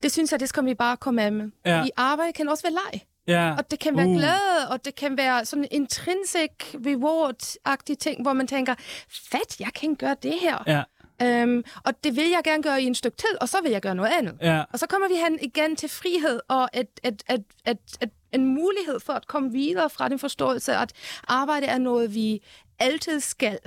Det 0.03 0.11
synes 0.11 0.31
jeg, 0.31 0.39
det 0.39 0.49
skal 0.49 0.65
vi 0.65 0.73
bare 0.73 0.97
komme 0.97 1.23
af 1.23 1.31
med. 1.31 1.51
Ja. 1.65 1.77
Fordi 1.79 1.89
arbejde 1.97 2.33
kan 2.33 2.49
også 2.49 2.63
være 2.63 2.73
leg. 2.91 3.01
ja. 3.27 3.55
Og 3.57 3.71
det 3.71 3.79
kan 3.79 3.97
være 3.97 4.07
Uh. 4.07 4.15
glæde, 4.15 4.69
og 4.69 4.85
det 4.85 4.95
kan 4.95 5.17
være 5.17 5.45
sådan 5.45 5.63
en 5.63 5.69
intrinsic 5.71 6.51
reward-agtige 6.73 7.95
ting, 7.95 8.21
hvor 8.21 8.33
man 8.33 8.47
tænker, 8.47 8.75
fedt, 9.09 9.59
jeg 9.59 9.73
kan 9.75 9.95
gøre 9.95 10.15
det 10.23 10.35
her. 10.41 10.63
Ja, 10.67 10.83
Øhm, 11.21 11.63
og 11.85 12.03
det 12.03 12.15
vil 12.15 12.29
jeg 12.29 12.41
gerne 12.43 12.63
gøre 12.63 12.81
i 12.81 12.85
en 12.85 12.95
stykke 12.95 13.17
tid, 13.17 13.41
og 13.41 13.49
så 13.49 13.57
vil 13.63 13.71
jeg 13.71 13.81
gøre 13.81 13.95
noget 13.95 14.11
andet. 14.19 14.37
ja. 14.41 14.63
Og 14.73 14.79
så 14.79 14.87
kommer 14.87 15.07
vi 15.07 15.13
hen 15.15 15.39
igen 15.41 15.75
til 15.75 15.89
frihed 15.89 16.39
og 16.47 16.69
et, 16.73 16.87
et, 17.03 17.23
et, 17.29 17.43
et, 17.67 17.77
et, 18.01 18.09
en 18.31 18.45
mulighed 18.45 18.99
for 18.99 19.13
at 19.13 19.27
komme 19.27 19.51
videre 19.51 19.89
fra 19.89 20.09
den 20.09 20.19
forståelse, 20.19 20.75
at 20.75 20.93
arbejde 21.27 21.65
er 21.65 21.77
noget, 21.77 22.15
vi 22.15 22.41
altid 22.79 23.19
skal. 23.19 23.59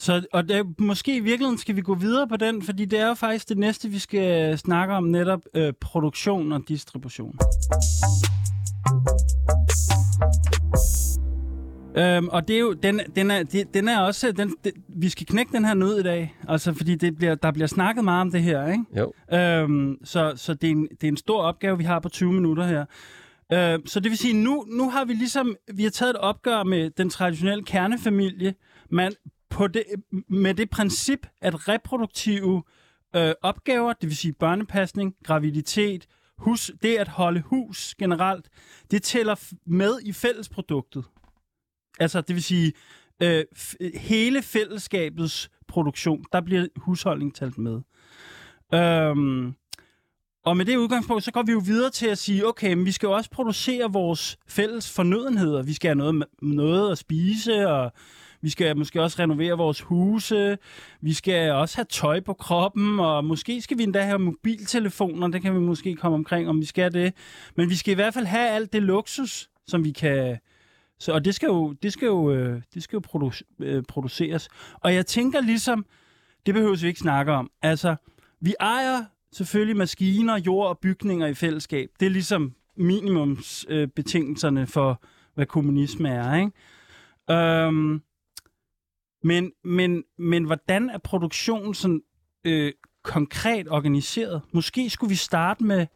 Så, 0.00 0.26
og 0.32 0.48
det, 0.48 0.80
måske 0.80 1.16
i 1.16 1.20
virkeligheden 1.20 1.58
skal 1.58 1.76
vi 1.76 1.80
gå 1.80 1.94
videre 1.94 2.28
på 2.28 2.36
den, 2.36 2.62
fordi 2.62 2.84
det 2.84 2.98
er 2.98 3.06
jo 3.06 3.14
faktisk 3.14 3.48
det 3.48 3.58
næste, 3.58 3.88
vi 3.88 3.98
skal 3.98 4.58
snakke 4.58 4.94
om, 4.94 5.04
netop 5.04 5.40
øh, 5.54 5.72
produktion 5.80 6.52
og 6.52 6.62
distribution. 6.68 7.38
Øhm, 11.98 12.28
og 12.28 12.48
det 12.48 12.56
er 12.56 12.60
jo, 12.60 12.72
den, 12.72 13.00
den, 13.16 13.30
er, 13.30 13.42
det- 13.42 13.74
den 13.74 13.88
er 13.88 14.00
også, 14.00 14.32
den, 14.32 14.56
det, 14.64 14.72
vi 14.88 15.08
skal 15.08 15.26
knække 15.26 15.52
den 15.52 15.64
her 15.64 15.74
nød 15.74 15.98
i 16.00 16.02
dag, 16.02 16.36
altså 16.48 16.72
fordi 16.74 16.94
det 16.94 17.16
bliver, 17.16 17.34
der 17.34 17.50
bliver 17.52 17.66
snakket 17.66 18.04
meget 18.04 18.20
om 18.20 18.30
det 18.30 18.42
her, 18.42 18.66
ikke? 18.72 18.84
Jo. 18.96 19.12
Øhm, 19.38 19.98
så 20.04 20.32
så 20.36 20.54
det, 20.54 20.66
er 20.66 20.70
en, 20.72 20.88
det 21.00 21.04
er 21.04 21.08
en 21.08 21.16
stor 21.16 21.42
opgave, 21.42 21.78
vi 21.78 21.84
har 21.84 21.98
på 22.00 22.08
20 22.08 22.32
minutter 22.32 22.64
her. 22.66 22.84
Øh, 23.52 23.78
så 23.86 24.00
det 24.00 24.10
vil 24.10 24.18
sige, 24.18 24.34
nu, 24.44 24.64
nu 24.68 24.90
har 24.90 25.04
vi 25.04 25.12
ligesom, 25.12 25.56
vi 25.74 25.82
har 25.82 25.90
taget 25.90 26.10
et 26.10 26.16
opgør 26.16 26.62
med 26.62 26.90
den 26.90 27.10
traditionelle 27.10 27.64
kernefamilie, 27.64 28.54
men 28.90 29.12
på 29.50 29.66
det, 29.66 29.84
med 30.28 30.54
det 30.54 30.70
princip, 30.70 31.26
at 31.42 31.68
reproduktive 31.68 32.62
øh, 33.16 33.32
opgaver, 33.42 33.92
det 33.92 34.08
vil 34.08 34.16
sige 34.16 34.32
børnepasning, 34.32 35.14
graviditet, 35.24 36.06
hus, 36.38 36.70
det 36.82 36.96
at 36.96 37.08
holde 37.08 37.40
hus 37.46 37.94
generelt, 37.98 38.48
det 38.90 39.02
tæller 39.02 39.34
med 39.66 39.92
i 40.04 40.12
fællesproduktet. 40.12 41.04
Altså, 42.00 42.20
det 42.20 42.34
vil 42.34 42.42
sige, 42.42 42.72
øh, 43.22 43.44
hele 43.94 44.42
fællesskabets 44.42 45.50
produktion, 45.68 46.24
der 46.32 46.40
bliver 46.40 46.66
husholdning 46.76 47.34
talt 47.34 47.58
med. 47.58 47.80
Øhm, 48.74 49.54
og 50.44 50.56
med 50.56 50.64
det 50.64 50.76
udgangspunkt, 50.76 51.24
så 51.24 51.32
går 51.32 51.42
vi 51.42 51.52
jo 51.52 51.62
videre 51.64 51.90
til 51.90 52.06
at 52.06 52.18
sige, 52.18 52.46
okay, 52.46 52.72
men 52.74 52.86
vi 52.86 52.92
skal 52.92 53.06
jo 53.06 53.12
også 53.12 53.30
producere 53.30 53.92
vores 53.92 54.38
fælles 54.48 54.94
fornødenheder. 54.94 55.62
Vi 55.62 55.72
skal 55.74 55.88
have 55.88 55.98
noget, 55.98 56.24
noget 56.42 56.92
at 56.92 56.98
spise, 56.98 57.68
og 57.68 57.92
vi 58.40 58.50
skal 58.50 58.76
måske 58.76 59.02
også 59.02 59.22
renovere 59.22 59.56
vores 59.56 59.80
huse. 59.80 60.58
Vi 61.00 61.12
skal 61.12 61.52
også 61.52 61.76
have 61.76 61.86
tøj 61.90 62.20
på 62.20 62.32
kroppen, 62.32 63.00
og 63.00 63.24
måske 63.24 63.62
skal 63.62 63.78
vi 63.78 63.82
endda 63.82 64.02
have 64.02 64.18
mobiltelefoner. 64.18 65.28
Det 65.28 65.42
kan 65.42 65.54
vi 65.54 65.58
måske 65.58 65.96
komme 65.96 66.14
omkring, 66.14 66.48
om 66.48 66.60
vi 66.60 66.66
skal 66.66 66.92
det. 66.92 67.14
Men 67.56 67.70
vi 67.70 67.76
skal 67.76 67.92
i 67.92 67.94
hvert 67.94 68.14
fald 68.14 68.26
have 68.26 68.48
alt 68.48 68.72
det 68.72 68.82
luksus, 68.82 69.48
som 69.66 69.84
vi 69.84 69.90
kan... 69.90 70.38
Så, 70.98 71.12
og 71.12 71.24
det 71.24 71.34
skal 71.34 71.46
jo, 71.46 71.72
det 71.72 71.92
skal 71.92 72.06
jo, 72.06 72.32
øh, 72.32 72.62
det 72.74 72.82
skal 72.82 72.96
jo 72.96 73.02
produ- 73.06 73.64
øh, 73.64 73.82
produceres. 73.88 74.48
Og 74.74 74.94
jeg 74.94 75.06
tænker 75.06 75.40
ligesom, 75.40 75.86
det 76.46 76.54
behøver 76.54 76.76
vi 76.76 76.86
ikke 76.86 77.00
snakke 77.00 77.32
om. 77.32 77.50
Altså, 77.62 77.96
vi 78.40 78.54
ejer 78.60 79.04
selvfølgelig 79.32 79.76
maskiner, 79.76 80.38
jord 80.38 80.68
og 80.68 80.78
bygninger 80.78 81.26
i 81.26 81.34
fællesskab. 81.34 81.90
Det 82.00 82.06
er 82.06 82.10
ligesom 82.10 82.54
minimumsbetingelserne 82.76 84.60
øh, 84.60 84.66
for, 84.66 85.02
hvad 85.34 85.46
kommunisme 85.46 86.08
er, 86.08 86.36
ikke? 86.36 86.52
Øhm, 87.30 88.02
men, 89.22 89.52
men, 89.64 90.04
men 90.18 90.44
hvordan 90.44 90.90
er 90.90 90.98
produktionen 90.98 91.74
sådan, 91.74 92.02
øh, 92.44 92.72
konkret 93.02 93.68
organiseret? 93.68 94.42
Måske 94.52 94.90
skulle 94.90 95.08
vi 95.08 95.16
starte 95.16 95.64
med... 95.64 95.86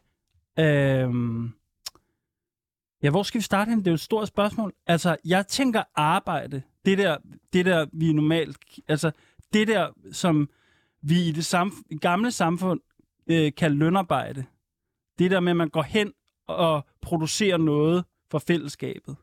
Øh, 0.59 1.09
ja, 3.03 3.09
hvor 3.09 3.23
skal 3.23 3.39
vi 3.39 3.43
starte 3.43 3.69
hen? 3.69 3.79
Det 3.79 3.87
er 3.87 3.91
jo 3.91 3.95
et 3.95 3.99
stort 3.99 4.27
spørgsmål. 4.27 4.73
Altså, 4.87 5.17
jeg 5.25 5.47
tænker 5.47 5.83
arbejde. 5.95 6.61
Det 6.85 6.97
der, 6.97 7.17
det 7.53 7.65
der 7.65 7.85
vi 7.93 8.13
normalt... 8.13 8.57
Altså, 8.87 9.11
det 9.53 9.67
der, 9.67 9.89
som 10.11 10.49
vi 11.01 11.21
i 11.21 11.31
det 11.31 11.53
samf- 11.53 11.97
gamle 12.01 12.31
samfund 12.31 12.81
øh, 13.27 13.51
kalder 13.57 13.77
lønarbejde. 13.77 14.45
Det 15.19 15.31
der 15.31 15.39
med, 15.39 15.51
at 15.51 15.55
man 15.55 15.69
går 15.69 15.81
hen 15.81 16.13
og 16.47 16.85
producerer 17.01 17.57
noget 17.57 18.05
for 18.31 18.39
fællesskabet. 18.39 19.15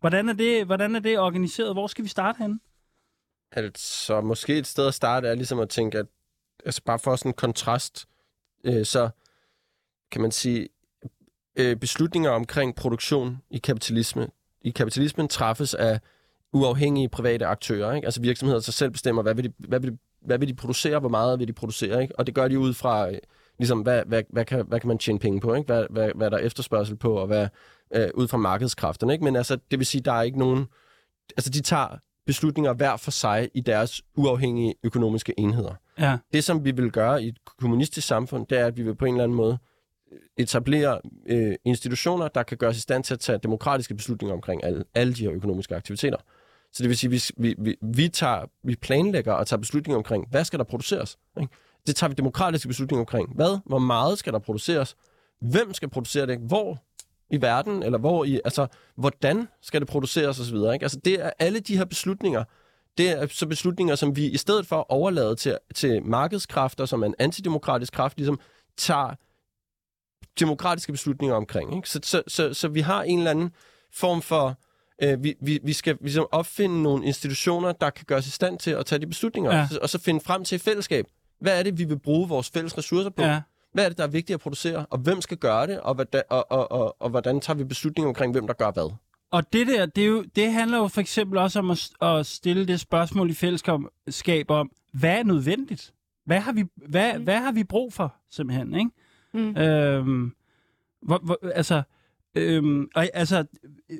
Hvordan 0.00 0.28
er 0.28 0.32
det, 0.32 0.66
hvordan 0.66 0.94
er 0.94 1.00
det 1.00 1.18
organiseret? 1.18 1.74
Hvor 1.74 1.86
skal 1.86 2.04
vi 2.04 2.08
starte 2.08 2.38
hen? 2.38 2.60
Altså, 3.52 4.20
måske 4.20 4.58
et 4.58 4.66
sted 4.66 4.86
at 4.86 4.94
starte 4.94 5.28
er 5.28 5.34
ligesom 5.34 5.58
at 5.58 5.68
tænke, 5.68 5.98
at 5.98 6.06
altså 6.64 6.82
bare 6.82 6.98
for 6.98 7.16
sådan 7.16 7.28
en 7.28 7.34
kontrast, 7.34 8.06
øh, 8.64 8.86
så 8.86 9.10
kan 10.10 10.20
man 10.20 10.30
sige, 10.30 10.68
øh, 11.56 11.76
beslutninger 11.76 12.30
omkring 12.30 12.74
produktion 12.74 13.38
i 13.50 13.58
kapitalisme, 13.58 14.28
i 14.62 14.70
kapitalismen 14.70 15.28
træffes 15.28 15.74
af 15.74 16.00
uafhængige 16.52 17.08
private 17.08 17.46
aktører. 17.46 17.94
Ikke? 17.94 18.06
Altså 18.06 18.20
virksomheder, 18.20 18.60
der 18.60 18.72
selv 18.72 18.90
bestemmer, 18.90 19.22
hvad 19.22 19.34
vil, 19.34 19.44
de, 19.44 19.52
hvad, 19.58 19.80
vil 19.80 19.92
de, 19.92 19.98
hvad 20.22 20.38
vil 20.38 20.48
de 20.48 20.54
producere, 20.54 20.98
hvor 20.98 21.08
meget 21.08 21.38
vil 21.38 21.48
de 21.48 21.52
producere. 21.52 22.02
Ikke? 22.02 22.18
Og 22.18 22.26
det 22.26 22.34
gør 22.34 22.48
de 22.48 22.58
ud 22.58 22.74
fra, 22.74 23.10
øh, 23.10 23.18
ligesom, 23.58 23.80
hvad, 23.80 24.02
hvad, 24.06 24.22
hvad, 24.30 24.44
kan, 24.44 24.64
hvad 24.68 24.80
kan 24.80 24.88
man 24.88 24.98
tjene 24.98 25.18
penge 25.18 25.40
på, 25.40 25.54
ikke? 25.54 25.66
Hvad, 25.66 25.86
hvad, 25.90 26.10
hvad 26.14 26.30
der 26.30 26.36
er 26.36 26.42
efterspørgsel 26.42 26.96
på, 26.96 27.14
og 27.14 27.26
hvad, 27.26 27.48
øh, 27.94 28.08
ud 28.14 28.28
fra 28.28 28.36
markedskræfterne. 28.36 29.12
Ikke? 29.12 29.24
Men 29.24 29.36
altså, 29.36 29.58
det 29.70 29.78
vil 29.78 29.86
sige, 29.86 30.02
der 30.02 30.12
er 30.12 30.22
ikke 30.22 30.38
nogen... 30.38 30.66
Altså, 31.36 31.50
de 31.50 31.60
tager 31.60 31.88
beslutninger 32.26 32.72
hver 32.72 32.96
for 32.96 33.10
sig 33.10 33.50
i 33.54 33.60
deres 33.60 34.02
uafhængige 34.16 34.74
økonomiske 34.82 35.34
enheder. 35.38 35.74
Ja. 35.98 36.18
Det, 36.32 36.44
som 36.44 36.64
vi 36.64 36.70
vil 36.70 36.90
gøre 36.90 37.22
i 37.22 37.28
et 37.28 37.36
kommunistisk 37.58 38.06
samfund, 38.06 38.46
det 38.46 38.58
er, 38.58 38.66
at 38.66 38.76
vi 38.76 38.82
vil 38.82 38.94
på 38.94 39.04
en 39.04 39.14
eller 39.14 39.24
anden 39.24 39.36
måde 39.36 39.58
etablere 40.36 41.00
øh, 41.26 41.54
institutioner, 41.64 42.28
der 42.28 42.42
kan 42.42 42.56
gøre 42.56 42.70
os 42.70 42.76
i 42.76 42.80
stand 42.80 43.04
til 43.04 43.14
at 43.14 43.20
tage 43.20 43.38
demokratiske 43.38 43.94
beslutninger 43.94 44.34
omkring 44.34 44.64
alle, 44.64 44.84
alle 44.94 45.14
de 45.14 45.22
her 45.22 45.32
økonomiske 45.32 45.76
aktiviteter. 45.76 46.18
Så 46.72 46.82
det 46.82 46.88
vil 46.88 46.98
sige, 46.98 47.14
at 47.14 47.32
vi, 47.36 47.54
vi, 47.58 47.76
vi, 47.82 48.08
tager, 48.08 48.50
vi 48.64 48.76
planlægger 48.76 49.32
og 49.32 49.46
tager 49.46 49.60
beslutninger 49.60 49.96
omkring, 49.96 50.26
hvad 50.30 50.44
skal 50.44 50.58
der 50.58 50.64
produceres? 50.64 51.18
Ikke? 51.40 51.52
Det 51.86 51.96
tager 51.96 52.08
vi 52.08 52.14
demokratiske 52.14 52.68
beslutninger 52.68 53.02
omkring. 53.02 53.34
Hvad? 53.34 53.58
Hvor 53.66 53.78
meget 53.78 54.18
skal 54.18 54.32
der 54.32 54.38
produceres? 54.38 54.96
Hvem 55.40 55.74
skal 55.74 55.90
producere 55.90 56.26
det? 56.26 56.38
Hvor 56.38 56.78
i 57.30 57.42
verden? 57.42 57.82
Eller 57.82 57.98
hvor 57.98 58.24
i, 58.24 58.40
altså, 58.44 58.66
hvordan 58.96 59.48
skal 59.62 59.80
det 59.80 59.88
produceres 59.88 60.40
osv.? 60.40 60.56
Ikke? 60.56 60.78
Altså, 60.82 61.00
det 61.04 61.24
er 61.24 61.30
alle 61.38 61.60
de 61.60 61.76
her 61.76 61.84
beslutninger, 61.84 62.44
det 62.98 63.10
er 63.10 63.26
så 63.26 63.46
beslutninger, 63.46 63.94
som 63.94 64.16
vi 64.16 64.26
i 64.26 64.36
stedet 64.36 64.66
for 64.66 64.86
overlader 64.92 65.26
overlade 65.26 65.36
til, 65.36 65.58
til 65.74 66.02
markedskræfter, 66.02 66.84
som 66.84 67.02
er 67.02 67.06
en 67.06 67.14
antidemokratisk 67.18 67.92
kraft, 67.92 68.16
ligesom 68.16 68.40
tager 68.76 69.14
demokratiske 70.40 70.92
beslutninger 70.92 71.36
omkring. 71.36 71.76
Ikke? 71.76 71.88
Så, 71.88 72.00
så, 72.02 72.22
så, 72.28 72.54
så 72.54 72.68
vi 72.68 72.80
har 72.80 73.02
en 73.02 73.18
eller 73.18 73.30
anden 73.30 73.50
form 73.92 74.22
for... 74.22 74.58
Øh, 75.02 75.24
vi, 75.24 75.34
vi, 75.40 75.58
vi 75.64 75.72
skal 75.72 75.96
ligesom 76.00 76.26
opfinde 76.32 76.82
nogle 76.82 77.06
institutioner, 77.06 77.72
der 77.72 77.90
kan 77.90 78.04
gøre 78.08 78.18
os 78.18 78.26
i 78.26 78.30
stand 78.30 78.58
til 78.58 78.70
at 78.70 78.86
tage 78.86 78.98
de 78.98 79.06
beslutninger, 79.06 79.54
ja. 79.56 79.68
og 79.82 79.88
så 79.90 79.98
finde 79.98 80.20
frem 80.20 80.44
til 80.44 80.56
et 80.56 80.62
fællesskab. 80.62 81.06
Hvad 81.40 81.58
er 81.58 81.62
det, 81.62 81.78
vi 81.78 81.84
vil 81.84 81.98
bruge 81.98 82.28
vores 82.28 82.50
fælles 82.50 82.78
ressourcer 82.78 83.10
på? 83.10 83.22
Ja. 83.22 83.40
Hvad 83.72 83.84
er 83.84 83.88
det, 83.88 83.98
der 83.98 84.04
er 84.04 84.08
vigtigt 84.08 84.34
at 84.34 84.40
producere? 84.40 84.86
Og 84.90 84.98
hvem 84.98 85.20
skal 85.20 85.36
gøre 85.36 85.66
det? 85.66 85.80
Og, 85.80 85.94
hvordan, 85.94 86.22
og, 86.30 86.52
og, 86.52 86.72
og, 86.72 87.02
og 87.02 87.10
hvordan 87.10 87.40
tager 87.40 87.56
vi 87.56 87.64
beslutninger 87.64 88.08
omkring, 88.08 88.32
hvem 88.32 88.46
der 88.46 88.54
gør 88.54 88.70
hvad? 88.70 88.92
Og 89.30 89.52
det 89.52 89.66
der, 89.66 89.86
det, 89.86 90.04
er 90.04 90.08
jo, 90.08 90.24
det 90.36 90.52
handler 90.52 90.78
jo 90.78 90.88
for 90.88 91.00
eksempel 91.00 91.38
også 91.38 91.58
om 91.58 91.70
at, 91.70 91.90
at 92.02 92.26
stille 92.26 92.66
det 92.66 92.80
spørgsmål 92.80 93.30
i 93.30 93.34
fællesskab 93.34 94.50
om, 94.50 94.70
hvad 94.92 95.18
er 95.18 95.22
nødvendigt? 95.22 95.94
Hvad 96.26 96.40
har 96.40 96.52
vi, 96.52 96.64
hvad, 96.88 97.18
mm. 97.18 97.24
hvad 97.24 97.38
har 97.38 97.52
vi 97.52 97.64
brug 97.64 97.92
for, 97.92 98.14
simpelthen, 98.30 98.74
ikke? 98.74 98.90
Mm. 99.34 99.56
Øhm, 99.56 100.32
hvor, 101.02 101.20
hvor, 101.24 101.38
altså, 101.54 101.82
øhm, 102.34 102.88
og, 102.94 103.08
altså, 103.14 103.44
øh, 103.90 103.98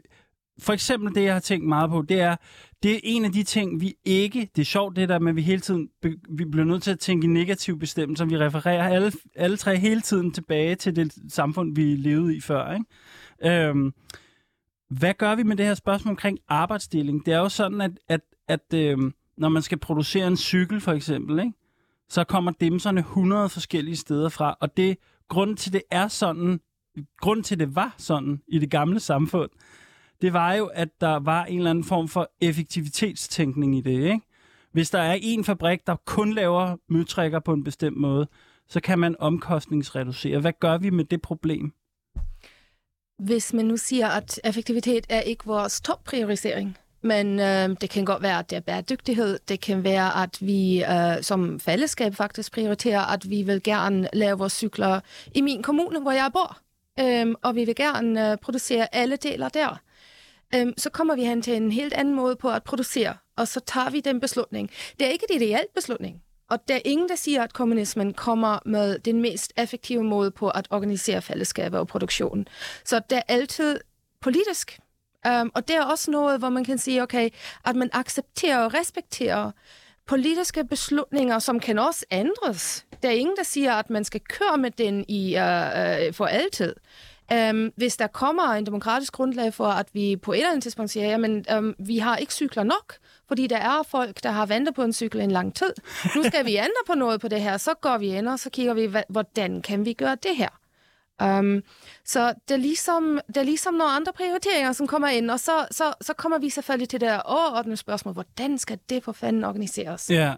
for 0.58 0.72
eksempel 0.72 1.14
det, 1.14 1.24
jeg 1.24 1.32
har 1.32 1.40
tænkt 1.40 1.66
meget 1.66 1.90
på, 1.90 2.02
det 2.02 2.20
er, 2.20 2.36
det 2.82 2.94
er 2.94 3.00
en 3.02 3.24
af 3.24 3.32
de 3.32 3.42
ting, 3.42 3.80
vi 3.80 3.94
ikke... 4.04 4.50
Det 4.56 4.62
er 4.62 4.66
sjovt, 4.66 4.96
det 4.96 5.08
der 5.08 5.18
men 5.18 5.36
vi 5.36 5.42
hele 5.42 5.60
tiden 5.60 5.88
vi 6.28 6.44
bliver 6.44 6.64
nødt 6.64 6.82
til 6.82 6.90
at 6.90 6.98
tænke 6.98 7.24
i 7.24 7.28
negative 7.28 7.78
bestemmelser. 7.78 8.24
Vi 8.24 8.38
refererer 8.38 8.88
alle, 8.88 9.12
alle 9.34 9.56
tre 9.56 9.76
hele 9.76 10.00
tiden 10.00 10.32
tilbage 10.32 10.74
til 10.74 10.96
det 10.96 11.14
samfund, 11.28 11.74
vi 11.74 11.82
levede 11.82 12.36
i 12.36 12.40
før. 12.40 12.72
Ikke? 12.72 13.68
Øhm, 13.68 13.94
hvad 14.90 15.14
gør 15.14 15.34
vi 15.34 15.42
med 15.42 15.56
det 15.56 15.66
her 15.66 15.74
spørgsmål 15.74 16.12
omkring 16.12 16.38
arbejdsdeling? 16.48 17.26
Det 17.26 17.34
er 17.34 17.38
jo 17.38 17.48
sådan, 17.48 17.80
at, 17.80 17.90
at, 18.08 18.20
at 18.48 18.74
øhm, 18.74 19.14
når 19.36 19.48
man 19.48 19.62
skal 19.62 19.78
producere 19.78 20.26
en 20.26 20.36
cykel 20.36 20.80
for 20.80 20.92
eksempel, 20.92 21.38
ikke? 21.38 21.52
så 22.08 22.24
kommer 22.24 22.52
dimserne 22.60 23.00
100 23.00 23.48
forskellige 23.48 23.96
steder 23.96 24.28
fra. 24.28 24.56
Og 24.60 24.76
det 24.76 24.98
grund 25.28 25.56
til, 25.56 25.72
det 25.72 25.82
er 25.90 26.08
sådan, 26.08 26.60
grund 27.20 27.44
til, 27.44 27.58
det 27.58 27.74
var 27.74 27.94
sådan 27.98 28.42
i 28.48 28.58
det 28.58 28.70
gamle 28.70 29.00
samfund, 29.00 29.50
det 30.22 30.32
var 30.32 30.54
jo, 30.54 30.66
at 30.66 30.88
der 31.00 31.16
var 31.16 31.44
en 31.44 31.58
eller 31.58 31.70
anden 31.70 31.84
form 31.84 32.08
for 32.08 32.30
effektivitetstænkning 32.40 33.78
i 33.78 33.80
det, 33.80 34.12
ikke? 34.12 34.20
Hvis 34.72 34.90
der 34.90 34.98
er 34.98 35.18
en 35.22 35.44
fabrik, 35.44 35.86
der 35.86 35.96
kun 36.06 36.32
laver 36.32 36.76
møtrikker 36.88 37.40
på 37.40 37.52
en 37.52 37.64
bestemt 37.64 37.96
måde, 37.96 38.28
så 38.68 38.80
kan 38.80 38.98
man 38.98 39.16
omkostningsreducere. 39.18 40.40
Hvad 40.40 40.52
gør 40.60 40.78
vi 40.78 40.90
med 40.90 41.04
det 41.04 41.22
problem? 41.22 41.72
Hvis 43.18 43.52
man 43.52 43.64
nu 43.64 43.76
siger, 43.76 44.08
at 44.08 44.40
effektivitet 44.44 45.06
er 45.08 45.20
ikke 45.20 45.44
vores 45.44 45.80
topprioritering, 45.80 46.76
men 47.04 47.40
øh, 47.40 47.76
det 47.80 47.90
kan 47.90 48.04
godt 48.04 48.22
være, 48.22 48.38
at 48.38 48.50
det 48.50 48.56
er 48.56 48.60
bæredygtighed. 48.60 49.38
Det 49.48 49.60
kan 49.60 49.84
være, 49.84 50.22
at 50.22 50.36
vi 50.40 50.84
øh, 50.84 51.22
som 51.22 51.60
fællesskab 51.60 52.14
faktisk 52.14 52.52
prioriterer, 52.52 53.00
at 53.00 53.30
vi 53.30 53.42
vil 53.42 53.62
gerne 53.62 54.08
lave 54.12 54.38
vores 54.38 54.52
cykler 54.52 55.00
i 55.34 55.40
min 55.40 55.62
kommune, 55.62 56.00
hvor 56.00 56.12
jeg 56.12 56.30
bor. 56.32 56.58
Øh, 57.00 57.34
og 57.42 57.54
vi 57.54 57.64
vil 57.64 57.74
gerne 57.74 58.30
øh, 58.30 58.36
producere 58.38 58.94
alle 58.94 59.16
deler 59.16 59.48
der 59.48 59.78
øhm, 60.54 60.74
så 60.78 60.90
kommer 60.90 61.14
vi 61.14 61.24
hen 61.24 61.42
til 61.42 61.56
en 61.56 61.72
helt 61.72 61.92
anden 61.92 62.14
måde 62.14 62.36
på 62.36 62.50
at 62.50 62.62
producere, 62.62 63.16
og 63.36 63.48
så 63.48 63.60
tager 63.60 63.90
vi 63.90 64.00
den 64.00 64.20
beslutning. 64.20 64.70
Det 64.98 65.06
er 65.06 65.10
ikke 65.10 65.26
et 65.30 65.42
ideelt 65.42 65.74
beslutning, 65.74 66.22
og 66.50 66.68
der 66.68 66.74
er 66.74 66.80
ingen, 66.84 67.08
der 67.08 67.16
siger, 67.16 67.42
at 67.42 67.52
kommunismen 67.52 68.14
kommer 68.14 68.58
med 68.66 68.98
den 68.98 69.22
mest 69.22 69.52
effektive 69.56 70.04
måde 70.04 70.30
på 70.30 70.48
at 70.48 70.66
organisere 70.70 71.22
fællesskaber 71.22 71.78
og 71.78 71.86
produktion. 71.86 72.48
Så 72.84 73.00
det 73.10 73.18
er 73.18 73.22
altid 73.28 73.80
politisk. 74.20 74.78
Um, 75.28 75.52
og 75.54 75.68
det 75.68 75.76
er 75.76 75.82
også 75.82 76.10
noget, 76.10 76.38
hvor 76.38 76.48
man 76.48 76.64
kan 76.64 76.78
sige, 76.78 77.02
okay, 77.02 77.30
at 77.64 77.76
man 77.76 77.90
accepterer 77.92 78.64
og 78.64 78.74
respekterer 78.74 79.50
politiske 80.06 80.64
beslutninger, 80.64 81.38
som 81.38 81.60
kan 81.60 81.78
også 81.78 82.04
ændres. 82.10 82.86
Der 83.02 83.08
er 83.08 83.12
ingen, 83.12 83.36
der 83.36 83.42
siger, 83.42 83.74
at 83.74 83.90
man 83.90 84.04
skal 84.04 84.20
køre 84.20 84.58
med 84.58 84.70
den 84.70 85.04
i 85.08 85.36
uh, 85.36 85.42
uh, 85.42 86.14
for 86.14 86.26
altid. 86.26 86.74
Um, 87.50 87.72
hvis 87.76 87.96
der 87.96 88.06
kommer 88.06 88.42
en 88.42 88.66
demokratisk 88.66 89.12
grundlag 89.12 89.54
for, 89.54 89.66
at 89.66 89.86
vi 89.92 90.16
på 90.16 90.32
et 90.32 90.36
eller 90.36 90.48
andet 90.50 90.62
tidspunkt 90.62 90.90
siger, 90.90 91.06
jamen, 91.06 91.44
um, 91.58 91.74
vi 91.78 91.98
har 91.98 92.16
ikke 92.16 92.34
cykler 92.34 92.62
nok, 92.62 92.94
fordi 93.28 93.46
der 93.46 93.56
er 93.56 93.82
folk, 93.82 94.22
der 94.22 94.30
har 94.30 94.46
ventet 94.46 94.74
på 94.74 94.82
en 94.82 94.92
cykel 94.92 95.20
en 95.20 95.30
lang 95.30 95.54
tid. 95.54 95.72
Nu 96.16 96.22
skal 96.22 96.46
vi 96.46 96.56
ændre 96.56 96.82
på 96.86 96.94
noget 96.94 97.20
på 97.20 97.28
det 97.28 97.40
her, 97.40 97.56
så 97.56 97.74
går 97.80 97.98
vi 97.98 98.06
ind, 98.06 98.28
og 98.28 98.38
så 98.38 98.50
kigger 98.50 98.74
vi, 98.74 98.94
hvordan 99.08 99.62
kan 99.62 99.84
vi 99.84 99.92
gøre 99.92 100.16
det 100.22 100.36
her? 100.36 100.48
Um, 101.22 101.62
så 102.04 102.34
det 102.48 102.54
er, 102.54 102.58
ligesom, 102.58 103.20
det 103.28 103.36
er 103.36 103.42
ligesom 103.42 103.74
nogle 103.74 103.92
andre 103.92 104.12
prioriteringer, 104.12 104.72
som 104.72 104.86
kommer 104.86 105.08
ind, 105.08 105.30
og 105.30 105.40
så, 105.40 105.66
så, 105.70 105.92
så 106.00 106.12
kommer 106.12 106.38
vi 106.38 106.50
selvfølgelig 106.50 106.88
til 106.88 107.00
det 107.00 107.22
overordnede 107.22 107.76
spørgsmål, 107.76 108.14
hvordan 108.14 108.58
skal 108.58 108.78
det 108.88 109.04
for 109.04 109.12
fanden 109.12 109.44
organiseres? 109.44 110.10
Ja, 110.10 110.34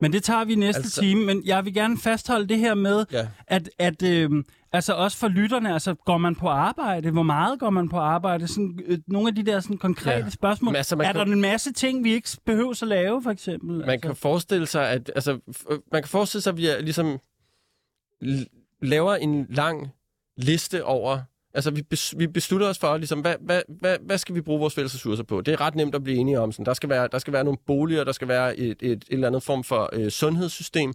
men 0.00 0.12
det 0.12 0.24
tager 0.24 0.44
vi 0.44 0.54
næste 0.54 0.78
altså... 0.78 1.00
time, 1.00 1.24
men 1.24 1.42
jeg 1.44 1.64
vil 1.64 1.74
gerne 1.74 1.98
fastholde 1.98 2.46
det 2.46 2.58
her 2.58 2.74
med, 2.74 3.06
ja. 3.12 3.28
at, 3.46 3.70
at 3.78 4.02
øh, 4.02 4.30
altså 4.72 4.92
også 4.92 5.18
for 5.18 5.28
lytterne, 5.28 5.72
altså 5.72 5.94
går 5.94 6.18
man 6.18 6.34
på 6.34 6.48
arbejde? 6.48 7.10
Hvor 7.10 7.22
meget 7.22 7.60
går 7.60 7.70
man 7.70 7.88
på 7.88 7.96
arbejde? 7.96 8.48
Sådan, 8.48 8.78
øh, 8.86 8.98
nogle 9.06 9.28
af 9.28 9.34
de 9.34 9.42
der 9.42 9.60
sådan, 9.60 9.78
konkrete 9.78 10.24
ja. 10.24 10.30
spørgsmål. 10.30 10.72
Men, 10.72 10.76
altså, 10.76 10.96
er 10.96 11.12
kan... 11.12 11.14
der 11.14 11.22
en 11.22 11.40
masse 11.40 11.72
ting, 11.72 12.04
vi 12.04 12.12
ikke 12.12 12.28
behøver 12.46 12.82
at 12.82 12.88
lave, 12.88 13.22
for 13.22 13.30
eksempel? 13.30 13.78
Man 13.78 13.90
altså? 13.90 14.08
kan 14.08 14.16
forestille 14.16 14.66
sig, 14.66 14.88
at 14.88 15.12
altså, 15.14 15.38
man 15.92 16.02
kan 16.02 16.08
forestille 16.08 16.42
sig, 16.42 16.50
at 16.50 16.56
vi 16.56 16.66
er, 16.66 16.80
ligesom 16.80 17.18
laver 18.82 19.14
en 19.14 19.46
lang 19.48 19.88
liste 20.36 20.84
over 20.84 21.18
Altså, 21.56 21.70
vi, 21.70 21.82
bes, 21.82 22.14
vi 22.18 22.26
beslutter 22.26 22.68
os 22.68 22.78
for, 22.78 22.96
ligesom, 22.96 23.20
hvad, 23.20 23.34
hvad, 23.40 23.62
hvad, 23.68 23.96
hvad 24.00 24.18
skal 24.18 24.34
vi 24.34 24.40
bruge 24.40 24.60
vores 24.60 24.74
fælles 24.74 24.94
ressourcer 24.94 25.24
på? 25.24 25.40
Det 25.40 25.52
er 25.52 25.60
ret 25.60 25.74
nemt 25.74 25.94
at 25.94 26.04
blive 26.04 26.18
enige 26.18 26.40
om. 26.40 26.52
Sådan, 26.52 26.66
der, 26.66 26.74
skal 26.74 26.88
være, 26.88 27.08
der 27.12 27.18
skal 27.18 27.32
være 27.32 27.44
nogle 27.44 27.58
boliger, 27.66 28.04
der 28.04 28.12
skal 28.12 28.28
være 28.28 28.56
et, 28.56 28.76
et, 28.82 28.92
et 28.92 29.04
eller 29.10 29.26
andet 29.26 29.42
form 29.42 29.64
for 29.64 29.90
øh, 29.92 30.10
sundhedssystem, 30.10 30.92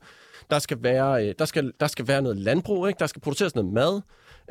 der 0.49 0.59
skal, 0.59 0.77
være, 0.83 1.27
øh, 1.27 1.35
der, 1.39 1.45
skal, 1.45 1.71
der 1.79 1.87
skal 1.87 2.07
være 2.07 2.21
noget 2.21 2.37
landbrug, 2.37 2.87
ikke? 2.87 2.99
der 2.99 3.07
skal 3.07 3.21
produceres 3.21 3.55
noget 3.55 3.73
mad, 3.73 4.01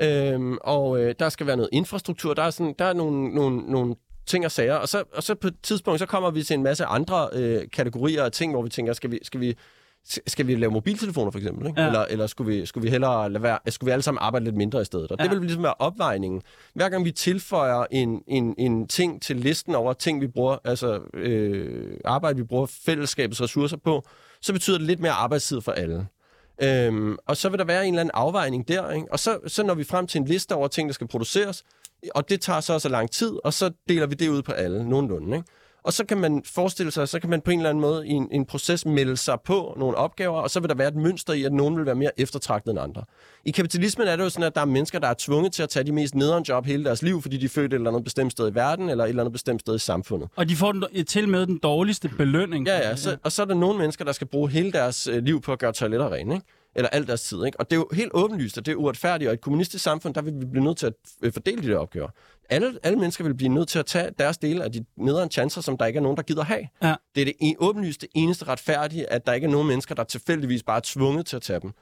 øh, 0.00 0.56
og 0.60 1.02
øh, 1.02 1.14
der 1.18 1.28
skal 1.28 1.46
være 1.46 1.56
noget 1.56 1.70
infrastruktur. 1.72 2.34
Der 2.34 2.42
er, 2.42 2.50
sådan, 2.50 2.74
der 2.78 2.84
er 2.84 2.92
nogle, 2.92 3.34
nogle, 3.34 3.56
nogle 3.72 3.94
ting 4.26 4.44
og 4.44 4.50
sager, 4.50 4.74
og 4.74 4.88
så, 4.88 5.04
og 5.14 5.22
så 5.22 5.34
på 5.34 5.46
et 5.46 5.54
tidspunkt, 5.62 6.00
så 6.00 6.06
kommer 6.06 6.30
vi 6.30 6.42
til 6.42 6.54
en 6.54 6.62
masse 6.62 6.84
andre 6.84 7.28
øh, 7.32 7.62
kategorier 7.72 8.24
af 8.24 8.32
ting, 8.32 8.52
hvor 8.52 8.62
vi 8.62 8.68
tænker, 8.68 8.92
skal 8.92 9.10
vi, 9.10 9.18
skal 9.22 9.40
vi 9.40 9.56
skal 10.26 10.46
vi 10.46 10.54
lave 10.54 10.72
mobiltelefoner 10.72 11.30
for 11.30 11.38
eksempel? 11.38 11.66
Ikke? 11.66 11.80
Ja. 11.80 11.86
Eller, 11.86 12.00
eller 12.10 12.26
skulle, 12.26 12.52
vi, 12.56 12.66
skulle 12.66 12.84
vi 12.84 12.90
hellere 12.90 13.30
lade 13.30 13.42
være, 13.42 13.58
skulle 13.68 13.88
vi 13.88 13.92
alle 13.92 14.02
sammen 14.02 14.18
arbejde 14.22 14.44
lidt 14.44 14.56
mindre 14.56 14.80
i 14.80 14.84
stedet? 14.84 15.10
Og 15.12 15.16
Ja. 15.18 15.24
det 15.24 15.30
vil 15.32 15.40
ligesom 15.40 15.62
være 15.62 15.74
opvejningen. 15.78 16.42
Hver 16.74 16.88
gang 16.88 17.04
vi 17.04 17.12
tilføjer 17.12 17.84
en, 17.90 18.22
en, 18.28 18.54
en 18.58 18.86
ting 18.88 19.22
til 19.22 19.36
listen 19.36 19.74
over 19.74 19.92
ting, 19.92 20.20
vi 20.20 20.26
bruger, 20.26 20.56
altså 20.64 21.00
øh, 21.14 21.96
arbejde, 22.04 22.36
vi 22.36 22.44
bruger 22.44 22.66
fællesskabets 22.66 23.42
ressourcer 23.42 23.76
på, 23.76 24.04
så 24.42 24.52
betyder 24.52 24.78
det 24.78 24.86
lidt 24.86 25.00
mere 25.00 25.12
arbejdstid 25.12 25.60
for 25.60 25.72
alle. 25.72 26.06
Øhm, 26.62 27.16
og 27.26 27.36
så 27.36 27.48
vil 27.48 27.58
der 27.58 27.64
være 27.64 27.86
en 27.86 27.94
eller 27.94 28.00
anden 28.00 28.10
afvejning 28.14 28.68
der, 28.68 28.90
ikke? 28.90 29.06
og 29.12 29.18
så, 29.18 29.38
så 29.46 29.62
når 29.62 29.74
vi 29.74 29.84
frem 29.84 30.06
til 30.06 30.18
en 30.20 30.24
liste 30.26 30.54
over 30.54 30.68
ting, 30.68 30.88
der 30.88 30.92
skal 30.92 31.08
produceres, 31.08 31.64
og 32.14 32.28
det 32.28 32.40
tager 32.40 32.60
så 32.60 32.72
også 32.72 32.88
lang 32.88 33.10
tid, 33.10 33.32
og 33.44 33.52
så 33.52 33.70
deler 33.88 34.06
vi 34.06 34.14
det 34.14 34.28
ud 34.28 34.42
på 34.42 34.52
alle, 34.52 34.88
nogenlunde. 34.88 35.36
Ikke? 35.36 35.48
Og 35.82 35.92
så 35.92 36.04
kan 36.04 36.18
man 36.18 36.42
forestille 36.44 36.92
sig, 36.92 37.08
så 37.08 37.20
kan 37.20 37.30
man 37.30 37.40
på 37.40 37.50
en 37.50 37.58
eller 37.58 37.70
anden 37.70 37.80
måde 37.80 38.08
i 38.08 38.10
en, 38.10 38.28
en 38.32 38.44
proces 38.44 38.86
melde 38.86 39.16
sig 39.16 39.38
på 39.44 39.74
nogle 39.78 39.96
opgaver, 39.96 40.40
og 40.40 40.50
så 40.50 40.60
vil 40.60 40.68
der 40.68 40.74
være 40.74 40.88
et 40.88 40.96
mønster 40.96 41.32
i, 41.32 41.44
at 41.44 41.52
nogen 41.52 41.76
vil 41.76 41.86
være 41.86 41.94
mere 41.94 42.10
eftertragtet 42.20 42.70
end 42.70 42.80
andre. 42.80 43.04
I 43.44 43.50
kapitalismen 43.50 44.08
er 44.08 44.16
det 44.16 44.24
jo 44.24 44.28
sådan, 44.28 44.46
at 44.46 44.54
der 44.54 44.60
er 44.60 44.64
mennesker, 44.64 44.98
der 44.98 45.08
er 45.08 45.14
tvunget 45.18 45.52
til 45.52 45.62
at 45.62 45.68
tage 45.68 45.84
de 45.84 45.92
mest 45.92 46.14
nederen 46.14 46.44
job 46.48 46.66
hele 46.66 46.84
deres 46.84 47.02
liv, 47.02 47.22
fordi 47.22 47.36
de 47.36 47.44
er 47.44 47.48
født 47.48 47.72
et 47.72 47.76
eller 47.76 47.90
andet 47.90 48.04
bestemt 48.04 48.32
sted 48.32 48.50
i 48.50 48.54
verden, 48.54 48.88
eller 48.88 49.04
et 49.04 49.08
eller 49.08 49.22
andet 49.22 49.32
bestemt 49.32 49.60
sted 49.60 49.74
i 49.74 49.78
samfundet. 49.78 50.28
Og 50.36 50.48
de 50.48 50.56
får 50.56 50.72
den, 50.72 51.04
til 51.06 51.28
med 51.28 51.46
den 51.46 51.58
dårligste 51.58 52.08
belønning. 52.08 52.66
Ja, 52.66 52.88
ja. 52.88 52.96
Så, 52.96 53.16
og 53.24 53.32
så 53.32 53.42
er 53.42 53.46
der 53.46 53.54
nogle 53.54 53.78
mennesker, 53.78 54.04
der 54.04 54.12
skal 54.12 54.26
bruge 54.26 54.50
hele 54.50 54.72
deres 54.72 55.06
øh, 55.06 55.24
liv 55.24 55.40
på 55.40 55.52
at 55.52 55.58
gøre 55.58 55.72
toiletter 55.72 56.12
rene, 56.12 56.34
ikke? 56.34 56.46
Eller 56.74 56.88
al 56.88 57.06
deres 57.06 57.22
tid, 57.22 57.44
ikke? 57.44 57.60
Og 57.60 57.70
det 57.70 57.76
er 57.76 57.80
jo 57.80 57.88
helt 57.92 58.10
åbenlyst, 58.14 58.58
at 58.58 58.66
det 58.66 58.72
er 58.72 58.76
uretfærdigt, 58.76 59.28
og 59.28 59.32
i 59.32 59.34
et 59.34 59.40
kommunistisk 59.40 59.84
samfund, 59.84 60.14
der 60.14 60.22
vil 60.22 60.34
vi 60.40 60.46
blive 60.46 60.64
nødt 60.64 60.78
til 60.78 60.86
at 60.86 60.92
øh, 61.22 61.32
fordele 61.32 61.62
de 61.62 61.68
der 61.68 61.78
opgaver. 61.78 62.08
Alle, 62.50 62.78
alle 62.82 62.98
mennesker 62.98 63.24
vil 63.24 63.34
blive 63.34 63.48
nødt 63.48 63.68
til 63.68 63.78
at 63.78 63.86
tage 63.86 64.10
deres 64.18 64.38
dele 64.38 64.64
af 64.64 64.72
de 64.72 64.84
nederen 64.96 65.30
chancer, 65.30 65.60
som 65.60 65.76
der 65.78 65.86
ikke 65.86 65.96
er 65.96 66.02
nogen, 66.02 66.16
der 66.16 66.22
gider 66.22 66.42
have. 66.44 66.68
Ja. 66.82 66.94
Det 67.14 67.20
er 67.20 67.24
det 67.24 67.34
en, 67.40 67.56
åbenlyst 67.58 68.00
det 68.00 68.08
eneste 68.14 68.44
retfærdige, 68.48 69.12
at 69.12 69.26
der 69.26 69.32
ikke 69.32 69.44
er 69.46 69.50
nogen 69.50 69.68
mennesker, 69.68 69.94
der 69.94 70.04
tilfældigvis 70.04 70.62
bare 70.62 70.76
er 70.76 70.80
tvunget 70.84 71.26
til 71.26 71.36
at 71.36 71.42
tage 71.42 71.60
dem. 71.60 71.72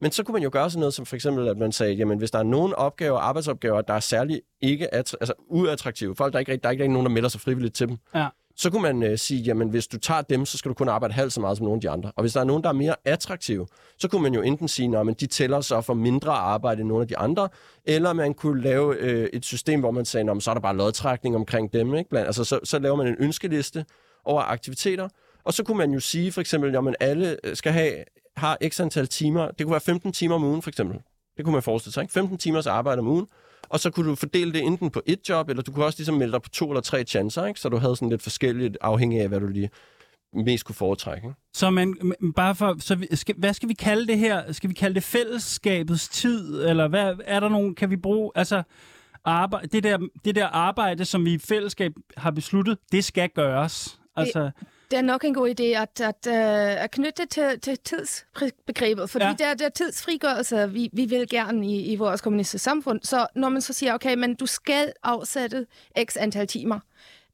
Men 0.00 0.12
så 0.12 0.22
kunne 0.22 0.32
man 0.32 0.42
jo 0.42 0.50
gøre 0.52 0.70
sådan 0.70 0.80
noget 0.80 0.94
som 0.94 1.06
for 1.06 1.16
eksempel, 1.16 1.48
at 1.48 1.58
man 1.58 1.72
sagde, 1.72 1.92
jamen 1.92 2.18
hvis 2.18 2.30
der 2.30 2.38
er 2.38 2.42
nogle 2.42 2.76
opgaver, 2.76 3.18
arbejdsopgaver, 3.18 3.80
der 3.82 3.94
er 3.94 4.00
særligt 4.00 4.40
ikke 4.60 4.94
attr- 4.94 5.14
altså 5.20 5.32
uattraktive, 5.48 6.16
folk 6.16 6.32
der 6.32 6.36
er 6.36 6.40
ikke, 6.40 6.56
der 6.56 6.68
er 6.68 6.70
ikke 6.70 6.88
nogen, 6.88 7.06
der 7.06 7.12
melder 7.12 7.28
sig 7.28 7.40
frivilligt 7.40 7.74
til 7.74 7.88
dem, 7.88 7.96
Ja 8.14 8.26
så 8.56 8.70
kunne 8.70 8.82
man 8.82 9.02
øh, 9.02 9.18
sige, 9.18 9.42
jamen 9.42 9.68
hvis 9.68 9.86
du 9.86 9.98
tager 9.98 10.22
dem, 10.22 10.46
så 10.46 10.58
skal 10.58 10.68
du 10.68 10.74
kun 10.74 10.88
arbejde 10.88 11.14
halvt 11.14 11.32
så 11.32 11.40
meget 11.40 11.56
som 11.56 11.64
nogle 11.64 11.76
af 11.76 11.80
de 11.80 11.90
andre. 11.90 12.12
Og 12.16 12.22
hvis 12.22 12.32
der 12.32 12.40
er 12.40 12.44
nogen, 12.44 12.62
der 12.62 12.68
er 12.68 12.72
mere 12.72 12.94
attraktive, 13.04 13.66
så 13.98 14.08
kunne 14.08 14.22
man 14.22 14.34
jo 14.34 14.42
enten 14.42 14.68
sige, 14.68 14.98
at 14.98 15.20
de 15.20 15.26
tæller 15.26 15.60
så 15.60 15.80
for 15.80 15.94
mindre 15.94 16.32
arbejde 16.32 16.80
end 16.80 16.88
nogle 16.88 17.02
af 17.02 17.08
de 17.08 17.18
andre, 17.18 17.48
eller 17.84 18.12
man 18.12 18.34
kunne 18.34 18.62
lave 18.62 18.96
øh, 18.96 19.28
et 19.32 19.44
system, 19.44 19.80
hvor 19.80 19.90
man 19.90 20.04
sagde, 20.04 20.24
men 20.24 20.40
så 20.40 20.50
er 20.50 20.54
der 20.54 20.60
bare 20.60 20.76
lodtrækning 20.76 21.36
omkring 21.36 21.72
dem. 21.72 21.94
Ikke? 21.94 22.10
Blandt, 22.10 22.26
altså, 22.26 22.44
så, 22.44 22.60
så 22.64 22.78
laver 22.78 22.96
man 22.96 23.06
en 23.06 23.16
ønskeliste 23.18 23.84
over 24.24 24.42
aktiviteter, 24.42 25.08
og 25.44 25.54
så 25.54 25.64
kunne 25.64 25.78
man 25.78 25.90
jo 25.90 26.00
sige 26.00 26.32
for 26.32 26.40
eksempel, 26.40 26.76
at 26.76 26.96
alle 27.00 27.36
øh, 27.44 27.56
skal 27.56 27.72
have, 27.72 28.04
har 28.36 28.58
x 28.68 28.80
antal 28.80 29.06
timer. 29.06 29.50
Det 29.50 29.66
kunne 29.66 29.72
være 29.72 29.80
15 29.80 30.12
timer 30.12 30.34
om 30.34 30.44
ugen 30.44 30.62
for 30.62 30.70
eksempel. 30.70 31.00
Det 31.36 31.44
kunne 31.44 31.52
man 31.52 31.62
forestille 31.62 31.92
sig. 31.92 32.02
Ikke? 32.02 32.12
15 32.12 32.38
timers 32.38 32.66
arbejde 32.66 32.98
om 32.98 33.06
ugen, 33.08 33.26
og 33.68 33.80
så 33.80 33.90
kunne 33.90 34.10
du 34.10 34.14
fordele 34.14 34.52
det 34.52 34.62
enten 34.64 34.90
på 34.90 35.02
et 35.06 35.28
job, 35.28 35.48
eller 35.48 35.62
du 35.62 35.72
kunne 35.72 35.84
også 35.84 35.98
ligesom 35.98 36.14
melde 36.14 36.32
dig 36.32 36.42
på 36.42 36.48
to 36.48 36.70
eller 36.70 36.80
tre 36.80 37.04
chancer, 37.04 37.46
ikke? 37.46 37.60
så 37.60 37.68
du 37.68 37.76
havde 37.76 37.96
sådan 37.96 38.08
lidt 38.08 38.22
forskelligt 38.22 38.78
afhængig 38.80 39.20
af, 39.20 39.28
hvad 39.28 39.40
du 39.40 39.46
lige 39.46 39.70
mest 40.32 40.64
kunne 40.64 40.74
foretrække. 40.74 41.26
Ikke? 41.26 41.40
Så 41.54 41.70
man, 41.70 41.96
bare 42.36 42.54
for, 42.54 42.76
så 42.78 42.94
vi, 42.94 43.06
skal, 43.12 43.34
hvad 43.38 43.54
skal 43.54 43.68
vi 43.68 43.74
kalde 43.74 44.06
det 44.06 44.18
her? 44.18 44.52
Skal 44.52 44.70
vi 44.70 44.74
kalde 44.74 44.94
det 44.94 45.02
fællesskabets 45.02 46.08
tid? 46.08 46.64
Eller 46.64 46.88
hvad, 46.88 47.14
er 47.24 47.40
der 47.40 47.48
nogen, 47.48 47.74
kan 47.74 47.90
vi 47.90 47.96
bruge, 47.96 48.30
altså 48.34 48.62
arbejde, 49.24 49.66
det, 49.66 49.82
der, 49.82 49.98
det 50.24 50.34
der 50.34 50.46
arbejde, 50.46 51.04
som 51.04 51.24
vi 51.24 51.32
i 51.32 51.38
fællesskab 51.38 51.92
har 52.16 52.30
besluttet, 52.30 52.78
det 52.92 53.04
skal 53.04 53.28
gøres. 53.28 53.98
Altså, 54.16 54.40
Det 54.40 54.52
er 54.92 55.02
nok 55.02 55.24
en 55.24 55.34
god 55.34 55.60
idé 55.60 55.64
at, 55.64 56.00
at, 56.00 56.26
uh, 56.26 56.82
at 56.84 56.90
knytte 56.90 57.22
det 57.22 57.30
til, 57.30 57.60
til 57.60 57.78
tidsbegrebet, 57.78 59.10
fordi 59.10 59.24
Ja. 59.24 59.28
ja. 59.28 59.34
det, 59.36 59.46
er, 59.46 59.54
det 59.54 59.64
er 59.64 59.68
tidsfrigørelse, 59.68 60.70
vi, 60.72 60.90
vi 60.92 61.04
vil 61.04 61.28
gerne 61.28 61.66
i, 61.66 61.92
i 61.92 61.96
vores 61.96 62.20
kommunistiske 62.20 62.64
samfund. 62.64 63.00
Så 63.02 63.26
når 63.34 63.48
man 63.48 63.62
så 63.62 63.72
siger, 63.72 63.94
okay, 63.94 64.14
men 64.14 64.34
du 64.34 64.46
skal 64.46 64.92
afsætte 65.02 65.66
x 66.04 66.16
antal 66.16 66.46
timer, 66.46 66.80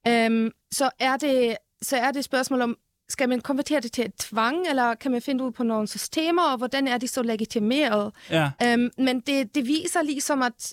um, 0.09 0.53
så, 0.73 0.91
er 0.99 1.17
det, 1.17 1.57
så 1.83 1.97
er 1.97 2.11
det 2.11 2.19
et 2.19 2.25
spørgsmål 2.25 2.61
om, 2.61 2.77
skal 3.09 3.29
man 3.29 3.41
konvertere 3.41 3.81
det 3.81 3.93
til 3.93 4.05
et 4.05 4.15
tvang, 4.15 4.69
eller 4.69 4.95
kan 4.95 5.11
man 5.11 5.23
finde 5.23 5.45
ud 5.45 5.51
på 5.51 5.63
nogle 5.63 5.89
systemer, 5.89 6.43
og 6.43 6.59
hvordan 6.59 6.89
er 6.89 6.99
de 6.99 7.09
så 7.09 7.23
legitimeret? 7.23 8.13
ja. 8.31 8.51
Um, 8.75 8.91
men 8.99 9.21
det, 9.21 9.55
det 9.55 9.67
viser 9.67 10.03
ligesom, 10.03 10.43
at 10.43 10.73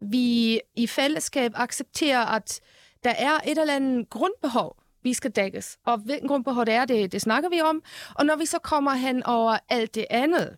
vi 0.00 0.60
i 0.76 0.86
fællesskab 0.86 1.52
accepterer, 1.54 2.24
at 2.26 2.60
der 3.04 3.10
er 3.10 3.38
et 3.46 3.58
eller 3.58 3.74
andet 3.74 4.10
grundbehov, 4.10 4.76
vi 5.02 5.14
skal 5.14 5.30
dækkes. 5.30 5.78
Og 5.86 5.98
hvilken 5.98 6.28
grund 6.28 6.44
det 6.64 6.74
er, 6.74 6.84
det, 6.84 7.12
det 7.12 7.20
snakker 7.20 7.48
vi 7.48 7.60
om. 7.60 7.82
Og 8.14 8.26
når 8.26 8.36
vi 8.36 8.46
så 8.46 8.58
kommer 8.58 8.94
hen 8.94 9.22
over 9.22 9.58
alt 9.68 9.94
det 9.94 10.06
andet, 10.10 10.56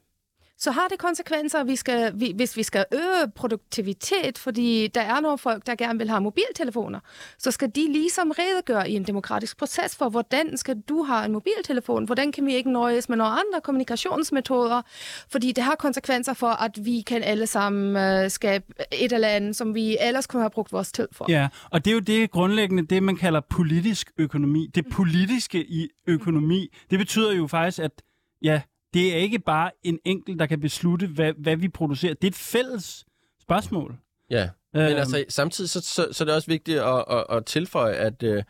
så 0.62 0.70
har 0.70 0.88
det 0.90 0.98
konsekvenser, 0.98 1.64
vi 1.64 1.76
skal, 1.76 2.12
vi, 2.14 2.32
hvis 2.36 2.56
vi 2.56 2.62
skal 2.62 2.84
øge 2.92 3.30
produktivitet, 3.34 4.38
fordi 4.38 4.86
der 4.86 5.00
er 5.00 5.20
nogle 5.20 5.38
folk, 5.38 5.66
der 5.66 5.74
gerne 5.74 5.98
vil 5.98 6.08
have 6.08 6.20
mobiltelefoner, 6.20 7.00
så 7.38 7.50
skal 7.50 7.70
de 7.74 7.92
ligesom 7.92 8.30
redegøre 8.38 8.90
i 8.90 8.94
en 8.94 9.06
demokratisk 9.06 9.58
proces 9.58 9.96
for, 9.96 10.08
hvordan 10.08 10.56
skal 10.56 10.80
du 10.88 11.02
have 11.02 11.24
en 11.24 11.32
mobiltelefon, 11.32 12.04
hvordan 12.04 12.32
kan 12.32 12.46
vi 12.46 12.54
ikke 12.54 12.72
nøjes 12.72 13.08
med 13.08 13.16
nogle 13.16 13.32
andre 13.32 13.60
kommunikationsmetoder, 13.64 14.82
fordi 15.30 15.52
det 15.52 15.64
har 15.64 15.74
konsekvenser 15.74 16.34
for, 16.34 16.62
at 16.64 16.84
vi 16.84 17.00
kan 17.00 17.22
alle 17.22 17.46
sammen 17.46 17.96
øh, 17.96 18.30
skabe 18.30 18.64
et 18.92 19.12
eller 19.12 19.28
andet, 19.28 19.56
som 19.56 19.74
vi 19.74 19.96
ellers 20.00 20.26
kunne 20.26 20.42
have 20.42 20.50
brugt 20.50 20.72
vores 20.72 20.92
tid 20.92 21.08
for. 21.12 21.26
Ja, 21.28 21.48
og 21.70 21.84
det 21.84 21.90
er 21.90 21.94
jo 21.94 22.00
det 22.00 22.30
grundlæggende, 22.30 22.86
det 22.86 23.02
man 23.02 23.16
kalder 23.16 23.40
politisk 23.40 24.12
økonomi. 24.18 24.70
Det 24.74 24.86
politiske 24.92 25.64
i 25.64 25.88
økonomi, 26.06 26.68
det 26.90 26.98
betyder 26.98 27.32
jo 27.32 27.46
faktisk, 27.46 27.78
at 27.78 28.02
ja, 28.42 28.60
det 28.94 29.12
er 29.14 29.16
ikke 29.18 29.38
bare 29.38 29.70
en 29.82 29.98
enkelt, 30.04 30.38
der 30.38 30.46
kan 30.46 30.60
beslutte, 30.60 31.06
hvad, 31.06 31.32
hvad 31.38 31.56
vi 31.56 31.68
producerer. 31.68 32.14
Det 32.14 32.24
er 32.24 32.30
et 32.30 32.34
fælles 32.34 33.04
spørgsmål. 33.42 33.96
Ja, 34.30 34.48
men 34.74 34.82
Øhm. 34.82 34.96
altså 34.96 35.24
samtidig 35.28 35.70
så, 35.70 35.80
så, 35.80 36.08
så 36.12 36.24
er 36.24 36.26
det 36.26 36.34
også 36.34 36.48
vigtigt 36.48 36.78
at, 36.78 37.04
at, 37.10 37.24
at 37.30 37.44
tilføje, 37.44 37.94
at 37.94 38.22
øh, 38.22 38.42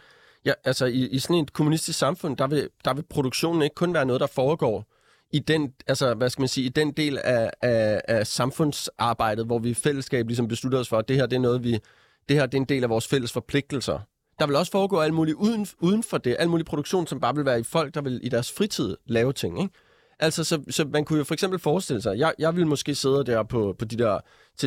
ja, 0.44 0.52
altså, 0.64 0.86
i, 0.86 1.08
i 1.08 1.18
sådan 1.18 1.36
et 1.36 1.52
kommunistisk 1.52 1.98
samfund, 1.98 2.36
der 2.36 2.46
vil, 2.46 2.68
der 2.84 2.94
vil 2.94 3.02
produktionen 3.02 3.62
ikke 3.62 3.74
kun 3.74 3.94
være 3.94 4.04
noget, 4.04 4.20
der 4.20 4.26
foregår 4.26 4.86
i 5.32 5.38
den, 5.38 5.72
altså, 5.86 6.14
hvad 6.14 6.30
skal 6.30 6.42
man 6.42 6.48
sige, 6.48 6.66
i 6.66 6.68
den 6.68 6.92
del 6.92 7.18
af, 7.24 7.50
af, 7.62 8.00
af 8.08 8.26
samfundsarbejdet, 8.26 9.46
hvor 9.46 9.58
vi 9.58 9.70
i 9.70 9.74
fællesskab 9.74 10.26
ligesom 10.26 10.48
beslutter 10.48 10.78
os 10.78 10.88
for, 10.88 10.98
at 10.98 11.08
det 11.08 11.16
her 11.16 11.26
det 11.26 11.36
er 11.36 11.40
noget, 11.40 11.64
vi, 11.64 11.78
det 12.28 12.36
her 12.36 12.46
det 12.46 12.54
er 12.54 12.60
en 12.60 12.68
del 12.68 12.82
af 12.84 12.90
vores 12.90 13.08
fælles 13.08 13.32
forpligtelser. 13.32 13.98
Der 14.38 14.46
vil 14.46 14.56
også 14.56 14.72
foregå 14.72 15.00
alt 15.00 15.14
muligt 15.14 15.36
uden, 15.36 15.66
uden 15.80 16.02
for 16.02 16.18
det, 16.18 16.36
alt 16.38 16.50
mulig 16.50 16.66
produktion, 16.66 17.06
som 17.06 17.20
bare 17.20 17.34
vil 17.34 17.44
være 17.44 17.60
i 17.60 17.62
folk, 17.62 17.94
der 17.94 18.00
vil 18.00 18.20
i 18.22 18.28
deres 18.28 18.52
fritid 18.52 18.96
lave 19.06 19.32
ting, 19.32 19.62
ikke? 19.62 19.74
Altså, 20.22 20.44
så, 20.44 20.62
så 20.70 20.84
man 20.84 21.04
kunne 21.04 21.18
jo 21.18 21.24
for 21.24 21.34
eksempel 21.34 21.58
forestille 21.58 22.02
sig, 22.02 22.18
jeg, 22.18 22.34
jeg 22.38 22.56
ville 22.56 22.68
måske 22.68 22.94
sidde 22.94 23.24
der 23.24 23.42
på, 23.42 23.74
på 23.78 23.84
de 23.84 23.96
der, 23.96 24.18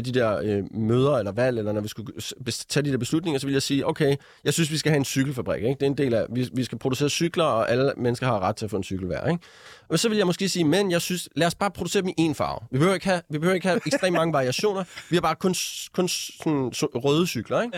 til 0.04 0.14
de 0.14 0.20
der 0.20 0.40
øh, 0.44 0.64
møder 0.74 1.18
eller 1.18 1.32
valg, 1.32 1.58
eller 1.60 1.72
når 1.72 1.82
vi 1.82 1.88
skulle 1.88 2.22
tage 2.70 2.84
de 2.86 2.92
der 2.92 2.98
beslutninger, 2.98 3.40
så 3.40 3.48
ville 3.48 3.56
jeg 3.56 3.62
sige, 3.62 3.88
okay, 3.88 4.16
jeg 4.44 4.54
synes, 4.54 4.72
vi 4.72 4.78
skal 4.78 4.90
have 4.90 4.98
en 4.98 5.06
cykelfabrik. 5.06 5.64
Ikke? 5.64 5.74
Det 5.80 5.82
er 5.82 5.86
en 5.90 5.98
del 5.98 6.14
af, 6.14 6.26
vi, 6.30 6.50
vi 6.54 6.64
skal 6.64 6.78
producere 6.78 7.10
cykler, 7.10 7.44
og 7.44 7.72
alle 7.72 7.94
mennesker 7.98 8.26
har 8.28 8.40
ret 8.40 8.56
til 8.56 8.66
at 8.66 8.72
få 8.72 8.78
en 8.78 8.84
cykel 8.84 9.06
hver. 9.08 9.28
Ikke? 9.28 9.44
Og 9.90 10.00
så 10.00 10.10
vil 10.10 10.18
jeg 10.18 10.26
måske 10.28 10.50
sige, 10.50 10.64
men 10.66 10.92
jeg 10.92 11.02
synes, 11.02 11.30
lad 11.36 11.48
os 11.48 11.56
bare 11.56 11.72
producere 11.72 12.02
dem 12.02 12.10
i 12.18 12.30
én 12.30 12.34
farve. 12.34 12.60
Vi 12.72 12.78
behøver 12.78 12.94
ikke 12.94 13.06
have, 13.06 13.22
vi 13.30 13.38
behøver 13.38 13.56
ikke 13.56 13.68
have 13.68 13.80
ekstremt 13.86 14.14
mange 14.16 14.34
variationer. 14.34 14.84
Vi 15.10 15.16
har 15.16 15.22
bare 15.22 15.36
kun, 15.36 15.56
kun 15.94 16.08
sådan, 16.08 16.70
så, 16.74 16.86
røde 16.96 17.28
cykler. 17.28 17.62
Ikke? 17.62 17.78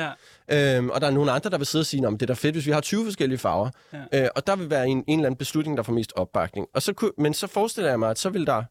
Ja. 0.49 0.77
Øhm, 0.77 0.89
og 0.89 1.01
der 1.01 1.07
er 1.07 1.11
nogle 1.11 1.31
andre, 1.31 1.49
der 1.49 1.57
vil 1.57 1.67
sidde 1.67 1.81
og 1.81 1.85
sige, 1.85 2.01
det 2.11 2.21
er 2.21 2.25
da 2.25 2.33
fedt, 2.33 2.55
hvis 2.55 2.65
vi 2.65 2.71
har 2.71 2.81
20 2.81 3.05
forskellige 3.05 3.37
farver. 3.39 3.69
Ja. 4.11 4.23
Øh, 4.23 4.29
og 4.35 4.47
der 4.47 4.55
vil 4.55 4.69
være 4.69 4.87
en, 4.87 4.97
en 5.07 5.19
eller 5.19 5.25
anden 5.25 5.37
beslutning, 5.37 5.77
der 5.77 5.83
får 5.83 5.93
mest 5.93 6.13
opbakning. 6.15 6.67
Og 6.73 6.81
så, 6.81 6.93
kunne- 6.93 7.11
men 7.17 7.33
så 7.33 7.47
forestiller 7.47 7.89
jeg 7.89 7.99
mig, 7.99 8.09
at 8.09 8.19
så 8.19 8.29
vil 8.29 8.45
der... 8.45 8.63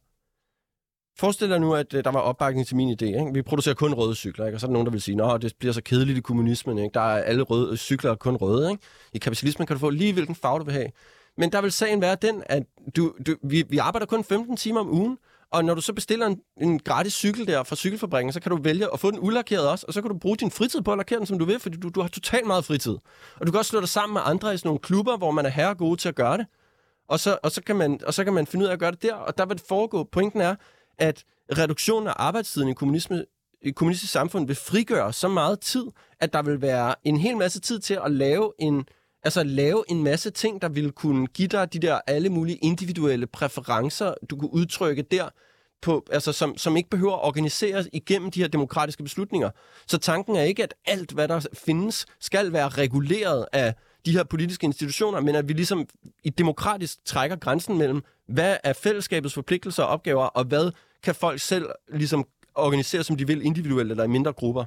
Forestil 1.19 1.51
dig 1.51 1.61
nu, 1.61 1.75
at 1.75 1.95
øh, 1.95 2.05
der 2.05 2.11
var 2.11 2.21
opbakning 2.21 2.67
til 2.67 2.77
min 2.77 2.91
idé. 2.91 3.05
Ikke? 3.05 3.31
Vi 3.35 3.43
producerer 3.43 3.75
kun 3.75 3.95
røde 3.95 4.15
cykler, 4.15 4.47
ikke? 4.47 4.57
og 4.57 4.61
så 4.61 4.67
er 4.67 4.69
der 4.69 4.73
nogen, 4.73 4.87
der 4.87 4.93
vil 4.93 5.03
sige, 5.03 5.25
at 5.25 5.43
det 5.43 5.53
bliver 5.59 5.73
så 5.73 5.83
kedeligt 5.83 6.19
i 6.19 6.21
kommunismen. 6.21 6.79
Ikke? 6.79 6.95
Der 6.95 7.01
er 7.01 7.23
alle 7.23 7.43
røde 7.43 7.71
øh, 7.71 7.77
cykler 7.77 8.15
kun 8.15 8.37
røde. 8.37 8.71
Ikke? 8.71 8.83
I 9.13 9.19
kapitalismen 9.19 9.67
kan 9.67 9.77
du 9.77 9.81
få 9.81 9.91
lige 9.91 10.13
hvilken 10.13 10.35
farve, 10.35 10.59
du 10.59 10.65
vil 10.65 10.75
have. 10.75 10.89
Men 11.39 11.53
der 11.53 11.61
vil 11.61 11.73
sagen 11.73 12.01
være 12.01 12.17
den, 12.23 12.43
at 12.47 12.63
du, 12.97 13.15
du, 13.27 13.37
vi, 13.43 13.65
vi 13.69 13.79
arbejder 13.79 14.07
kun 14.07 14.25
15 14.25 14.57
timer 14.57 14.81
om 14.81 14.91
ugen, 14.91 15.19
og 15.53 15.65
når 15.65 15.75
du 15.75 15.81
så 15.81 15.93
bestiller 15.93 16.27
en, 16.27 16.41
en 16.61 16.79
gratis 16.79 17.13
cykel 17.13 17.47
der 17.47 17.63
fra 17.63 17.77
cykelfabrikken, 17.77 18.33
så 18.33 18.41
kan 18.41 18.51
du 18.51 18.63
vælge 18.63 18.87
at 18.93 19.01
få 19.01 19.11
den 19.11 19.19
ulakeret 19.21 19.69
også, 19.69 19.85
og 19.89 19.95
så 19.95 20.03
kan 20.03 20.11
du 20.11 20.19
bruge 20.19 20.37
din 20.37 20.51
fritid 20.51 20.81
på 20.81 20.93
at 20.93 20.99
lakere 20.99 21.19
den, 21.19 21.27
som 21.27 21.39
du 21.39 21.45
vil, 21.45 21.61
fordi 21.61 21.77
du, 21.77 21.89
du 21.89 22.01
har 22.01 22.09
totalt 22.09 22.47
meget 22.47 22.65
fritid. 22.65 22.97
Og 23.41 23.47
du 23.47 23.53
kan 23.53 23.59
også 23.59 23.69
slå 23.69 23.81
dig 23.81 23.89
sammen 23.89 24.15
med 24.15 24.23
andre 24.25 24.55
i 24.55 24.57
sådan 24.57 24.69
nogle 24.69 24.81
klubber, 24.81 25.17
hvor 25.17 25.31
man 25.31 25.47
er 25.47 25.51
herre 25.51 25.75
gode 25.75 25.97
til 25.97 26.09
at 26.09 26.15
gøre 26.15 26.39
det. 26.39 26.47
Og 27.09 27.21
så, 27.21 27.39
og, 27.43 27.51
så 27.51 27.63
kan 27.63 27.77
man, 27.77 28.01
og 28.07 28.15
så 28.15 28.25
kan 28.25 28.33
man 28.33 28.47
finde 28.47 28.65
ud 28.65 28.69
af 28.69 28.73
at 28.73 28.79
gøre 28.79 28.91
det 28.91 29.03
der, 29.03 29.15
og 29.15 29.39
der 29.39 29.47
vil 29.47 29.57
det 29.57 29.65
foregå. 29.69 30.05
Pointen 30.05 30.41
er, 30.41 30.55
at 30.99 31.25
reduktionen 31.59 32.09
af 32.09 32.15
arbejdstiden 32.17 32.69
i 32.69 32.75
kommunisme 32.75 33.25
i 33.63 33.71
kommunistisk 33.71 34.13
samfund 34.13 34.47
vil 34.47 34.57
frigøre 34.57 35.13
så 35.13 35.29
meget 35.29 35.61
tid, 35.61 35.85
at 36.21 36.33
der 36.33 36.43
vil 36.43 36.61
være 36.61 36.95
en 37.05 37.17
hel 37.17 37.37
masse 37.37 37.61
tid 37.61 37.79
til 37.79 37.99
at 38.05 38.11
lave 38.11 38.53
en, 38.59 38.85
altså 39.23 39.45
lave 39.45 39.85
en 39.89 40.03
masse 40.03 40.31
ting, 40.31 40.63
der 40.63 40.69
vil 40.69 40.93
kunne 40.93 41.27
give 41.27 41.49
dig 41.49 41.73
de 41.73 41.79
der 41.79 42.01
alle 42.07 42.29
mulige 42.29 42.57
individuelle 42.57 43.27
præferencer, 43.27 44.15
du 44.31 44.37
kunne 44.37 44.53
udtrykke 44.53 45.03
der, 45.03 45.29
på, 45.83 46.05
altså 46.13 46.33
som, 46.33 46.57
som 46.57 46.77
ikke 46.77 46.91
behøver 46.91 47.15
at 47.15 47.25
organiseres 47.25 47.89
igennem 47.93 48.31
de 48.31 48.41
her 48.41 48.49
demokratiske 48.49 49.03
beslutninger. 49.03 49.51
Så 49.87 49.99
tanken 49.99 50.37
er 50.37 50.43
ikke, 50.43 50.63
at 50.63 50.75
alt, 50.87 51.13
hvad 51.13 51.29
der 51.29 51.47
findes, 51.53 52.07
skal 52.21 52.53
være 52.53 52.69
reguleret 52.69 53.47
af 53.53 53.75
de 54.07 54.13
her 54.13 54.25
politiske 54.25 54.65
institutioner, 54.65 55.21
men 55.21 55.35
at 55.35 55.49
vi 55.49 55.53
ligesom 55.53 55.87
i 56.25 56.31
demokratisk 56.31 57.05
trækker 57.05 57.37
grænsen 57.37 57.79
mellem, 57.79 58.03
Hvad 58.29 58.57
er 58.65 58.73
fællesskabets 58.73 59.35
forpligtelser 59.35 59.83
og 59.83 59.89
opgaver, 59.89 60.25
og 60.25 60.45
hvad 60.45 60.71
kan 61.03 61.15
folk 61.15 61.41
selv 61.41 61.67
ligesom 61.93 62.25
organisere, 62.55 63.03
som 63.03 63.17
de 63.17 63.27
vil, 63.27 63.43
individuelt 63.47 63.91
eller 63.91 64.05
i 64.05 64.09
mindre 64.09 64.33
grupper? 64.33 64.65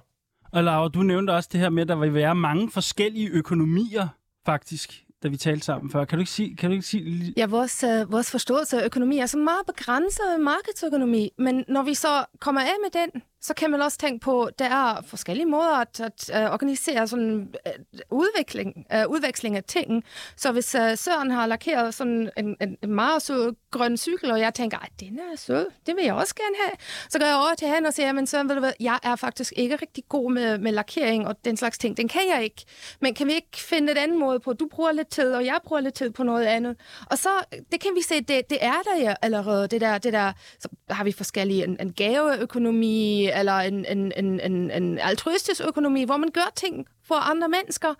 Og 0.52 0.64
Laura, 0.64 0.88
du 0.88 1.04
nævnte 1.04 1.32
også 1.32 1.50
det 1.52 1.60
her 1.60 1.70
med, 1.70 1.82
at 1.82 1.88
der 1.88 1.96
vil 1.96 2.14
være 2.14 2.36
mange 2.36 2.72
forskellige 2.72 3.30
økonomier, 3.30 4.08
faktisk, 4.46 5.04
da 5.24 5.28
vi 5.28 5.38
talte 5.38 5.66
sammen 5.66 5.92
før. 5.92 6.06
Kan 6.06 6.18
du 6.18 6.20
ikke 6.20 6.32
sige... 6.32 6.56
Kan 6.56 6.70
du 6.70 6.74
ikke 6.74 6.88
sige 6.88 7.34
Ja, 7.38 7.46
vores, 7.46 7.84
uh, 7.84 8.12
vores 8.12 8.32
forståelse 8.32 8.82
af 8.82 8.86
økonomi 8.86 9.18
er 9.18 9.26
så 9.26 9.38
meget 9.38 9.62
begrænset 9.68 10.40
markedsøkonomi, 10.42 11.32
men 11.38 11.66
når 11.68 11.84
vi 11.84 11.94
så 11.94 12.26
kommer 12.40 12.62
af 12.62 12.76
med 12.84 13.02
den, 13.02 13.22
så 13.42 13.54
kan 13.54 13.72
man 13.72 13.82
også 13.82 13.98
tænke 13.98 14.24
på, 14.24 14.44
at 14.44 14.60
der 14.60 14.66
er 14.66 15.02
forskellige 15.02 15.46
måder 15.46 15.76
at, 15.76 16.00
at 16.00 16.46
uh, 16.46 16.54
organisere 16.54 17.08
sådan 17.08 17.54
øh, 17.68 17.74
udvikling, 18.12 18.86
uh, 18.96 19.12
udveksling 19.12 19.56
af 19.56 19.64
ting. 19.64 20.04
Så 20.38 20.52
hvis 20.52 20.76
uh, 20.76 20.82
Søren 20.96 21.32
har 21.32 21.46
lakeret 21.46 21.94
sådan 21.94 22.30
en, 22.38 22.56
en, 22.62 22.78
en 22.84 22.92
meget 22.94 23.22
sød 23.22 23.56
grøn 23.72 23.98
cykel, 23.98 24.32
og 24.32 24.40
jeg 24.40 24.54
tænker, 24.54 24.78
at 24.78 24.90
den 25.00 25.20
er 25.20 25.38
sød, 25.38 25.66
det 25.86 25.96
vil 25.96 26.04
jeg 26.04 26.14
også 26.14 26.36
gerne 26.36 26.56
have, 26.66 26.76
så 27.10 27.20
går 27.20 27.26
jeg 27.26 27.36
over 27.36 27.56
til 27.58 27.68
han 27.68 27.86
og 27.86 27.94
siger, 27.94 28.12
men 28.12 28.28
Søren, 28.28 28.50
ved 28.50 28.56
du 28.56 28.60
hvad, 28.60 28.74
jeg 28.80 29.00
er 29.04 29.16
faktisk 29.16 29.54
ikke 29.56 29.76
rigtig 29.76 30.04
god 30.10 30.32
med, 30.32 30.58
med 30.58 30.72
lakering 30.72 31.28
og 31.28 31.46
den 31.46 31.58
slags 31.58 31.78
ting. 31.78 31.98
Den 31.98 32.08
kan 32.08 32.22
jeg 32.34 32.44
ikke. 32.44 32.66
Men 33.02 33.14
kan 33.14 33.28
vi 33.28 33.34
ikke 33.34 33.58
finde 33.58 33.92
et 33.92 33.98
andet 33.98 34.20
måde 34.20 34.40
på? 34.40 34.54
Du 34.54 34.68
bruger 34.72 34.92
lidt 34.92 35.10
tid, 35.10 35.34
og 35.34 35.46
jeg 35.46 35.60
bruger 35.66 35.82
lidt 35.82 35.94
tid 35.94 36.10
på 36.10 36.24
noget 36.24 36.46
andet. 36.46 36.76
Og 37.12 37.18
så, 37.18 37.30
det 37.72 37.80
kan 37.80 37.92
vi 37.96 38.02
se, 38.02 38.22
det, 38.22 38.50
det 38.50 38.58
er 38.62 38.82
der 38.86 39.16
allerede, 39.22 39.68
det 39.68 39.82
der, 39.82 39.98
det 39.98 40.14
der, 40.14 40.32
så 40.60 40.70
har 40.90 41.04
vi 41.04 41.12
forskellige, 41.12 41.64
en, 41.64 41.78
en 41.80 41.94
gaveøkonomi, 41.94 43.29
eller 43.36 43.54
en, 43.54 43.86
en, 43.86 44.12
en, 44.18 44.40
en, 44.40 44.72
en 44.72 44.98
altruistisk 44.98 45.62
økonomi, 45.68 46.04
hvor 46.04 46.18
man 46.18 46.30
gør 46.34 46.52
ting 46.56 46.86
for 47.04 47.16
andre 47.16 47.50
mennesker 47.50 47.94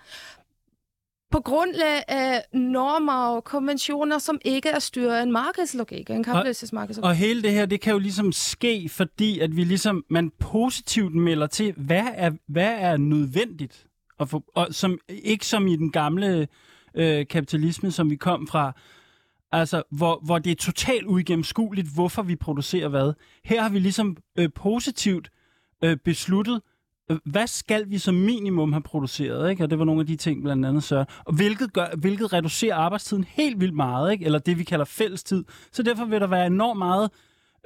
på 1.32 1.40
grundlag 1.40 2.04
af 2.08 2.44
normer 2.54 3.14
og 3.14 3.44
konventioner, 3.44 4.18
som 4.18 4.40
ikke 4.46 4.70
er 4.70 4.80
styret 4.80 5.16
af 5.16 5.24
en 5.24 5.32
markedslogik, 5.32 6.10
en 6.10 6.24
kapitalistisk 6.24 6.74
markedslogik. 6.74 7.08
Og 7.08 7.16
hele 7.16 7.42
det 7.42 7.52
her, 7.52 7.66
det 7.66 7.82
kan 7.82 7.94
jo 7.94 8.00
ligesom 8.00 8.32
ske, 8.32 8.90
fordi 8.90 9.40
at 9.40 9.56
vi 9.56 9.64
ligesom, 9.64 10.06
man 10.10 10.32
positivt 10.40 11.16
melder 11.16 11.48
til, 11.48 11.74
hvad 11.78 12.08
er, 12.14 12.32
hvad 12.48 12.76
er 12.80 12.98
nødvendigt? 12.98 13.86
Og, 14.18 14.30
for, 14.30 14.44
og 14.56 14.68
som, 14.72 15.00
ikke 15.10 15.46
som 15.46 15.68
i 15.68 15.76
den 15.76 15.92
gamle 15.92 16.48
øh, 16.96 17.28
kapitalisme, 17.28 17.92
som 17.92 18.10
vi 18.10 18.16
kom 18.16 18.48
fra, 18.48 18.72
altså, 19.52 19.84
hvor, 19.92 20.20
hvor 20.26 20.40
det 20.40 20.52
er 20.52 20.56
totalt 20.56 21.06
uigennemskueligt, 21.06 21.88
hvorfor 21.94 22.22
vi 22.22 22.36
producerer 22.36 22.88
hvad. 22.88 23.14
Her 23.44 23.62
har 23.62 23.70
vi 23.70 23.80
ligesom 23.80 24.18
øh, 24.40 24.50
positivt 24.56 25.32
øh, 25.84 25.98
besluttet, 25.98 26.62
øh, 27.12 27.18
hvad 27.26 27.48
skal 27.48 27.90
vi 27.90 27.98
som 27.98 28.16
minimum 28.16 28.74
have 28.74 28.84
produceret, 28.84 29.50
ikke? 29.50 29.64
Og 29.64 29.70
det 29.70 29.80
var 29.80 29.86
nogle 29.86 30.02
af 30.02 30.08
de 30.08 30.16
ting, 30.16 30.44
blandt 30.44 30.66
andet 30.66 30.84
så. 30.84 31.06
Og 31.26 31.36
hvilket, 31.36 31.74
gør, 31.74 31.88
hvilket 31.98 32.34
reducerer 32.34 32.76
arbejdstiden 32.76 33.24
helt 33.24 33.60
vildt 33.60 33.76
meget, 33.76 34.12
ikke? 34.12 34.26
Eller 34.26 34.40
det, 34.40 34.58
vi 34.60 34.64
kalder 34.64 34.86
fællestid. 34.86 35.44
Så 35.72 35.84
derfor 35.84 36.06
vil 36.06 36.22
der 36.22 36.28
være 36.28 36.48
enormt 36.48 36.78
meget, 36.78 37.12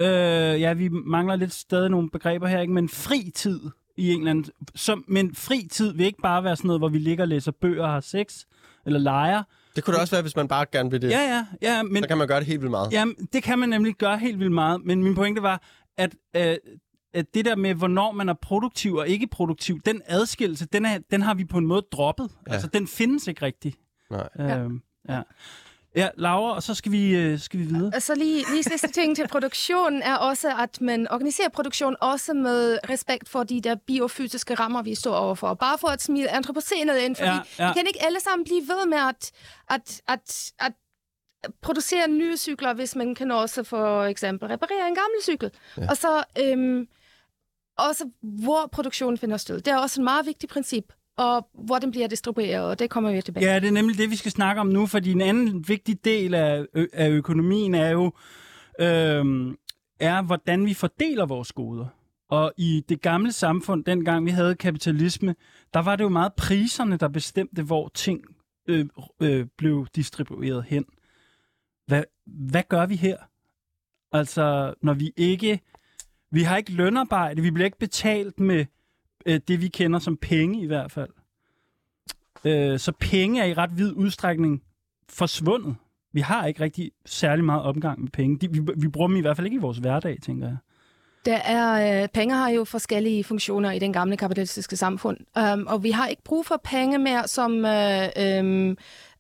øh, 0.02 0.62
ja, 0.62 0.74
vi 0.74 0.90
mangler 0.90 1.36
lidt 1.36 1.54
stadig 1.54 1.90
nogle 1.90 2.10
begreber 2.10 2.48
her, 2.48 2.60
ikke? 2.60 2.74
Men 2.74 2.90
fritid 2.90 3.60
i 3.98 4.12
England. 4.12 4.46
Som, 4.76 5.06
men 5.08 5.36
fritid 5.36 5.94
vil 5.94 6.06
ikke 6.06 6.22
bare 6.22 6.44
være 6.44 6.56
sådan 6.56 6.68
noget, 6.68 6.80
hvor 6.80 6.90
vi 6.90 6.98
ligger 6.98 7.24
og 7.24 7.28
læser 7.28 7.52
bøger 7.52 7.84
og 7.84 7.90
har 7.90 8.00
sex, 8.00 8.46
eller 8.86 9.00
leger. 9.00 9.44
Det 9.76 9.84
kunne 9.84 9.94
det 9.94 10.02
også 10.02 10.16
være, 10.16 10.22
hvis 10.22 10.36
man 10.36 10.48
bare 10.48 10.66
gerne 10.72 10.92
vil 10.92 11.02
det. 11.02 11.10
Ja, 11.10 11.20
ja, 11.20 11.46
ja. 11.62 11.84
Men, 11.84 12.04
Så 12.04 12.08
kan 12.08 12.18
man 12.18 12.28
gøre 12.28 12.40
det 12.40 12.48
helt 12.48 12.62
vildt 12.62 12.72
meget. 12.72 12.92
Jamen, 12.94 13.16
det 13.34 13.44
kan 13.44 13.60
man 13.60 13.70
nemlig 13.70 13.96
gøre 13.96 14.18
helt 14.18 14.40
vildt 14.40 14.52
meget. 14.52 14.82
Men 14.86 15.04
min 15.04 15.16
pointe 15.16 15.42
var, 15.42 15.62
at, 15.98 16.16
øh, 16.36 16.56
at 17.14 17.26
det 17.34 17.46
der 17.46 17.56
med, 17.56 17.74
hvornår 17.74 18.12
man 18.12 18.30
er 18.30 18.34
produktiv 18.34 18.96
og 18.96 19.08
ikke 19.08 19.28
produktiv, 19.28 19.80
den 19.86 20.02
adskillelse, 20.06 20.66
den, 20.66 20.86
er, 20.86 20.98
den 21.12 21.22
har 21.22 21.34
vi 21.34 21.46
på 21.46 21.58
en 21.58 21.66
måde 21.66 21.86
droppet. 21.92 22.30
Ja. 22.48 22.54
Altså, 22.54 22.68
den 22.68 22.88
findes 22.88 23.28
ikke 23.28 23.46
rigtigt. 23.46 23.78
Nej. 24.12 24.30
Øh, 24.40 24.46
ja. 24.48 25.16
Ja, 25.16 25.22
Laura, 25.96 26.56
og 26.56 26.64
så 26.64 26.74
skal 26.74 26.92
vi, 26.92 27.16
øh, 27.16 27.40
skal 27.40 27.60
vi 27.60 27.66
videre. 27.66 27.92
Og 27.96 28.02
så 28.02 28.16
lige, 28.16 28.46
lige 28.52 28.64
sidste 28.64 28.88
ting 28.92 29.16
til 29.16 29.28
produktionen 29.28 30.02
er 30.02 30.16
også, 30.16 30.56
at 30.60 30.82
man 30.82 31.12
organiserer 31.12 31.50
produktion 31.50 31.96
også 32.02 32.34
med 32.34 32.80
respekt 32.90 33.30
for 33.30 33.44
de 33.44 33.62
der 33.62 33.76
biofysiske 33.76 34.56
rammer, 34.56 34.82
vi 34.82 34.96
står 34.96 35.16
overfor. 35.16 35.54
Bare 35.54 35.78
for 35.78 35.88
at 35.88 36.02
smide 36.02 36.30
antropocenet 36.30 36.98
ind, 36.98 37.16
fordi 37.16 37.30
Ja, 37.30 37.42
ja. 37.60 37.68
vi 37.68 37.74
kan 37.74 37.88
ikke 37.88 38.06
alle 38.06 38.20
sammen 38.20 38.46
blive 38.46 38.62
ved 38.62 38.86
med 38.88 38.98
at, 38.98 39.32
at, 39.70 40.02
at, 40.08 40.52
at 40.60 40.74
producere 41.62 42.08
nye 42.08 42.38
cykler, 42.38 42.74
hvis 42.74 42.96
man 42.96 43.16
kan 43.16 43.32
også 43.32 43.64
for 43.64 44.04
eksempel 44.04 44.48
reparere 44.48 44.88
en 44.88 44.96
gammel 44.96 45.20
cykel. 45.24 45.52
Ja. 45.78 45.90
Og 45.90 45.98
så 45.98 46.24
øhm, 46.40 46.88
også, 47.78 48.10
hvor 48.22 48.70
produktionen 48.72 49.18
finder 49.18 49.38
sted. 49.38 49.62
Det 49.62 49.74
er 49.74 49.78
også 49.78 50.02
et 50.02 50.04
meget 50.04 50.26
vigtigt 50.26 50.52
princip, 50.52 50.94
og 51.18 51.48
hvor 51.54 51.80
den 51.80 51.92
bliver 51.92 52.08
distribueret, 52.08 52.66
og 52.70 52.80
det 52.80 52.90
kommer 52.90 53.12
vi 53.12 53.22
tilbage 53.22 53.46
Ja, 53.46 53.60
det 53.60 53.68
er 53.68 53.72
nemlig 53.72 53.98
det, 53.98 54.10
vi 54.10 54.16
skal 54.16 54.32
snakke 54.32 54.62
om 54.62 54.68
nu, 54.68 54.86
fordi 54.86 55.12
en 55.12 55.22
anden 55.22 55.68
vigtig 55.68 56.06
del 56.06 56.34
af, 56.34 56.66
ø- 56.74 56.88
af 56.94 57.10
økonomien 57.10 57.76
er 57.76 57.90
jo, 57.90 58.12
øhm, 58.80 59.58
er, 60.00 60.22
hvordan 60.22 60.66
vi 60.66 60.74
fordeler 60.74 61.26
vores 61.26 61.52
goder. 61.52 61.86
Og 62.30 62.54
i 62.58 62.84
det 62.90 63.02
gamle 63.02 63.32
samfund, 63.32 63.84
dengang 63.86 64.26
vi 64.26 64.32
havde 64.32 64.56
kapitalisme, 64.56 65.36
der 65.74 65.80
var 65.80 65.96
det 65.96 66.04
jo 66.04 66.10
meget 66.10 66.34
priserne, 66.34 66.98
der 66.98 67.08
bestemte, 67.08 67.64
hvor 67.64 67.92
ting 67.94 68.22
øh, 68.68 68.86
øh, 69.22 69.46
blev 69.58 69.88
distribueret 69.96 70.64
hen. 70.68 70.86
Hvad, 71.88 72.04
hvad 72.26 72.64
gør 72.70 72.86
vi 72.86 72.96
her? 72.96 73.18
Altså, 74.12 74.74
når 74.82 74.94
vi 74.94 75.12
ikke... 75.18 75.60
Vi 76.32 76.44
har 76.44 76.58
ikke 76.58 76.72
lønarbejde, 76.72 77.42
vi 77.42 77.52
bliver 77.52 77.66
ikke 77.66 77.80
betalt 77.80 78.40
med 78.40 78.66
øh, 79.26 79.40
det, 79.48 79.62
vi 79.62 79.68
kender 79.68 80.00
som 80.00 80.18
penge 80.18 80.62
i 80.62 80.66
hvert 80.66 80.92
fald. 80.92 81.10
Øh, 82.46 82.80
så 82.80 82.92
penge 83.00 83.42
er 83.42 83.46
i 83.46 83.54
ret 83.54 83.78
vid 83.78 83.94
udstrækning 83.94 84.64
forsvundet. 85.10 85.76
Vi 86.14 86.22
har 86.22 86.46
ikke 86.46 86.62
rigtig 86.62 86.92
særlig 87.06 87.46
meget 87.46 87.62
omgang 87.62 88.02
med 88.02 88.10
penge. 88.10 88.38
De, 88.38 88.52
vi, 88.52 88.60
vi 88.78 88.88
bruger 88.88 89.08
dem 89.08 89.18
i 89.18 89.22
hvert 89.22 89.36
fald 89.36 89.48
ikke 89.48 89.56
i 89.56 89.60
vores 89.60 89.78
hverdag, 89.78 90.18
tænker 90.22 90.48
jeg. 90.48 90.58
Der 91.26 91.38
er, 91.38 92.04
øh, 92.04 92.10
penge 92.10 92.36
har 92.36 92.50
jo 92.50 92.64
forskellige 92.64 93.24
funktioner 93.24 93.72
i 93.72 93.80
den 93.80 93.94
gamle 93.94 94.18
kapitalistiske 94.18 94.78
samfund, 94.78 95.18
um, 95.54 95.68
og 95.68 95.84
vi 95.84 95.92
har 95.92 96.08
ikke 96.08 96.24
brug 96.24 96.46
for 96.46 96.62
penge 96.64 96.98
mere 96.98 97.28
som 97.28 97.66
øh, 97.66 98.08
øhm, 98.18 98.70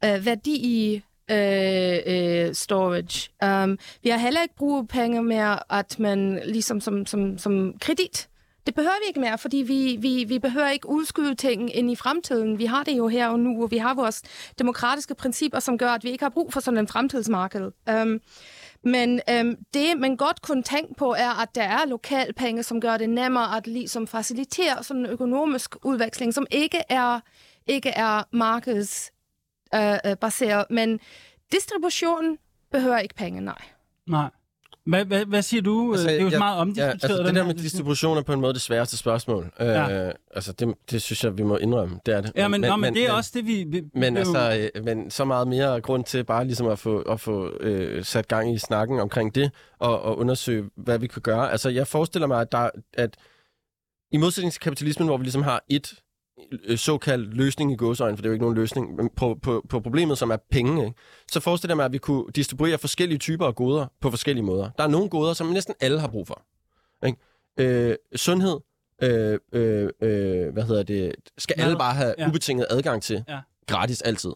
øh, 0.05 0.25
værdi 0.25 0.55
i 0.55 1.03
øh, 1.31 1.97
øh, 2.05 2.53
storage. 2.53 3.29
Um, 3.45 3.77
vi 4.03 4.09
har 4.09 4.17
heller 4.17 4.41
ikke 4.41 4.55
brug 4.55 4.79
for 4.79 4.85
penge 4.85 5.23
mere, 5.23 5.73
at 5.73 5.99
man 5.99 6.41
ligesom 6.45 6.81
som, 6.81 7.05
som, 7.05 7.37
som 7.37 7.73
kredit. 7.81 8.29
Det 8.65 8.75
behøver 8.75 8.95
vi 9.03 9.07
ikke 9.07 9.19
mere, 9.19 9.37
fordi 9.37 9.57
vi, 9.57 9.97
vi, 9.99 10.23
vi 10.23 10.39
behøver 10.39 10.69
ikke 10.69 10.89
udskyde 10.89 11.35
ting 11.35 11.75
ind 11.75 11.91
i 11.91 11.95
fremtiden. 11.95 12.57
Vi 12.57 12.65
har 12.65 12.83
det 12.83 12.97
jo 12.97 13.07
her 13.07 13.27
og 13.27 13.39
nu, 13.39 13.63
og 13.63 13.71
vi 13.71 13.77
har 13.77 13.93
vores 13.93 14.21
demokratiske 14.59 15.15
principper, 15.15 15.59
som 15.59 15.77
gør, 15.77 15.89
at 15.89 16.03
vi 16.03 16.09
ikke 16.09 16.23
har 16.23 16.29
brug 16.29 16.53
for 16.53 16.59
sådan 16.59 16.77
en 16.77 16.87
fremtidsmarked. 16.87 17.71
Um, 17.91 18.21
men 18.83 19.21
øhm, 19.29 19.55
det, 19.73 19.99
man 19.99 20.17
godt 20.17 20.41
kunne 20.41 20.63
tænke 20.63 20.93
på, 20.93 21.13
er, 21.13 21.41
at 21.41 21.55
der 21.55 21.63
er 21.63 21.85
lokalpenge, 21.85 22.63
som 22.63 22.81
gør 22.81 22.97
det 22.97 23.09
nemmere 23.09 23.57
at 23.57 23.67
ligesom 23.67 24.07
facilitere 24.07 24.83
sådan 24.83 25.05
en 25.05 25.11
økonomisk 25.11 25.85
udveksling, 25.85 26.33
som 26.33 26.45
ikke 26.51 26.81
er, 26.89 27.19
ikke 27.67 27.89
er 27.89 28.23
markedsbaseret. 28.31 30.01
Øh, 30.05 30.11
øh, 30.11 30.17
baseret. 30.17 30.65
men 30.69 30.99
distribution 31.51 32.37
behøver 32.71 32.97
ikke 32.97 33.15
penge, 33.15 33.41
nej. 33.41 33.61
Nej. 34.07 34.29
Hvad, 34.85 35.05
hvad, 35.05 35.25
hvad 35.25 35.41
siger 35.41 35.61
du? 35.61 35.91
Altså, 35.91 36.07
det 36.07 36.17
er 36.17 36.21
jo 36.21 36.29
jeg- 36.29 36.39
meget 36.39 36.59
omdiskuteret. 36.59 36.99
Ja, 37.01 37.07
altså, 37.07 37.23
det 37.23 37.35
der 37.35 37.45
med 37.45 37.53
distribution 37.53 38.17
er 38.17 38.21
på 38.21 38.33
en 38.33 38.41
måde 38.41 38.53
det 38.53 38.61
sværeste 38.61 38.97
spørgsmål. 38.97 39.51
Ja. 39.59 40.07
Øh, 40.07 40.13
altså, 40.31 40.53
det, 40.53 40.75
det 40.91 41.01
synes 41.01 41.23
jeg, 41.23 41.37
vi 41.37 41.43
må 41.43 41.57
indrømme. 41.57 41.99
Det 42.05 42.13
er 42.13 42.21
det. 42.21 42.31
Ja, 42.35 42.47
men, 42.47 42.61
men, 42.61 42.69
nå, 42.69 42.75
men 42.75 42.93
det 42.93 43.07
er 43.07 43.11
også 43.11 43.31
det, 43.33 43.45
vi... 43.45 43.63
vi 43.67 43.81
Men, 43.93 44.17
altså, 44.17 44.69
øh, 44.75 44.83
men 44.85 45.11
så 45.11 45.25
meget 45.25 45.47
mere 45.47 45.81
grund 45.81 46.03
til 46.03 46.23
bare 46.23 46.45
ligesom 46.45 46.67
at 46.67 46.79
få, 46.79 47.01
at 47.01 47.19
få 47.19 47.57
øh, 47.59 48.03
sat 48.05 48.27
gang 48.27 48.53
i 48.53 48.57
snakken 48.57 48.99
omkring 48.99 49.35
det, 49.35 49.51
og, 49.79 50.01
og 50.01 50.17
undersøge, 50.17 50.69
hvad 50.75 50.99
vi 50.99 51.07
kan 51.07 51.21
gøre. 51.21 51.51
Altså, 51.51 51.69
jeg 51.69 51.87
forestiller 51.87 52.27
mig, 52.27 52.41
at, 52.41 52.51
der, 52.51 52.69
at 52.93 53.17
i 54.11 54.17
modsætning 54.17 54.53
til 54.53 54.61
kapitalismen, 54.61 55.07
hvor 55.07 55.17
vi 55.17 55.23
ligesom 55.23 55.43
har 55.43 55.63
et 55.69 55.93
øh, 55.93 55.97
såkaldt 56.75 57.33
løsning 57.37 57.71
i 57.71 57.75
gåsøjne, 57.75 58.17
for 58.17 58.21
det 58.21 58.25
er 58.27 58.29
jo 58.29 58.33
ikke 58.33 58.43
nogen 58.43 58.55
løsning, 58.57 58.95
men 58.95 59.09
på, 59.15 59.39
på, 59.41 59.65
på 59.69 59.79
problemet, 59.79 60.17
som 60.17 60.29
er 60.31 60.37
penge, 60.51 60.85
ikke? 60.85 60.97
så 61.31 61.39
forestiller 61.39 61.71
jeg 61.71 61.77
mig, 61.77 61.85
at 61.85 61.93
vi 61.93 61.97
kunne 61.97 62.25
distribuere 62.35 62.77
forskellige 62.77 63.17
typer 63.19 63.45
af 63.47 63.55
goder 63.55 63.85
på 64.01 64.09
forskellige 64.09 64.45
måder. 64.45 64.69
Der 64.77 64.83
er 64.83 64.87
nogle 64.87 65.09
goder, 65.09 65.33
som 65.33 65.47
næsten 65.47 65.73
alle 65.79 65.99
har 65.99 66.07
brug 66.07 66.27
for. 66.27 66.41
Ikke? 67.05 67.17
Øh, 67.57 67.95
sundhed, 68.15 68.59
øh, 69.03 69.39
øh, 69.53 69.89
øh, 70.01 70.53
hvad 70.53 70.63
hedder 70.63 70.83
det, 70.83 71.15
skal 71.37 71.55
Ja, 71.57 71.63
alle 71.63 71.77
bare 71.77 71.93
have 71.93 72.15
ja. 72.17 72.27
ubetinget 72.29 72.67
adgang 72.69 73.03
til 73.03 73.23
Ja. 73.29 73.39
gratis 73.67 74.01
altid. 74.01 74.31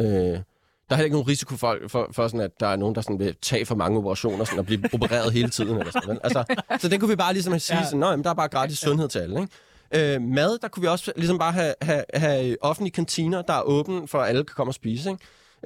Øh, 0.00 0.06
der 0.06 0.94
er 0.94 0.96
heller 0.96 1.04
ikke 1.04 1.14
nogen 1.16 1.28
risiko 1.28 1.56
for, 1.56 1.78
for, 1.88 2.08
for 2.12 2.26
sådan, 2.28 2.40
at 2.40 2.60
der 2.60 2.66
er 2.66 2.76
nogen, 2.76 2.94
der 2.94 3.00
sådan 3.00 3.18
vil 3.18 3.34
tage 3.42 3.66
for 3.66 3.74
mange 3.74 3.98
operationer 3.98 4.44
sådan, 4.44 4.58
og 4.58 4.66
blive 4.66 4.84
opereret 4.94 5.32
hele 5.32 5.48
tiden. 5.50 5.78
Eller 5.78 5.92
sådan, 5.92 6.08
vel? 6.08 6.18
altså, 6.24 6.44
så 6.80 6.88
det 6.88 7.00
kunne 7.00 7.08
vi 7.08 7.16
bare 7.16 7.32
ligesom 7.32 7.58
sige, 7.58 7.76
Ja. 7.76 7.80
ja. 7.82 7.86
sådan, 7.86 8.00
Nå, 8.00 8.10
jamen, 8.10 8.24
der 8.24 8.30
er 8.30 8.34
bare 8.34 8.48
gratis 8.48 8.78
sundhed 8.78 9.08
til 9.08 9.18
alle. 9.18 9.40
Ikke? 9.40 9.52
Øh, 9.94 10.22
mad, 10.22 10.58
der 10.58 10.68
kunne 10.68 10.80
vi 10.80 10.86
også 10.86 11.12
ligesom 11.16 11.38
bare 11.38 11.52
have, 11.52 11.74
have, 11.82 12.04
have 12.14 12.56
offentlige 12.60 12.92
kantiner, 12.92 13.42
der 13.42 13.52
er 13.52 13.62
åbne, 13.62 14.08
for 14.08 14.18
at 14.18 14.28
alle 14.28 14.44
kan 14.44 14.54
komme 14.56 14.70
og 14.70 14.74
spise. 14.74 15.10
Ikke? 15.10 15.24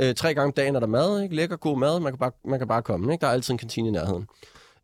Øh, 0.08 0.14
tre 0.14 0.34
gange 0.34 0.46
om 0.46 0.52
dagen 0.52 0.76
er 0.76 0.80
der 0.80 0.86
mad, 0.86 1.22
ikke? 1.22 1.34
lækker 1.34 1.56
god 1.56 1.78
mad, 1.78 2.00
man 2.00 2.12
kan 2.12 2.18
bare, 2.18 2.32
man 2.44 2.58
kan 2.58 2.68
bare 2.68 2.82
komme. 2.82 3.12
Ikke? 3.12 3.22
Der 3.22 3.26
er 3.26 3.32
altid 3.32 3.54
en 3.54 3.58
kantine 3.58 3.88
i 3.88 3.90
nærheden. 3.90 4.26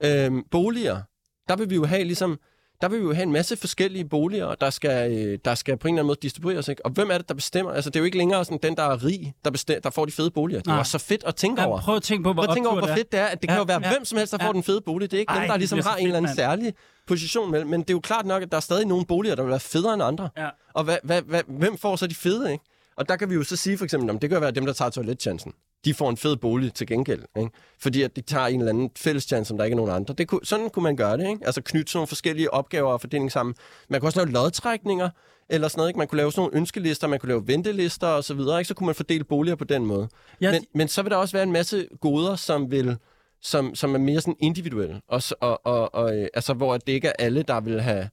Øh, 0.05 0.43
boliger, 0.51 1.03
der 1.49 1.57
vil 1.57 1.71
vi 1.71 1.75
jo 1.75 1.85
have 1.85 2.05
ligesom 2.05 2.39
der 2.81 2.89
vil 2.89 2.99
vi 3.01 3.05
jo 3.05 3.13
have 3.13 3.23
en 3.23 3.33
masse 3.33 3.57
forskellige 3.57 4.05
boliger, 4.05 4.55
der 4.55 4.71
skal, 4.71 5.13
øh, 5.13 5.39
der 5.45 5.55
skal 5.55 5.77
på 5.77 5.89
en 5.89 5.95
eller 5.95 6.01
anden 6.03 6.07
måde 6.07 6.19
distribueres. 6.23 6.69
Ikke? 6.69 6.85
Og 6.87 6.91
hvem 6.91 7.11
er 7.11 7.19
det, 7.19 7.29
der 7.29 7.35
bestemmer? 7.35 7.73
Altså, 7.73 7.91
det 7.91 7.97
er 7.97 8.01
jo 8.01 8.05
ikke 8.05 8.19
længere 8.19 8.45
sådan, 8.45 8.59
den, 8.63 8.77
der 8.77 8.83
er 8.83 9.05
rig, 9.05 9.35
der, 9.45 9.51
bestem, 9.51 9.83
der 9.83 9.91
får 9.91 10.05
de 10.05 10.13
fede 10.13 10.31
boliger. 10.31 10.61
Det 10.61 10.73
er 10.73 10.83
så 10.83 10.99
fedt 10.99 11.25
at 11.25 11.37
tænke 11.37 11.61
Ja, 11.63 11.67
over. 11.69 11.81
prøv 11.81 11.97
at 11.97 12.03
tænke 12.03 12.25
på, 12.25 12.33
hvor 12.33 12.43
Prøv 12.43 12.51
at 12.53 12.57
tænke 12.57 12.69
over, 12.69 12.79
hvor 12.87 12.95
fedt 12.97 13.13
det 13.13 13.21
er, 13.21 13.27
at 13.27 13.43
det 13.43 13.49
Ja, 13.49 13.53
kan 13.53 13.59
jo 13.59 13.65
være 13.65 13.81
ja. 13.87 13.93
hvem 13.93 14.05
som 14.05 14.19
helst, 14.19 14.33
der 14.33 14.39
får 14.39 14.47
Ja. 14.47 14.53
den 14.53 14.63
fede 14.63 14.81
bolig. 14.81 15.11
Det 15.11 15.17
er 15.17 15.21
ikke 15.21 15.31
Ej, 15.33 15.39
dem, 15.41 15.49
der 15.49 15.57
ligesom 15.57 15.79
har 15.79 15.91
en 15.91 15.97
fedt, 15.97 16.03
eller 16.05 16.17
anden 16.17 16.29
mand. 16.29 16.37
særlig 16.37 16.75
position 17.07 17.51
med. 17.51 17.65
Men 17.65 17.81
det 17.81 17.91
er 17.91 17.95
jo 17.95 18.01
klart 18.01 18.27
nok, 18.27 18.43
at 18.43 18.51
der 18.51 18.57
er 18.57 18.61
stadig 18.61 18.87
nogle 18.87 19.07
boliger, 19.07 19.35
der 19.35 19.43
vil 19.43 19.51
være 19.51 19.61
federe 19.61 19.95
end 19.95 20.03
andre. 20.03 20.29
Ja. 20.37 20.49
Og 20.75 20.85
hvad, 20.85 20.97
hvad, 21.03 21.23
hvad, 21.23 21.43
hvem 21.49 21.79
får 21.79 21.97
så 21.97 22.07
de 22.07 22.15
fede, 22.15 22.53
ikke? 22.53 22.65
Og 22.97 23.09
der 23.09 23.17
kan 23.17 23.31
vi 23.31 23.35
jo 23.35 23.43
så 23.45 23.57
sige 23.57 23.79
for 23.79 23.85
eksempel, 23.85 24.17
at 24.17 24.23
det 24.23 24.31
kan 24.31 24.41
være 24.41 24.51
dem, 24.51 24.67
der 24.67 24.73
tager 24.73 24.91
toiletchancen. 24.91 25.53
De 25.85 25.95
får 25.95 26.11
en 26.11 26.17
fed 26.17 26.37
bolig 26.37 26.75
til 26.75 26.87
gengæld, 26.87 27.23
ikke? 27.39 27.51
Fordi 27.81 28.03
at 28.03 28.17
de 28.17 28.21
tager 28.21 28.47
en 28.47 28.61
eller 28.61 28.73
anden 28.73 28.91
fælleschance, 28.97 29.49
som 29.49 29.57
der 29.59 29.65
ikke 29.65 29.75
er 29.75 29.77
nogen 29.77 29.93
andre. 29.93 30.15
Det 30.19 30.29
kunne, 30.29 30.41
sådan 30.45 30.71
kunne 30.71 30.83
man 30.83 30.97
gøre 30.97 31.17
det, 31.17 31.29
ikke? 31.29 31.47
Altså 31.47 31.63
knytte 31.63 31.93
sådan 31.93 31.99
nogle 31.99 32.07
forskellige 32.07 32.55
opgaver 32.55 32.93
og 32.93 33.01
fordeling 33.01 33.33
sammen. 33.33 33.55
Man 33.89 34.01
kunne 34.01 34.09
også 34.09 34.21
lave 34.21 34.33
lodtrækninger, 34.33 35.11
eller 35.49 35.69
sådan 35.69 35.81
noget, 35.81 35.91
ikke? 35.91 35.99
Man 35.99 36.09
kunne 36.09 36.17
lave 36.17 36.33
sådan 36.33 36.41
nogle 36.43 36.57
ønskelister, 36.57 37.09
man 37.09 37.19
kunne 37.19 37.29
lave 37.29 37.47
ventelister 37.47 38.07
og 38.07 38.25
så 38.25 38.35
videre, 38.35 38.59
ikke? 38.59 38.69
Så 38.69 38.75
kunne 38.75 38.87
man 38.87 38.95
fordele 38.95 39.25
boliger 39.25 39.57
på 39.57 39.65
den 39.65 39.87
måde. 39.87 40.09
Ja, 40.41 40.53
men, 40.53 40.65
men 40.75 40.89
så 40.89 41.03
vil 41.03 41.11
der 41.11 41.17
også 41.17 41.37
være 41.37 41.43
en 41.43 41.53
masse 41.53 41.89
goder, 42.01 42.37
som 42.37 42.71
vil 42.71 42.97
som, 43.41 43.75
som 43.75 43.95
er 43.95 43.99
mere 43.99 44.21
sådan 44.21 44.37
individuelle. 44.41 45.01
Og, 45.09 45.23
og, 45.41 45.67
og, 45.67 45.95
og, 45.95 46.17
øh, 46.17 46.29
altså, 46.35 46.55
hvor 46.55 46.77
det 46.77 46.93
ikke 46.93 47.09
er 47.09 47.13
alle, 47.19 47.43
der 47.43 47.61
vil 47.61 47.81
have... 47.81 48.09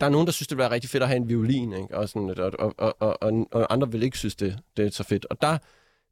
Der 0.00 0.06
er 0.06 0.10
nogen, 0.10 0.26
der 0.26 0.32
synes, 0.32 0.48
det 0.48 0.56
vil 0.56 0.62
være 0.62 0.70
rigtig 0.70 0.90
fedt 0.90 1.02
at 1.02 1.08
have 1.08 1.16
en 1.16 1.28
violin, 1.28 1.72
ikke? 1.72 1.96
Og, 1.96 2.08
sådan, 2.08 2.30
og, 2.38 2.52
og, 2.58 2.74
og, 2.78 3.22
og, 3.22 3.46
og 3.52 3.72
andre 3.72 3.92
vil 3.92 4.02
ikke 4.02 4.18
synes, 4.18 4.36
det, 4.36 4.58
det 4.76 4.86
er 4.86 4.90
så 4.90 5.04
fedt. 5.04 5.26
Og 5.30 5.42
der 5.42 5.58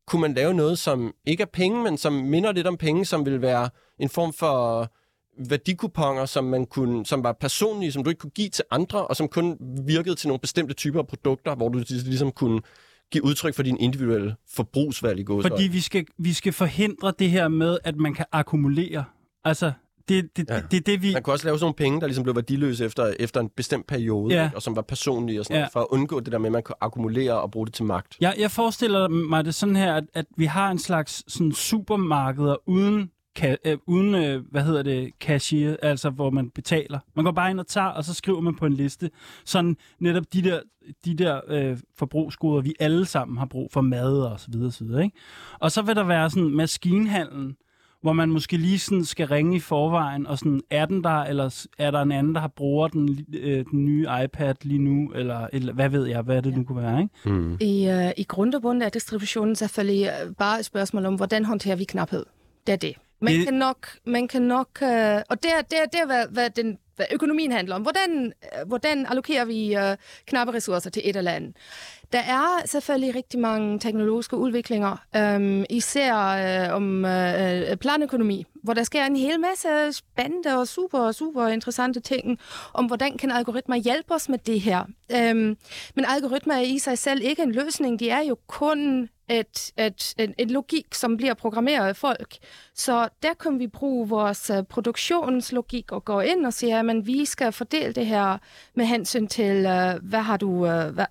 kunne 0.06 0.20
man 0.20 0.34
lave 0.34 0.54
noget, 0.54 0.78
som 0.78 1.14
ikke 1.26 1.42
er 1.42 1.46
penge, 1.52 1.82
men 1.82 1.98
som 1.98 2.12
minder 2.12 2.52
lidt 2.52 2.66
om 2.66 2.76
penge, 2.76 3.04
som 3.04 3.26
vil 3.26 3.42
være 3.42 3.70
en 3.98 4.08
form 4.08 4.32
for 4.32 4.88
værdikuponger, 5.38 6.26
som 6.26 6.44
man 6.44 6.66
kunne, 6.66 7.06
som 7.06 7.24
var 7.24 7.32
personlige, 7.32 7.92
som 7.92 8.04
du 8.04 8.10
ikke 8.10 8.20
kunne 8.20 8.30
give 8.30 8.48
til 8.48 8.64
andre, 8.70 9.06
og 9.06 9.16
som 9.16 9.28
kun 9.28 9.56
virkede 9.86 10.14
til 10.14 10.28
nogle 10.28 10.40
bestemte 10.40 10.74
typer 10.74 10.98
af 11.00 11.06
produkter, 11.06 11.54
hvor 11.54 11.68
du 11.68 11.82
ligesom 11.88 12.32
kunne 12.32 12.60
give 13.10 13.24
udtryk 13.24 13.54
for 13.54 13.62
din 13.62 13.76
individuelle 13.80 14.36
forbrugsvalg 14.48 15.20
i 15.20 15.22
gåsøjne. 15.22 15.56
Fordi 15.56 15.68
vi 15.68 15.80
skal, 15.80 16.06
vi 16.18 16.32
skal 16.32 16.52
forhindre 16.52 17.12
det 17.18 17.30
her 17.30 17.48
med, 17.48 17.78
at 17.84 17.96
man 17.96 18.14
kan 18.14 18.24
akkumulere. 18.32 19.04
Altså, 19.44 19.72
det, 20.08 20.36
det, 20.36 20.46
Ja. 20.50 20.56
det, 20.60 20.70
det 20.70 20.86
det, 20.86 21.02
vi... 21.02 21.12
Man 21.12 21.22
kunne 21.22 21.34
også 21.34 21.46
lave 21.46 21.58
sådan 21.58 21.64
nogle 21.64 21.74
penge, 21.74 22.00
der 22.00 22.06
ligesom 22.06 22.24
blev 22.24 22.34
værdiløse 22.34 22.84
efter, 22.84 23.12
efter 23.20 23.40
en 23.40 23.48
bestemt 23.56 23.86
periode, 23.86 24.34
Ja. 24.34 24.44
ikke? 24.44 24.56
og 24.56 24.62
som 24.62 24.76
var 24.76 24.82
personlige, 24.82 25.40
og 25.40 25.44
sådan 25.44 25.54
Ja. 25.56 25.60
noget, 25.60 25.72
for 25.72 25.80
at 25.80 25.86
undgå 25.90 26.20
det 26.20 26.32
der 26.32 26.38
med, 26.38 26.46
at 26.46 26.52
man 26.52 26.62
kunne 26.62 26.76
akkumulere 26.80 27.40
og 27.40 27.50
bruge 27.50 27.66
det 27.66 27.74
til 27.74 27.84
magt. 27.84 28.16
Jeg, 28.20 28.34
jeg 28.38 28.50
forestiller 28.50 29.08
mig 29.08 29.44
det 29.44 29.54
sådan 29.54 29.76
her, 29.76 29.94
at, 29.94 30.04
at 30.14 30.26
vi 30.36 30.44
har 30.44 30.70
en 30.70 30.78
slags 30.78 31.32
sådan 31.32 31.52
supermarkeder 31.52 32.56
uden, 32.68 33.10
ka, 33.36 33.56
øh, 33.64 33.78
uden 33.86 34.14
øh, 34.14 34.42
hvad 34.50 34.62
hedder 34.62 34.82
det, 34.82 35.10
cashier, 35.20 35.76
altså 35.82 36.10
hvor 36.10 36.30
man 36.30 36.50
betaler. 36.50 36.98
Man 37.16 37.24
går 37.24 37.32
bare 37.32 37.50
ind 37.50 37.60
og 37.60 37.66
tager, 37.66 37.86
og 37.86 38.04
så 38.04 38.14
skriver 38.14 38.40
man 38.40 38.54
på 38.54 38.66
en 38.66 38.72
liste. 38.72 39.10
Sådan 39.44 39.76
netop 40.00 40.24
de 40.32 40.42
der, 40.42 40.60
de 41.04 41.14
der 41.16 41.40
øh, 41.48 41.76
forbrugsgoder, 41.98 42.62
vi 42.62 42.74
alle 42.80 43.06
sammen 43.06 43.38
har 43.38 43.46
brug 43.46 43.68
for 43.72 43.80
mad 43.80 44.18
og 44.18 44.40
så 44.40 44.46
videre, 44.52 44.70
så 44.72 44.84
videre 44.84 45.04
ikke? 45.04 45.16
Og 45.60 45.72
så 45.72 45.82
vil 45.82 45.96
der 45.96 46.04
være 46.04 46.30
sådan 46.30 46.48
maskinhandlen, 46.50 47.56
hvor 48.04 48.12
man 48.12 48.30
måske 48.30 48.56
lige 48.56 48.78
sådan 48.78 49.04
skal 49.04 49.26
ringe 49.26 49.56
i 49.56 49.60
forvejen, 49.60 50.26
og 50.26 50.38
sådan, 50.38 50.60
er 50.70 50.86
den 50.86 51.04
der, 51.04 51.22
eller 51.24 51.66
er 51.78 51.90
der 51.90 52.02
en 52.02 52.12
anden, 52.12 52.34
der 52.34 52.40
har 52.40 52.48
bruger 52.48 52.88
den, 52.88 53.26
øh, 53.32 53.64
den 53.70 53.84
nye 53.84 54.06
iPad 54.24 54.54
lige 54.62 54.78
nu, 54.78 55.12
eller, 55.12 55.46
eller 55.52 55.72
hvad 55.72 55.88
ved 55.88 56.06
jeg, 56.06 56.22
hvad 56.22 56.42
det 56.42 56.56
nu 56.56 56.64
kunne 56.64 56.82
være, 56.82 57.00
ikke? 57.02 57.30
Mm. 57.38 57.56
I, 57.60 57.88
uh, 57.88 58.10
I 58.16 58.22
grund 58.28 58.54
og 58.54 58.62
bund 58.62 58.82
er 58.82 58.88
distributionen 58.88 59.56
selvfølgelig 59.56 60.06
øh, 60.26 60.34
bare 60.34 60.58
et 60.58 60.64
spørgsmål 60.64 61.06
om, 61.06 61.14
hvordan 61.14 61.44
håndterer 61.44 61.76
vi 61.76 61.84
knaphed. 61.84 62.24
Det 62.66 62.72
er 62.72 62.76
det. 62.76 62.94
Man 63.20 63.34
Det- 63.34 63.44
kan 63.44 63.54
nok, 63.54 63.86
man 64.06 64.28
kan 64.28 64.42
nok 64.42 64.68
uh, 64.82 64.88
og 65.30 65.42
det 65.42 65.50
er, 65.58 65.62
det 65.70 65.78
er, 65.82 65.86
det 65.92 66.00
er 66.02 66.06
hvad, 66.06 66.24
hvad, 66.30 66.50
den, 66.50 66.78
hvad 66.96 67.06
økonomien 67.12 67.52
handler 67.52 67.74
om. 67.74 67.82
Hvordan, 67.82 68.32
øh, 68.42 68.68
hvordan 68.68 69.06
allokerer 69.06 69.44
vi 69.44 69.76
øh, 69.76 69.96
knappe 70.26 70.52
ressourcer 70.52 70.90
til 70.90 71.02
et 71.04 71.16
eller 71.16 71.30
andet? 71.30 71.56
Der 72.12 72.20
er 72.20 72.66
selvfølgelig 72.66 73.14
rigtig 73.14 73.40
mange 73.40 73.78
teknologiske 73.78 74.36
udviklinger, 74.36 74.96
um, 75.36 75.64
især 75.70 76.16
øh, 76.16 76.76
om 76.76 77.04
øh, 77.04 77.70
øh, 77.70 77.76
planøkonomi, 77.76 78.44
hvor 78.62 78.74
der 78.74 78.82
sker 78.82 79.04
en 79.04 79.16
hel 79.16 79.40
masse 79.40 79.92
spændende 79.92 80.58
og 80.58 80.68
super, 80.68 81.12
super 81.12 81.46
interessante 81.46 82.00
ting 82.00 82.38
om, 82.74 82.86
hvordan 82.86 83.18
kan 83.18 83.30
algoritmer 83.30 83.76
hjælpe 83.76 84.14
os 84.14 84.28
med 84.28 84.38
det 84.38 84.60
her. 84.60 84.80
Um, 85.14 85.56
men 85.94 86.04
algoritmer 86.08 86.54
er 86.54 86.60
i 86.60 86.78
sig 86.78 86.98
selv 86.98 87.20
ikke 87.22 87.42
en 87.42 87.52
løsning. 87.52 88.00
De 88.00 88.10
er 88.10 88.22
jo 88.22 88.36
kun 88.46 89.08
et, 89.28 89.72
et, 89.78 90.14
en, 90.18 90.34
en 90.38 90.50
logik, 90.50 90.94
som 90.94 91.16
bliver 91.16 91.34
programmeret 91.34 91.88
af 91.88 91.96
folk. 91.96 92.36
Så 92.74 93.08
der 93.22 93.34
kan 93.34 93.58
vi 93.58 93.66
bruge 93.66 94.08
vores 94.08 94.50
uh, 94.50 94.62
produktionslogik 94.68 95.92
og 95.92 96.04
gå 96.04 96.20
ind 96.20 96.46
og 96.46 96.52
sige, 96.52 96.78
at 96.78 97.06
vi 97.06 97.24
skal 97.24 97.52
fordele 97.52 97.92
det 97.92 98.06
her 98.06 98.38
med 98.74 98.84
hensyn 98.84 99.26
til, 99.26 99.56
uh, 99.56 100.08
hvad 100.08 100.20
har 100.20 100.36
du, 100.36 100.50
uh, 100.50 100.66
hvad, 100.66 101.06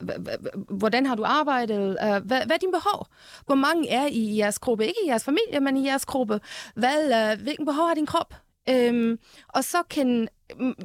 hvordan 0.70 1.06
har 1.06 1.16
du 1.16 1.24
arbejdet, 1.24 1.98
uh, 2.04 2.10
hvad, 2.10 2.22
hvad 2.22 2.52
er 2.52 2.58
din 2.62 2.72
behov? 2.72 3.08
Hvor 3.46 3.56
mange 3.56 3.90
er 3.90 4.06
I 4.06 4.12
i 4.12 4.38
jeres 4.38 4.60
gruppe? 4.60 4.88
Ikke 4.88 5.00
i 5.06 5.10
jeres 5.10 5.24
familie, 5.24 5.60
men 5.60 5.78
i 5.78 5.88
jeres 5.88 6.06
gruppe. 6.06 6.40
Hvad, 6.76 7.34
uh, 7.34 7.44
hvilken 7.44 7.66
behov 7.66 7.88
har 7.88 7.96
din 7.96 8.06
krop? 8.06 8.34
Øhm, 8.70 9.20
og 9.48 9.64
så 9.64 9.78
kan, 9.90 10.28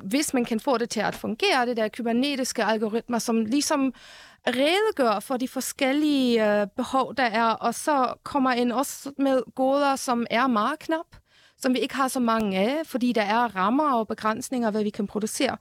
hvis 0.02 0.34
man 0.34 0.44
kan 0.44 0.60
få 0.60 0.78
det 0.78 0.90
til 0.90 1.00
at 1.00 1.14
fungere, 1.14 1.66
det 1.66 1.76
der 1.76 1.88
kybernetiske 1.88 2.64
algoritmer, 2.64 3.18
som 3.18 3.44
ligesom 3.44 3.92
redegør 4.46 5.20
for 5.20 5.36
de 5.36 5.48
forskellige 5.48 6.60
øh, 6.60 6.66
behov, 6.76 7.14
der 7.14 7.22
er, 7.22 7.44
og 7.44 7.74
så 7.74 8.14
kommer 8.22 8.52
ind 8.52 8.72
også 8.72 9.12
med 9.18 9.42
goder, 9.54 9.96
som 9.96 10.26
er 10.30 10.46
meget 10.46 10.78
knap, 10.78 11.06
som 11.58 11.74
vi 11.74 11.78
ikke 11.78 11.94
har 11.94 12.08
så 12.08 12.20
mange 12.20 12.58
af, 12.58 12.86
fordi 12.86 13.12
der 13.12 13.22
er 13.22 13.56
rammer 13.56 13.92
og 13.92 14.08
begrænsninger, 14.08 14.70
hvad 14.70 14.82
vi 14.82 14.90
kan 14.90 15.06
producere. 15.06 15.56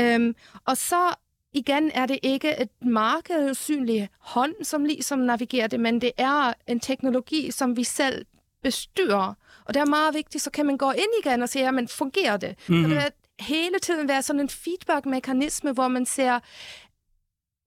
Øhm, 0.00 0.34
og 0.64 0.76
så 0.76 1.14
igen 1.52 1.90
er 1.94 2.06
det 2.06 2.18
ikke 2.22 2.60
et 2.60 2.68
marked 2.82 3.54
synlig 3.54 4.08
hånd, 4.18 4.54
som 4.62 4.84
ligesom 4.84 5.18
navigerer 5.18 5.66
det, 5.66 5.80
men 5.80 6.00
det 6.00 6.12
er 6.18 6.52
en 6.66 6.80
teknologi, 6.80 7.50
som 7.50 7.76
vi 7.76 7.84
selv 7.84 8.26
bestyrer. 8.62 9.34
Og 9.64 9.74
det 9.74 9.80
er 9.80 9.86
meget 9.86 10.14
vigtigt, 10.14 10.44
så 10.44 10.50
kan 10.50 10.66
man 10.66 10.76
gå 10.76 10.90
ind 10.90 11.12
igen 11.24 11.42
og 11.42 11.48
se, 11.48 11.58
jamen 11.58 11.88
fungerer 11.88 12.36
det? 12.36 12.54
Mm-hmm. 12.68 12.84
Så 12.84 12.88
det 12.88 12.96
vil 12.96 13.12
hele 13.40 13.78
tiden 13.78 14.08
være 14.08 14.22
sådan 14.22 14.40
en 14.40 14.48
feedback-mekanisme, 14.48 15.72
hvor 15.72 15.88
man 15.88 16.06
ser, 16.06 16.40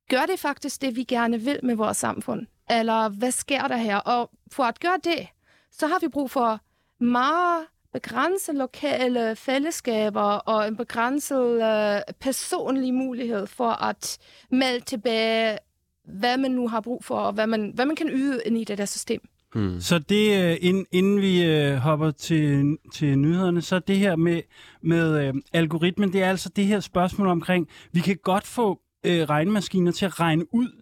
gør 0.10 0.26
det 0.26 0.40
faktisk 0.40 0.82
det, 0.82 0.96
vi 0.96 1.04
gerne 1.04 1.42
vil 1.42 1.60
med 1.64 1.76
vores 1.76 1.98
samfund? 1.98 2.48
Eller 2.70 3.10
hvad 3.10 3.32
sker 3.32 3.68
der 3.68 3.78
her? 3.78 3.98
Og 3.98 4.30
for 4.52 4.64
at 4.64 4.80
gøre 4.80 5.00
det, 5.04 5.28
så 5.72 5.88
har 5.88 6.00
vi 6.02 6.08
brug 6.08 6.32
for 6.32 6.60
meget 7.00 7.66
begrænset 7.94 8.56
lokale 8.56 9.36
fællesskaber 9.36 10.22
og 10.22 10.68
en 10.68 10.76
begrænset 10.76 11.64
øh, 11.64 12.02
personlig 12.20 12.94
mulighed 12.94 13.48
for 13.48 13.84
at 13.84 14.18
melde 14.52 14.86
tilbage, 14.86 15.58
hvad 16.06 16.38
man 16.38 16.52
nu 16.52 16.68
har 16.68 16.82
brug 16.82 17.04
for, 17.04 17.20
og 17.20 17.34
hvad 17.34 17.48
man, 17.48 17.72
hvad 17.76 17.86
man 17.86 17.96
kan 17.96 18.10
yde 18.10 18.42
ind 18.46 18.58
i 18.58 18.64
det 18.64 18.78
der 18.78 18.86
system. 18.86 19.22
Mm. 19.56 19.82
Så 19.82 20.00
det, 20.00 20.44
øh, 20.44 20.58
inden, 20.62 20.86
inden 20.92 21.22
vi 21.22 21.46
øh, 21.46 21.76
hopper 21.76 22.12
til, 22.12 22.78
til 22.94 23.18
nyhederne, 23.18 23.62
så 23.62 23.80
det 23.80 23.98
her 23.98 24.16
med, 24.16 24.42
med 24.82 25.28
øh, 25.28 25.34
algoritmen, 25.54 26.14
det 26.14 26.24
er 26.24 26.30
altså 26.30 26.50
det 26.50 26.66
her 26.66 26.80
spørgsmål 26.80 27.28
omkring, 27.28 27.68
vi 27.92 28.00
kan 28.00 28.18
godt 28.24 28.48
få 28.48 28.80
øh, 29.06 29.30
regnemaskiner 29.30 29.92
til 29.92 30.06
at 30.06 30.20
regne 30.20 30.46
ud, 30.54 30.82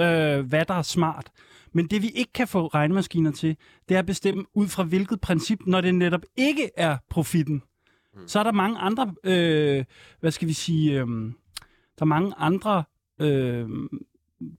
øh, 0.00 0.46
hvad 0.46 0.64
der 0.64 0.74
er 0.74 0.82
smart. 0.82 1.30
Men 1.72 1.86
det 1.86 2.02
vi 2.02 2.08
ikke 2.08 2.32
kan 2.32 2.48
få 2.48 2.66
regnemaskiner 2.66 3.30
til, 3.32 3.56
det 3.88 3.94
er 3.94 3.98
at 3.98 4.06
bestemme 4.06 4.44
ud 4.54 4.68
fra 4.68 4.82
hvilket 4.82 5.20
princip, 5.20 5.60
når 5.66 5.80
det 5.80 5.94
netop 5.94 6.22
ikke 6.36 6.70
er 6.76 6.96
profitten. 7.10 7.62
Mm. 8.14 8.28
Så 8.28 8.38
er 8.38 8.42
der 8.42 8.52
mange 8.52 8.78
andre, 8.78 9.14
øh, 9.24 9.84
hvad 10.20 10.30
skal 10.30 10.48
vi 10.48 10.52
sige, 10.52 11.00
øh, 11.00 11.06
der 11.98 12.00
er 12.00 12.04
mange 12.04 12.34
andre 12.38 12.84
øh, 13.20 13.68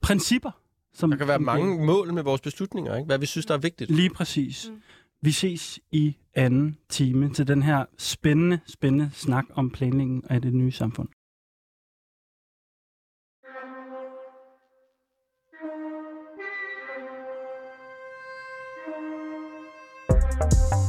principper. 0.02 0.50
Som, 0.94 1.10
Der 1.10 1.16
kan 1.16 1.28
være 1.28 1.38
mange 1.38 1.86
mål 1.86 2.12
med 2.12 2.22
vores 2.22 2.40
beslutninger, 2.40 2.96
ikke? 2.96 3.06
hvad 3.06 3.18
vi 3.18 3.26
synes, 3.26 3.46
der 3.46 3.54
er 3.54 3.58
vigtigt. 3.58 3.90
Lige 3.90 4.10
præcis. 4.10 4.70
Mm. 4.70 4.82
Vi 5.22 5.30
ses 5.30 5.80
i 5.90 6.16
anden 6.34 6.78
time 6.88 7.32
til 7.32 7.46
den 7.46 7.62
her 7.62 7.84
spændende, 7.98 8.60
spændende 8.66 9.10
snak 9.12 9.44
om 9.54 9.70
planlægning 9.70 10.30
af 10.30 10.42
det 10.42 10.54
nye 10.54 10.72
samfund. 10.72 11.08
Bye. 20.38 20.81